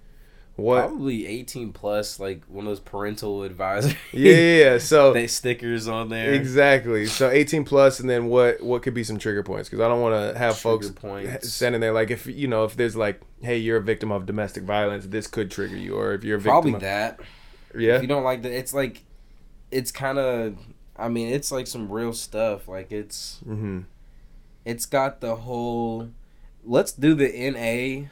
What? 0.55 0.81
probably 0.81 1.25
18 1.25 1.73
plus 1.73 2.19
like 2.19 2.45
one 2.45 2.65
of 2.65 2.69
those 2.69 2.79
parental 2.79 3.41
advisory 3.41 3.97
Yeah, 4.13 4.33
yeah, 4.33 4.63
yeah. 4.63 4.77
So 4.77 5.11
they 5.13 5.25
stickers 5.25 5.87
on 5.87 6.09
there 6.09 6.33
exactly. 6.33 7.07
So 7.07 7.29
18 7.29 7.65
plus, 7.65 7.99
and 7.99 8.09
then 8.09 8.27
what? 8.27 8.61
What 8.61 8.83
could 8.83 8.93
be 8.93 9.03
some 9.03 9.17
trigger 9.17 9.41
points? 9.41 9.67
Because 9.67 9.83
I 9.83 9.87
don't 9.87 10.01
want 10.01 10.13
to 10.13 10.37
have 10.37 10.59
Trigger 10.59 10.83
folks 10.83 10.89
points. 10.91 11.51
sending 11.53 11.81
there 11.81 11.93
like 11.93 12.11
if 12.11 12.27
you 12.27 12.47
know 12.47 12.65
if 12.65 12.75
there's 12.75 12.95
like, 12.95 13.19
hey, 13.41 13.57
you're 13.57 13.77
a 13.77 13.81
victim 13.81 14.11
of 14.11 14.27
domestic 14.27 14.63
violence, 14.63 15.07
this 15.07 15.25
could 15.25 15.49
trigger 15.49 15.75
you, 15.75 15.95
or 15.95 16.13
if 16.13 16.23
you're 16.23 16.37
a 16.37 16.39
victim 16.39 16.51
probably 16.51 16.73
of, 16.75 16.81
that 16.81 17.19
yeah, 17.75 17.95
if 17.95 18.01
you 18.01 18.07
don't 18.07 18.23
like 18.23 18.41
that 18.43 18.51
it's 18.51 18.73
like 18.73 19.03
it's 19.71 19.91
kind 19.91 20.17
of 20.17 20.57
i 20.97 21.07
mean 21.09 21.29
it's 21.29 21.51
like 21.51 21.67
some 21.67 21.91
real 21.91 22.13
stuff 22.13 22.67
like 22.67 22.91
it's 22.91 23.39
mm-hmm. 23.47 23.81
it's 24.65 24.85
got 24.85 25.21
the 25.21 25.35
whole 25.37 26.09
let's 26.63 26.91
do 26.91 27.13
the 27.13 27.27
na 27.27 28.07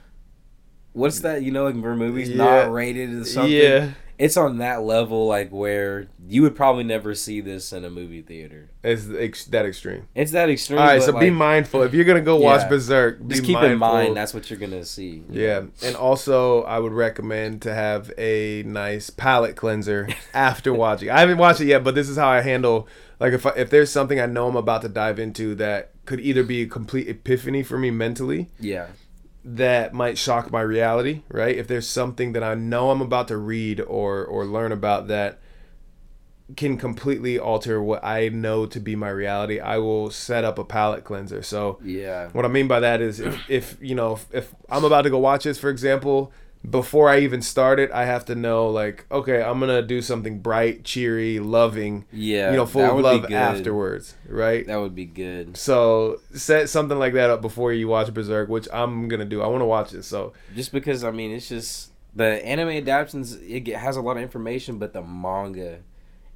what's 0.93 1.19
that 1.21 1.41
you 1.43 1.51
know 1.51 1.65
like 1.65 1.79
for 1.81 1.95
movies 1.95 2.29
Yeah. 2.29 2.35
not 2.37 2.71
rated 2.71 3.13
or 3.13 3.25
something 3.25 3.51
yeah, 3.51 3.91
it's 4.19 4.37
on 4.37 4.57
that 4.59 4.81
level 4.83 5.25
like 5.27 5.49
where 5.49 6.07
you 6.27 6.41
would 6.43 6.55
probably 6.55 6.83
never 6.83 7.15
see 7.15 7.41
this 7.41 7.73
in 7.73 7.83
a 7.85 7.89
movie 7.89 8.21
theater 8.21 8.69
it's 8.83 9.07
ex- 9.17 9.45
that 9.45 9.65
extreme. 9.65 10.07
it's 10.15 10.31
that 10.31 10.49
extreme 10.49 10.79
All 10.79 10.85
right, 10.85 11.01
so 11.01 11.17
be 11.17 11.29
mindful 11.29 11.81
if 11.83 11.93
you're 11.93 12.05
gonna 12.05 12.21
go 12.21 12.35
watch 12.49 12.61
Yeah. 12.61 12.69
Berserk. 12.69 13.19
Be 13.27 13.35
just 13.35 13.45
keep 13.45 13.53
mindful. 13.53 13.71
in 13.71 13.77
mind 13.79 14.17
that's 14.17 14.33
what 14.33 14.49
you're 14.49 14.59
gonna 14.59 14.85
see 14.85 15.23
Yeah, 15.29 15.63
and 15.83 15.95
also 15.95 16.63
I 16.63 16.77
would 16.79 16.93
recommend 16.93 17.61
to 17.63 17.73
have 17.73 18.11
a 18.17 18.63
nice 18.63 19.09
palate 19.09 19.55
cleanser 19.55 20.07
after 20.33 20.73
watching. 20.73 21.09
I 21.09 21.19
haven't 21.21 21.37
watched 21.37 21.61
it 21.61 21.65
yet, 21.67 21.83
but 21.83 21.95
this 21.95 22.09
is 22.09 22.17
how 22.17 22.27
I 22.29 22.41
handle 22.41 22.87
like 23.19 23.33
if 23.33 23.45
I, 23.45 23.51
if 23.51 23.69
there's 23.69 23.91
something 23.91 24.19
I 24.19 24.25
know 24.25 24.47
I'm 24.47 24.55
about 24.55 24.81
to 24.83 24.89
dive 24.89 25.19
into 25.19 25.55
that 25.55 25.91
could 26.05 26.19
either 26.19 26.43
be 26.43 26.63
a 26.63 26.67
complete 26.67 27.07
epiphany 27.07 27.61
for 27.63 27.77
me 27.77 27.91
mentally 27.91 28.49
yeah 28.59 28.87
that 29.43 29.93
might 29.93 30.17
shock 30.17 30.51
my 30.51 30.61
reality, 30.61 31.23
right? 31.29 31.55
If 31.55 31.67
there's 31.67 31.87
something 31.87 32.33
that 32.33 32.43
I 32.43 32.53
know 32.55 32.91
I'm 32.91 33.01
about 33.01 33.27
to 33.29 33.37
read 33.37 33.81
or 33.81 34.23
or 34.23 34.45
learn 34.45 34.71
about 34.71 35.07
that 35.07 35.39
can 36.55 36.77
completely 36.77 37.39
alter 37.39 37.81
what 37.81 38.03
I 38.03 38.27
know 38.29 38.65
to 38.65 38.79
be 38.79 38.95
my 38.95 39.09
reality, 39.09 39.59
I 39.59 39.77
will 39.77 40.11
set 40.11 40.43
up 40.43 40.59
a 40.59 40.63
palate 40.65 41.03
cleanser. 41.03 41.41
So 41.41 41.79
yeah 41.83 42.29
what 42.33 42.45
I 42.45 42.49
mean 42.49 42.67
by 42.67 42.79
that 42.81 43.01
is 43.01 43.19
if, 43.19 43.49
if 43.49 43.77
you 43.81 43.95
know 43.95 44.13
if, 44.13 44.27
if 44.33 44.55
I'm 44.69 44.83
about 44.83 45.03
to 45.03 45.09
go 45.09 45.17
watch 45.17 45.45
this, 45.45 45.57
for 45.57 45.69
example, 45.69 46.31
before 46.69 47.09
I 47.09 47.19
even 47.19 47.41
start 47.41 47.79
it, 47.79 47.91
I 47.91 48.05
have 48.05 48.25
to 48.25 48.35
know 48.35 48.69
like, 48.69 49.05
okay, 49.11 49.41
I'm 49.41 49.59
gonna 49.59 49.81
do 49.81 50.01
something 50.01 50.39
bright, 50.39 50.83
cheery, 50.83 51.39
loving, 51.39 52.05
yeah 52.11 52.51
you 52.51 52.57
know, 52.57 52.65
full 52.65 52.83
of 52.83 52.99
love 52.99 53.31
afterwards, 53.31 54.15
right? 54.27 54.65
that 54.67 54.77
would 54.79 54.95
be 54.95 55.05
good 55.05 55.57
So 55.57 56.21
set 56.33 56.69
something 56.69 56.99
like 56.99 57.13
that 57.13 57.29
up 57.29 57.41
before 57.41 57.73
you 57.73 57.87
watch 57.87 58.13
Berserk, 58.13 58.49
which 58.49 58.67
I'm 58.71 59.07
gonna 59.07 59.25
do. 59.25 59.41
I 59.41 59.47
want 59.47 59.61
to 59.61 59.65
watch 59.65 59.93
it. 59.93 60.03
So 60.03 60.33
just 60.55 60.71
because 60.71 61.03
i 61.03 61.11
mean 61.11 61.31
it's 61.31 61.49
just 61.49 61.91
the 62.15 62.45
anime 62.45 62.69
adaptations 62.69 63.35
it 63.35 63.67
has 63.67 63.95
a 63.95 64.01
lot 64.01 64.17
of 64.17 64.23
information 64.23 64.77
but 64.77 64.93
the 64.93 65.01
manga 65.01 65.79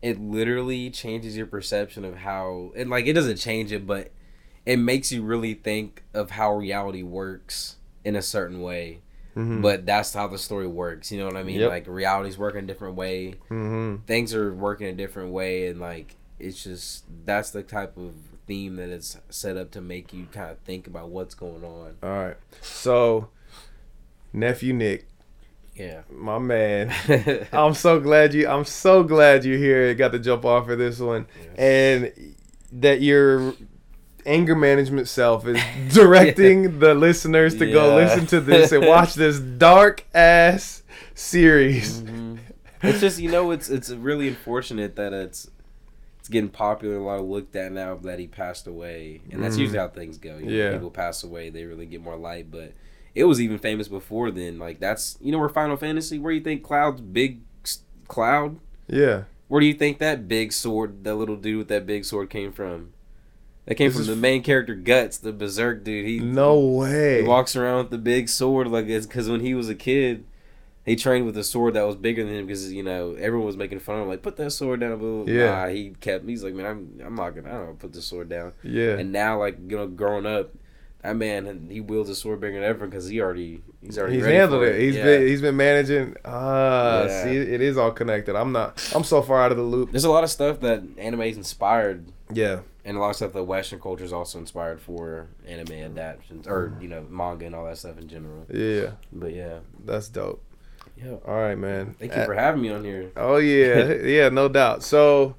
it 0.01 0.19
literally 0.19 0.89
changes 0.89 1.35
your 1.35 1.45
perception 1.45 2.05
of 2.05 2.17
how 2.17 2.71
and 2.75 2.89
like 2.89 3.05
it 3.05 3.13
doesn't 3.13 3.37
change 3.37 3.71
it 3.71 3.85
but 3.85 4.11
it 4.65 4.77
makes 4.77 5.11
you 5.11 5.21
really 5.21 5.53
think 5.53 6.03
of 6.13 6.31
how 6.31 6.55
reality 6.55 7.03
works 7.03 7.75
in 8.03 8.15
a 8.15 8.21
certain 8.21 8.61
way 8.61 9.01
mhm. 9.35 9.61
but 9.61 9.85
that's 9.85 10.13
how 10.13 10.27
the 10.27 10.37
story 10.37 10.67
works 10.67 11.11
you 11.11 11.17
know 11.19 11.25
what 11.25 11.35
i 11.37 11.43
mean 11.43 11.59
Yep. 11.59 11.69
like 11.69 11.87
reality's 11.87 12.37
working 12.37 12.63
a 12.63 12.67
different 12.67 12.95
way 12.95 13.35
Mhm. 13.49 14.03
things 14.05 14.33
are 14.33 14.53
working 14.53 14.87
a 14.87 14.93
different 14.93 15.31
way 15.31 15.67
and 15.67 15.79
like 15.79 16.15
it's 16.39 16.63
just 16.63 17.05
that's 17.25 17.51
the 17.51 17.63
type 17.63 17.97
of 17.97 18.13
theme 18.47 18.75
that 18.75 18.89
it's 18.89 19.17
set 19.29 19.57
up 19.57 19.71
to 19.71 19.81
make 19.81 20.13
you 20.13 20.27
kind 20.31 20.51
of 20.51 20.59
think 20.59 20.85
about 20.85 21.09
what's 21.09 21.33
going 21.33 21.63
on. 21.63 21.95
All 22.03 22.09
right. 22.09 22.37
So, 22.61 23.29
nephew 24.33 24.73
Nick, 24.73 25.07
Yeah. 25.75 26.01
my 26.11 26.37
man. 26.39 26.93
I'm 27.51 27.73
so 27.73 27.99
glad 27.99 28.33
you. 28.33 28.47
I'm 28.47 28.65
so 28.65 29.01
glad 29.03 29.45
you're 29.45 29.57
here. 29.57 29.93
Got 29.95 30.11
to 30.11 30.19
jump 30.19 30.45
off 30.45 30.65
for 30.65 30.75
this 30.75 30.99
one, 30.99 31.25
and 31.57 32.11
that 32.73 33.01
your 33.01 33.53
anger 34.25 34.55
management 34.55 35.07
self 35.07 35.45
is 35.47 35.59
directing 35.93 36.79
the 36.79 36.93
listeners 36.93 37.55
to 37.57 37.71
go 37.71 37.95
listen 37.95 38.25
to 38.27 38.39
this 38.41 38.71
and 38.71 38.85
watch 38.85 39.13
this 39.15 39.39
dark 39.39 40.05
ass 40.13 40.83
series. 41.13 42.01
Mhm. 42.01 42.39
It's 42.83 42.99
just 42.99 43.19
you 43.19 43.29
know 43.31 43.51
it's 43.51 43.69
it's 43.69 43.89
really 43.89 44.27
unfortunate 44.27 44.95
that 44.97 45.13
it's 45.13 45.49
it's 46.19 46.29
getting 46.29 46.49
popular, 46.49 46.95
a 46.97 47.03
lot 47.03 47.19
of 47.19 47.25
looked 47.25 47.55
at 47.55 47.71
now 47.71 47.95
that 47.97 48.17
he 48.19 48.27
passed 48.27 48.65
away, 48.67 49.21
and 49.31 49.43
that's 49.43 49.55
Mhm. 49.57 49.59
usually 49.59 49.77
how 49.79 49.87
things 49.89 50.17
go. 50.17 50.37
You 50.37 50.45
know, 50.45 50.51
Yeah. 50.51 50.71
people 50.73 50.89
pass 50.91 51.23
away, 51.23 51.49
they 51.49 51.65
really 51.65 51.85
get 51.85 52.01
more 52.01 52.15
light, 52.17 52.49
but 52.51 52.73
it 53.13 53.23
was 53.25 53.39
even 53.39 53.57
famous 53.59 53.87
before 53.87 54.31
then. 54.31 54.57
Like 54.59 54.79
that's 54.79 55.17
you 55.21 55.31
know 55.31 55.39
where 55.39 55.49
Final 55.49 55.77
Fantasy, 55.77 56.19
where 56.19 56.33
you 56.33 56.41
think 56.41 56.63
Cloud's 56.63 57.01
big 57.01 57.39
s- 57.63 57.79
Cloud, 58.07 58.59
Yeah. 58.87 59.23
where 59.47 59.61
do 59.61 59.67
you 59.67 59.73
think 59.73 59.99
that 59.99 60.27
big 60.27 60.51
sword, 60.51 61.03
that 61.03 61.15
little 61.15 61.35
dude 61.37 61.57
with 61.59 61.67
that 61.69 61.85
big 61.85 62.05
sword 62.05 62.29
came 62.29 62.51
from? 62.51 62.91
That 63.65 63.75
came 63.75 63.89
This 63.89 63.97
from 63.97 64.05
the 64.07 64.15
main 64.15 64.43
character 64.43 64.75
Guts, 64.75 65.17
the 65.17 65.33
Berserk 65.33 65.83
dude. 65.83 66.05
He 66.05 66.19
No 66.19 66.59
way. 66.59 67.21
he 67.21 67.27
walks 67.27 67.55
around 67.55 67.77
with 67.79 67.89
the 67.89 67.97
big 67.97 68.29
sword 68.29 68.67
like 68.67 68.85
it's 68.87 69.07
because 69.07 69.27
when 69.29 69.39
he 69.41 69.55
was 69.55 69.69
a 69.69 69.75
kid, 69.75 70.23
he 70.85 70.95
trained 70.95 71.25
with 71.25 71.35
a 71.35 71.43
sword 71.43 71.73
that 71.73 71.81
was 71.87 71.95
bigger 71.95 72.23
than 72.23 72.35
him 72.35 72.45
because 72.45 72.71
you 72.71 72.83
know 72.83 73.15
everyone 73.15 73.47
was 73.47 73.57
making 73.57 73.79
fun 73.79 73.95
of 73.95 74.01
him 74.03 74.07
like 74.09 74.21
put 74.21 74.35
that 74.37 74.51
sword 74.51 74.81
down. 74.81 74.99
But 74.99 75.31
Yeah. 75.31 75.45
nah, 75.49 75.67
he 75.69 75.95
kept. 75.99 76.29
He's 76.29 76.43
like, 76.43 76.53
man, 76.53 76.67
I'm 76.67 77.01
I'm 77.03 77.15
not 77.15 77.31
gonna. 77.31 77.49
I 77.49 77.53
don't 77.53 77.65
know, 77.69 77.73
put 77.79 77.93
the 77.93 78.03
sword 78.03 78.29
down. 78.29 78.53
yeah. 78.61 78.97
And 78.99 79.11
now 79.11 79.39
like 79.39 79.57
you 79.67 79.75
know, 79.77 79.87
growing 79.87 80.27
up, 80.27 80.51
that 81.01 81.15
man 81.15 81.67
he 81.71 81.81
wields 81.81 82.11
a 82.11 82.15
sword 82.15 82.39
bigger 82.41 82.59
than 82.59 82.69
ever 82.69 82.85
because 82.85 83.07
he 83.07 83.19
already 83.19 83.61
he's 83.81 83.97
already 83.97 84.17
He's 84.17 84.25
handled 84.25 84.61
for 84.61 84.67
it. 84.67 84.79
He's 84.79 84.95
Yeah. 84.95 85.05
been 85.05 85.27
he's 85.27 85.41
been 85.41 85.57
managing. 85.57 86.15
Ah, 86.23 87.05
Yeah. 87.05 87.23
see, 87.23 87.35
it 87.35 87.61
is 87.61 87.77
all 87.77 87.89
connected. 87.91 88.35
I'm 88.35 88.51
not. 88.51 88.91
I'm 88.93 89.03
so 89.03 89.23
far 89.23 89.41
out 89.41 89.49
of 89.49 89.57
the 89.57 89.63
loop. 89.63 89.89
There's 89.89 90.03
a 90.03 90.11
lot 90.11 90.23
of 90.23 90.29
stuff 90.29 90.59
that 90.59 90.83
anime's 90.99 91.35
inspired. 91.37 92.05
Yeah. 92.31 92.61
And 92.83 92.97
a 92.97 92.99
lot 92.99 93.11
of 93.11 93.15
stuff 93.15 93.33
that 93.33 93.43
Western 93.43 93.79
culture 93.79 94.03
is 94.03 94.13
also 94.13 94.37
inspired 94.39 94.79
for 94.79 95.27
anime 95.47 95.71
adaptations, 95.73 96.47
or 96.47 96.77
you 96.81 96.87
know, 96.87 97.05
manga 97.09 97.45
and 97.45 97.55
all 97.55 97.65
that 97.65 97.77
stuff 97.77 97.97
in 97.97 98.07
general. 98.07 98.45
Yeah. 98.51 98.91
But 99.11 99.33
yeah, 99.33 99.59
That's 99.83 100.07
dope. 100.09 100.43
yeah. 100.97 101.15
All 101.25 101.35
right, 101.35 101.55
man. 101.57 101.95
Thank 101.99 102.13
you 102.15 102.21
Uh, 102.21 102.25
for 102.25 102.33
having 102.35 102.61
me 102.61 102.69
on 102.69 102.83
here. 102.83 103.11
Oh 103.15 103.37
yeah, 103.37 103.93
yeah, 104.03 104.29
no 104.29 104.47
doubt. 104.49 104.83
So, 104.83 105.35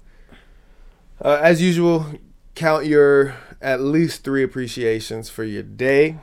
uh, 1.25 1.39
as 1.43 1.63
usual, 1.63 2.07
count 2.55 2.87
your 2.87 3.35
at 3.63 3.81
least 3.81 4.23
three 4.25 4.43
appreciations 4.43 5.31
for 5.31 5.45
your 5.45 5.63
day. 5.63 6.19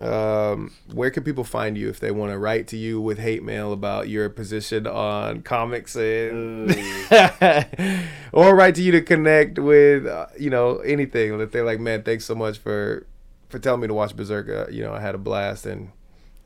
Um, 0.00 0.72
where 0.92 1.10
can 1.10 1.22
people 1.22 1.44
find 1.44 1.78
you 1.78 1.88
if 1.88 2.00
they 2.00 2.10
want 2.10 2.32
to 2.32 2.38
write 2.38 2.66
to 2.68 2.76
you 2.76 3.00
with 3.00 3.18
hate 3.18 3.44
mail 3.44 3.72
about 3.72 4.08
your 4.08 4.28
position 4.28 4.88
on 4.88 5.42
comics 5.42 5.94
and, 5.94 6.70
or 8.32 8.56
write 8.56 8.74
to 8.74 8.82
you 8.82 8.90
to 8.92 9.00
connect 9.02 9.58
with 9.58 10.06
uh, 10.06 10.26
you 10.38 10.50
know 10.50 10.78
anything 10.78 11.38
that 11.38 11.52
they're 11.52 11.64
like, 11.64 11.78
man, 11.78 12.02
thanks 12.02 12.24
so 12.24 12.34
much 12.34 12.58
for 12.58 13.06
for 13.48 13.58
telling 13.60 13.80
me 13.82 13.86
to 13.86 13.94
watch 13.94 14.16
Berserk. 14.16 14.48
Uh, 14.48 14.70
you 14.70 14.82
know, 14.82 14.92
I 14.92 15.00
had 15.00 15.14
a 15.14 15.18
blast 15.18 15.64
and 15.64 15.92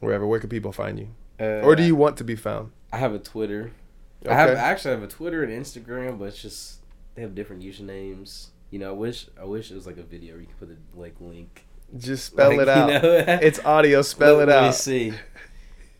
wherever. 0.00 0.26
Where 0.26 0.40
can 0.40 0.50
people 0.50 0.72
find 0.72 0.98
you, 0.98 1.08
Uh, 1.40 1.62
or 1.64 1.74
do 1.74 1.82
you 1.82 1.96
want 1.96 2.18
to 2.18 2.24
be 2.24 2.36
found? 2.36 2.72
I 2.92 2.98
have 2.98 3.14
a 3.14 3.18
Twitter. 3.18 3.72
I 4.28 4.34
have 4.34 4.50
Okay. 4.50 4.60
I 4.60 4.68
actually 4.70 4.94
have 4.94 5.02
a 5.02 5.08
Twitter 5.08 5.42
and 5.42 5.52
Instagram, 5.52 6.18
but 6.18 6.26
it's 6.26 6.42
just 6.42 6.80
they 7.14 7.22
have 7.22 7.34
different 7.34 7.62
usernames. 7.62 8.48
You 8.70 8.78
know, 8.78 8.90
I 8.90 8.92
wish 8.92 9.26
I 9.40 9.44
wish 9.44 9.70
it 9.70 9.74
was 9.74 9.86
like 9.86 9.96
a 9.96 10.02
video 10.02 10.34
where 10.34 10.42
you 10.42 10.48
could 10.48 10.58
put 10.58 10.68
a 10.68 11.00
like 11.00 11.14
link. 11.18 11.64
Just 11.96 12.26
spell 12.26 12.50
Like, 12.56 12.60
it 12.60 12.66
you 12.66 12.72
out. 12.72 12.88
know? 13.02 13.38
It's 13.42 13.58
audio. 13.64 14.02
Spell 14.02 14.36
let, 14.36 14.48
it 14.48 14.52
let 14.52 14.64
me 14.66 14.72
see. 14.72 15.12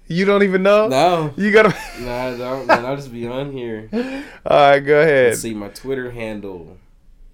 You 0.07 0.24
don't 0.24 0.43
even 0.43 0.62
know. 0.62 0.89
No, 0.89 1.32
You 1.36 1.53
gotta. 1.53 1.74
no, 2.01 2.14
I 2.14 2.36
don't. 2.36 2.66
Man, 2.66 2.84
I'll 2.84 2.97
just 2.97 3.12
be 3.12 3.26
on 3.26 3.53
here. 3.53 3.89
All 4.47 4.70
right, 4.70 4.80
go 4.80 5.01
ahead. 5.01 5.30
Let's 5.30 5.41
see. 5.41 5.55
My 5.55 5.68
Twitter 5.68 6.11
handle 6.11 6.78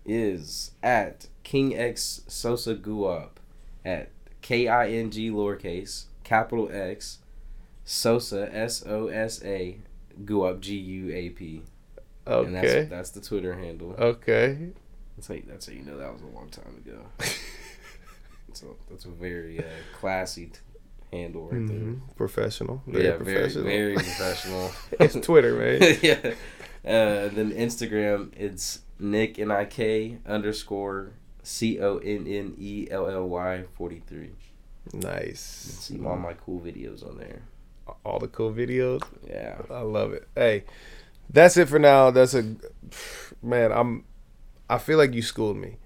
is 0.05 0.73
at 0.83 1.29
King 1.45 1.77
X 1.77 2.23
Sosa 2.27 2.75
Guap 2.75 3.31
at 3.85 4.11
K 4.43 4.67
I 4.69 4.89
N 4.91 5.11
G 5.11 5.31
lowercase 5.31 6.05
capital 6.25 6.69
X 6.73 7.19
Sosa 7.85 8.49
S 8.55 8.85
O 8.87 9.07
S 9.09 9.43
A 9.45 9.79
Guap 10.25 10.61
G 10.61 10.75
U 10.77 11.15
A 11.15 11.31
P. 11.31 11.63
And 12.27 12.55
that's 12.55 12.67
Okay. 12.71 12.85
that's 12.85 13.11
the 13.11 13.21
Twitter 13.21 13.55
handle. 13.55 13.95
Okay. 13.99 14.71
That's 15.17 15.29
how, 15.29 15.37
that's 15.47 15.67
how 15.67 15.73
you 15.73 15.83
know 15.83 15.97
that 15.99 16.13
was 16.13 16.23
a 16.23 16.27
long 16.27 16.49
time 16.51 16.83
ago. 16.85 16.99
so 18.55 18.77
that's 18.91 19.05
a 19.05 19.09
very 19.11 19.59
uh, 19.61 19.65
classy 19.99 20.47
t- 20.47 20.59
handle 21.13 21.49
right 21.49 21.61
Mhm. 21.63 22.01
Professional. 22.17 22.83
Very 22.87 23.05
yeah, 23.05 23.17
professional. 23.17 23.65
very 23.65 23.95
very 23.95 23.95
professional. 24.11 24.71
it's 25.01 25.15
Twitter, 25.27 25.55
man. 25.55 25.99
yeah. 26.03 26.35
Uh, 26.85 27.29
then 27.29 27.51
Instagram, 27.53 28.31
it's 28.37 28.81
Nick 28.99 29.39
N 29.39 29.51
I 29.51 29.65
K 29.65 30.19
underscore 30.27 31.13
C 31.43 31.81
O 31.81 31.99
N 31.99 32.27
N 32.27 32.55
E 32.59 32.89
L 32.91 33.09
L 33.09 33.29
Y 33.29 33.65
forty 33.73 34.03
three. 34.07 34.33
Nice. 34.93 35.41
See 35.41 35.99
all 36.05 36.17
my 36.17 36.35
cool 36.35 36.61
videos 36.61 37.09
on 37.09 37.17
there. 37.19 37.43
All 38.05 38.19
the 38.19 38.29
cool 38.29 38.53
videos. 38.53 39.03
Yeah. 39.27 39.61
I 39.71 39.81
love 39.81 40.13
it. 40.13 40.29
Hey, 40.35 40.65
that's 41.31 41.57
it 41.57 41.69
for 41.69 41.79
now. 41.79 42.11
That's 42.11 42.35
a 42.35 42.55
man. 43.43 43.73
I'm. 43.73 44.05
I 44.69 44.79
feel 44.79 44.99
like 44.99 45.15
you 45.15 45.23
schooled 45.23 45.57
me. 45.57 45.77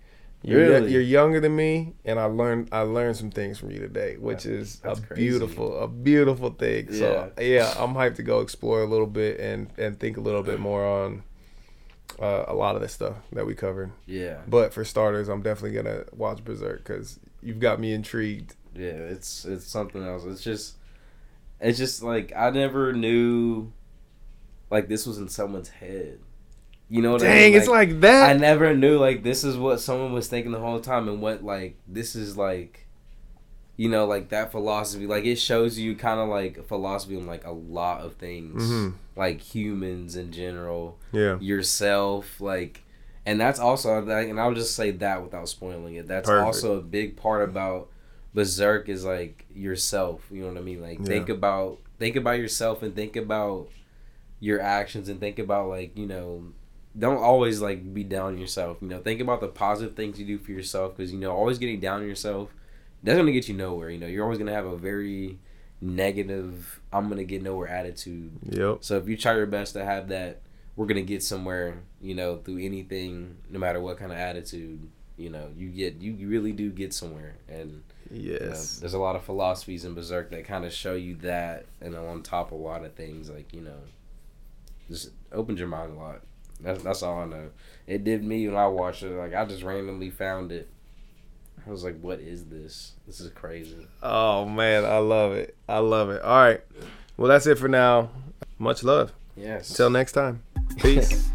You're, 0.48 0.60
Really? 0.60 0.92
you're 0.92 1.02
younger 1.02 1.40
than 1.40 1.54
me, 1.54 1.94
and 2.04 2.18
I 2.18 2.24
learned 2.24 2.68
I 2.72 2.80
learned 2.82 3.16
some 3.16 3.30
things 3.30 3.58
from 3.58 3.70
you 3.70 3.78
today, 3.80 4.16
which 4.16 4.46
is 4.46 4.80
a 4.84 4.96
crazy. 4.96 5.14
beautiful 5.28 5.78
a 5.78 5.88
beautiful 5.88 6.50
thing. 6.50 6.92
So 6.92 7.30
yeah, 7.40 7.74
I'm 7.76 7.94
hyped 7.94 8.16
to 8.16 8.22
go 8.22 8.40
explore 8.40 8.82
a 8.82 8.86
little 8.86 9.06
bit 9.06 9.38
and 9.40 9.68
and 9.76 9.98
think 10.00 10.16
a 10.16 10.20
little 10.20 10.42
bit 10.42 10.58
more 10.60 10.84
on 10.86 11.22
uh, 12.20 12.44
a 12.48 12.54
lot 12.54 12.76
of 12.76 12.82
the 12.82 12.88
stuff 12.88 13.16
that 13.32 13.46
we 13.46 13.54
covered. 13.54 13.92
Yeah. 14.06 14.38
But 14.48 14.72
for 14.72 14.84
starters, 14.84 15.28
I'm 15.28 15.42
definitely 15.42 15.76
gonna 15.76 16.04
watch 16.12 16.44
Berserk 16.44 16.78
because 16.78 17.18
you've 17.42 17.60
got 17.60 17.78
me 17.78 17.92
intrigued. 17.92 18.54
Yeah, 18.74 18.88
it's 18.90 19.44
it's 19.44 19.66
something 19.66 20.02
else. 20.02 20.24
It's 20.24 20.42
just 20.42 20.76
it's 21.60 21.78
just 21.78 22.02
like 22.02 22.32
I 22.34 22.50
never 22.50 22.92
knew 22.92 23.72
like 24.70 24.88
this 24.88 25.06
was 25.06 25.18
in 25.18 25.28
someone's 25.28 25.68
head. 25.68 26.20
You 26.90 27.02
know 27.02 27.12
what 27.12 27.22
I 27.22 27.26
Dang, 27.26 27.52
mean? 27.52 27.60
it's 27.60 27.68
like 27.68 28.00
that. 28.00 28.30
I 28.30 28.32
never 28.38 28.74
knew 28.74 28.98
like 28.98 29.22
this 29.22 29.44
is 29.44 29.56
what 29.56 29.80
someone 29.80 30.12
was 30.12 30.28
thinking 30.28 30.52
the 30.52 30.58
whole 30.60 30.80
time 30.80 31.08
and 31.08 31.20
what 31.20 31.44
like 31.44 31.76
this 31.86 32.14
is 32.16 32.36
like 32.36 32.86
you 33.76 33.88
know 33.88 34.06
like 34.06 34.30
that 34.30 34.50
philosophy 34.50 35.06
like 35.06 35.24
it 35.24 35.36
shows 35.36 35.78
you 35.78 35.94
kind 35.94 36.18
of 36.18 36.28
like 36.28 36.66
philosophy 36.66 37.16
on 37.16 37.26
like 37.26 37.46
a 37.46 37.50
lot 37.52 38.00
of 38.00 38.14
things 38.14 38.62
Mhm. 38.64 38.94
like 39.14 39.40
humans 39.40 40.16
in 40.16 40.32
general 40.32 40.98
yeah. 41.12 41.38
yourself 41.38 42.40
like 42.40 42.82
and 43.24 43.40
that's 43.40 43.60
also 43.60 44.00
like 44.02 44.28
and 44.28 44.40
i'll 44.40 44.52
just 44.54 44.74
say 44.74 44.90
that 44.90 45.22
without 45.22 45.48
spoiling 45.48 45.94
it 45.94 46.08
that's 46.08 46.28
Perfect. 46.28 46.44
also 46.46 46.76
a 46.78 46.80
big 46.80 47.16
part 47.16 47.48
about 47.48 47.88
berserk 48.34 48.88
is 48.88 49.04
like 49.04 49.44
yourself 49.54 50.26
you 50.32 50.40
know 50.42 50.48
what 50.48 50.56
i 50.56 50.60
mean 50.60 50.82
like 50.82 50.98
Yeah. 50.98 51.04
think 51.04 51.28
about 51.28 51.78
think 52.00 52.16
about 52.16 52.38
yourself 52.38 52.82
and 52.82 52.96
think 52.96 53.14
about 53.14 53.68
your 54.40 54.60
actions 54.60 55.08
and 55.08 55.20
think 55.20 55.38
about 55.38 55.68
like 55.68 55.96
you 55.96 56.06
know 56.06 56.46
don't 56.98 57.22
always 57.22 57.60
like 57.60 57.94
be 57.94 58.02
down 58.04 58.26
on 58.26 58.38
yourself 58.38 58.78
you 58.80 58.88
know 58.88 58.98
think 58.98 59.20
about 59.20 59.40
the 59.40 59.48
positive 59.48 59.94
things 59.94 60.18
you 60.18 60.26
do 60.26 60.38
for 60.38 60.50
yourself 60.52 60.96
because 60.96 61.12
you 61.12 61.18
know 61.18 61.30
always 61.30 61.58
getting 61.58 61.78
down 61.80 62.00
on 62.00 62.06
yourself 62.08 62.50
that's 63.02 63.16
gonna 63.16 63.30
get 63.32 63.46
you 63.48 63.54
nowhere 63.54 63.90
you 63.90 63.98
know 63.98 64.06
you're 64.06 64.24
always 64.24 64.38
gonna 64.38 64.52
have 64.52 64.66
a 64.66 64.76
very 64.76 65.38
negative 65.80 66.80
i'm 66.92 67.08
gonna 67.08 67.24
get 67.24 67.42
nowhere 67.42 67.68
attitude 67.68 68.30
Yep. 68.50 68.78
so 68.80 68.96
if 68.96 69.08
you 69.08 69.16
try 69.16 69.34
your 69.36 69.46
best 69.46 69.72
to 69.74 69.84
have 69.84 70.08
that, 70.08 70.40
we're 70.76 70.86
gonna 70.86 71.02
get 71.02 71.22
somewhere. 71.24 71.74
You 72.00 72.14
know, 72.14 72.36
through 72.36 72.58
anything, 72.58 73.36
no 73.50 73.58
matter 73.58 73.80
what 73.80 73.98
kind 73.98 74.12
of 74.12 74.18
attitude. 74.18 74.78
You 75.16 75.30
know, 75.30 75.48
you 75.56 75.68
get 75.70 75.96
you, 76.00 76.28
really 76.28 76.52
do 76.52 76.70
get 76.70 76.94
somewhere, 76.94 77.34
and 77.48 77.82
you 78.12 78.34
know, 78.38 78.38
Yes. 78.46 78.78
there's 78.78 78.94
a 78.94 78.98
lot 79.00 79.16
of 79.16 79.24
philosophies 79.24 79.84
in 79.84 79.94
Berserk 79.94 80.30
that 80.30 80.44
kind 80.44 80.64
of 80.64 80.72
show 80.72 80.94
you 80.94 81.16
that, 81.16 81.66
and 81.80 81.96
on 81.96 82.22
top 82.22 82.52
of 82.52 82.60
a 82.60 82.62
lot 82.62 82.84
of 82.84 82.94
things, 82.94 83.28
like 83.28 83.52
you 83.52 83.60
know, 83.60 83.80
just 84.88 85.10
opened 85.32 85.58
your 85.58 85.66
mind 85.66 85.92
a 85.92 85.96
lot. 85.96 86.20
That's 86.60 86.82
that's 86.82 87.02
all 87.02 87.20
I 87.20 87.24
know. 87.24 87.50
It 87.86 88.04
did 88.04 88.24
me 88.24 88.46
when 88.48 88.56
I 88.56 88.66
watched 88.66 89.02
it. 89.02 89.10
Like 89.10 89.34
I 89.34 89.44
just 89.44 89.62
randomly 89.62 90.10
found 90.10 90.52
it. 90.52 90.68
I 91.66 91.70
was 91.70 91.84
like, 91.84 92.00
"What 92.00 92.20
is 92.20 92.46
this? 92.46 92.92
This 93.06 93.20
is 93.20 93.30
crazy." 93.30 93.86
Oh 94.02 94.44
man, 94.44 94.84
I 94.84 94.98
love 94.98 95.32
it. 95.32 95.56
I 95.68 95.78
love 95.78 96.10
it. 96.10 96.22
All 96.22 96.36
right. 96.36 96.60
Well, 97.16 97.28
that's 97.28 97.46
it 97.46 97.58
for 97.58 97.68
now. 97.68 98.10
Much 98.58 98.82
love. 98.82 99.12
Yes. 99.36 99.70
Until 99.70 99.90
next 99.90 100.12
time. 100.12 100.42
Peace. 100.78 101.30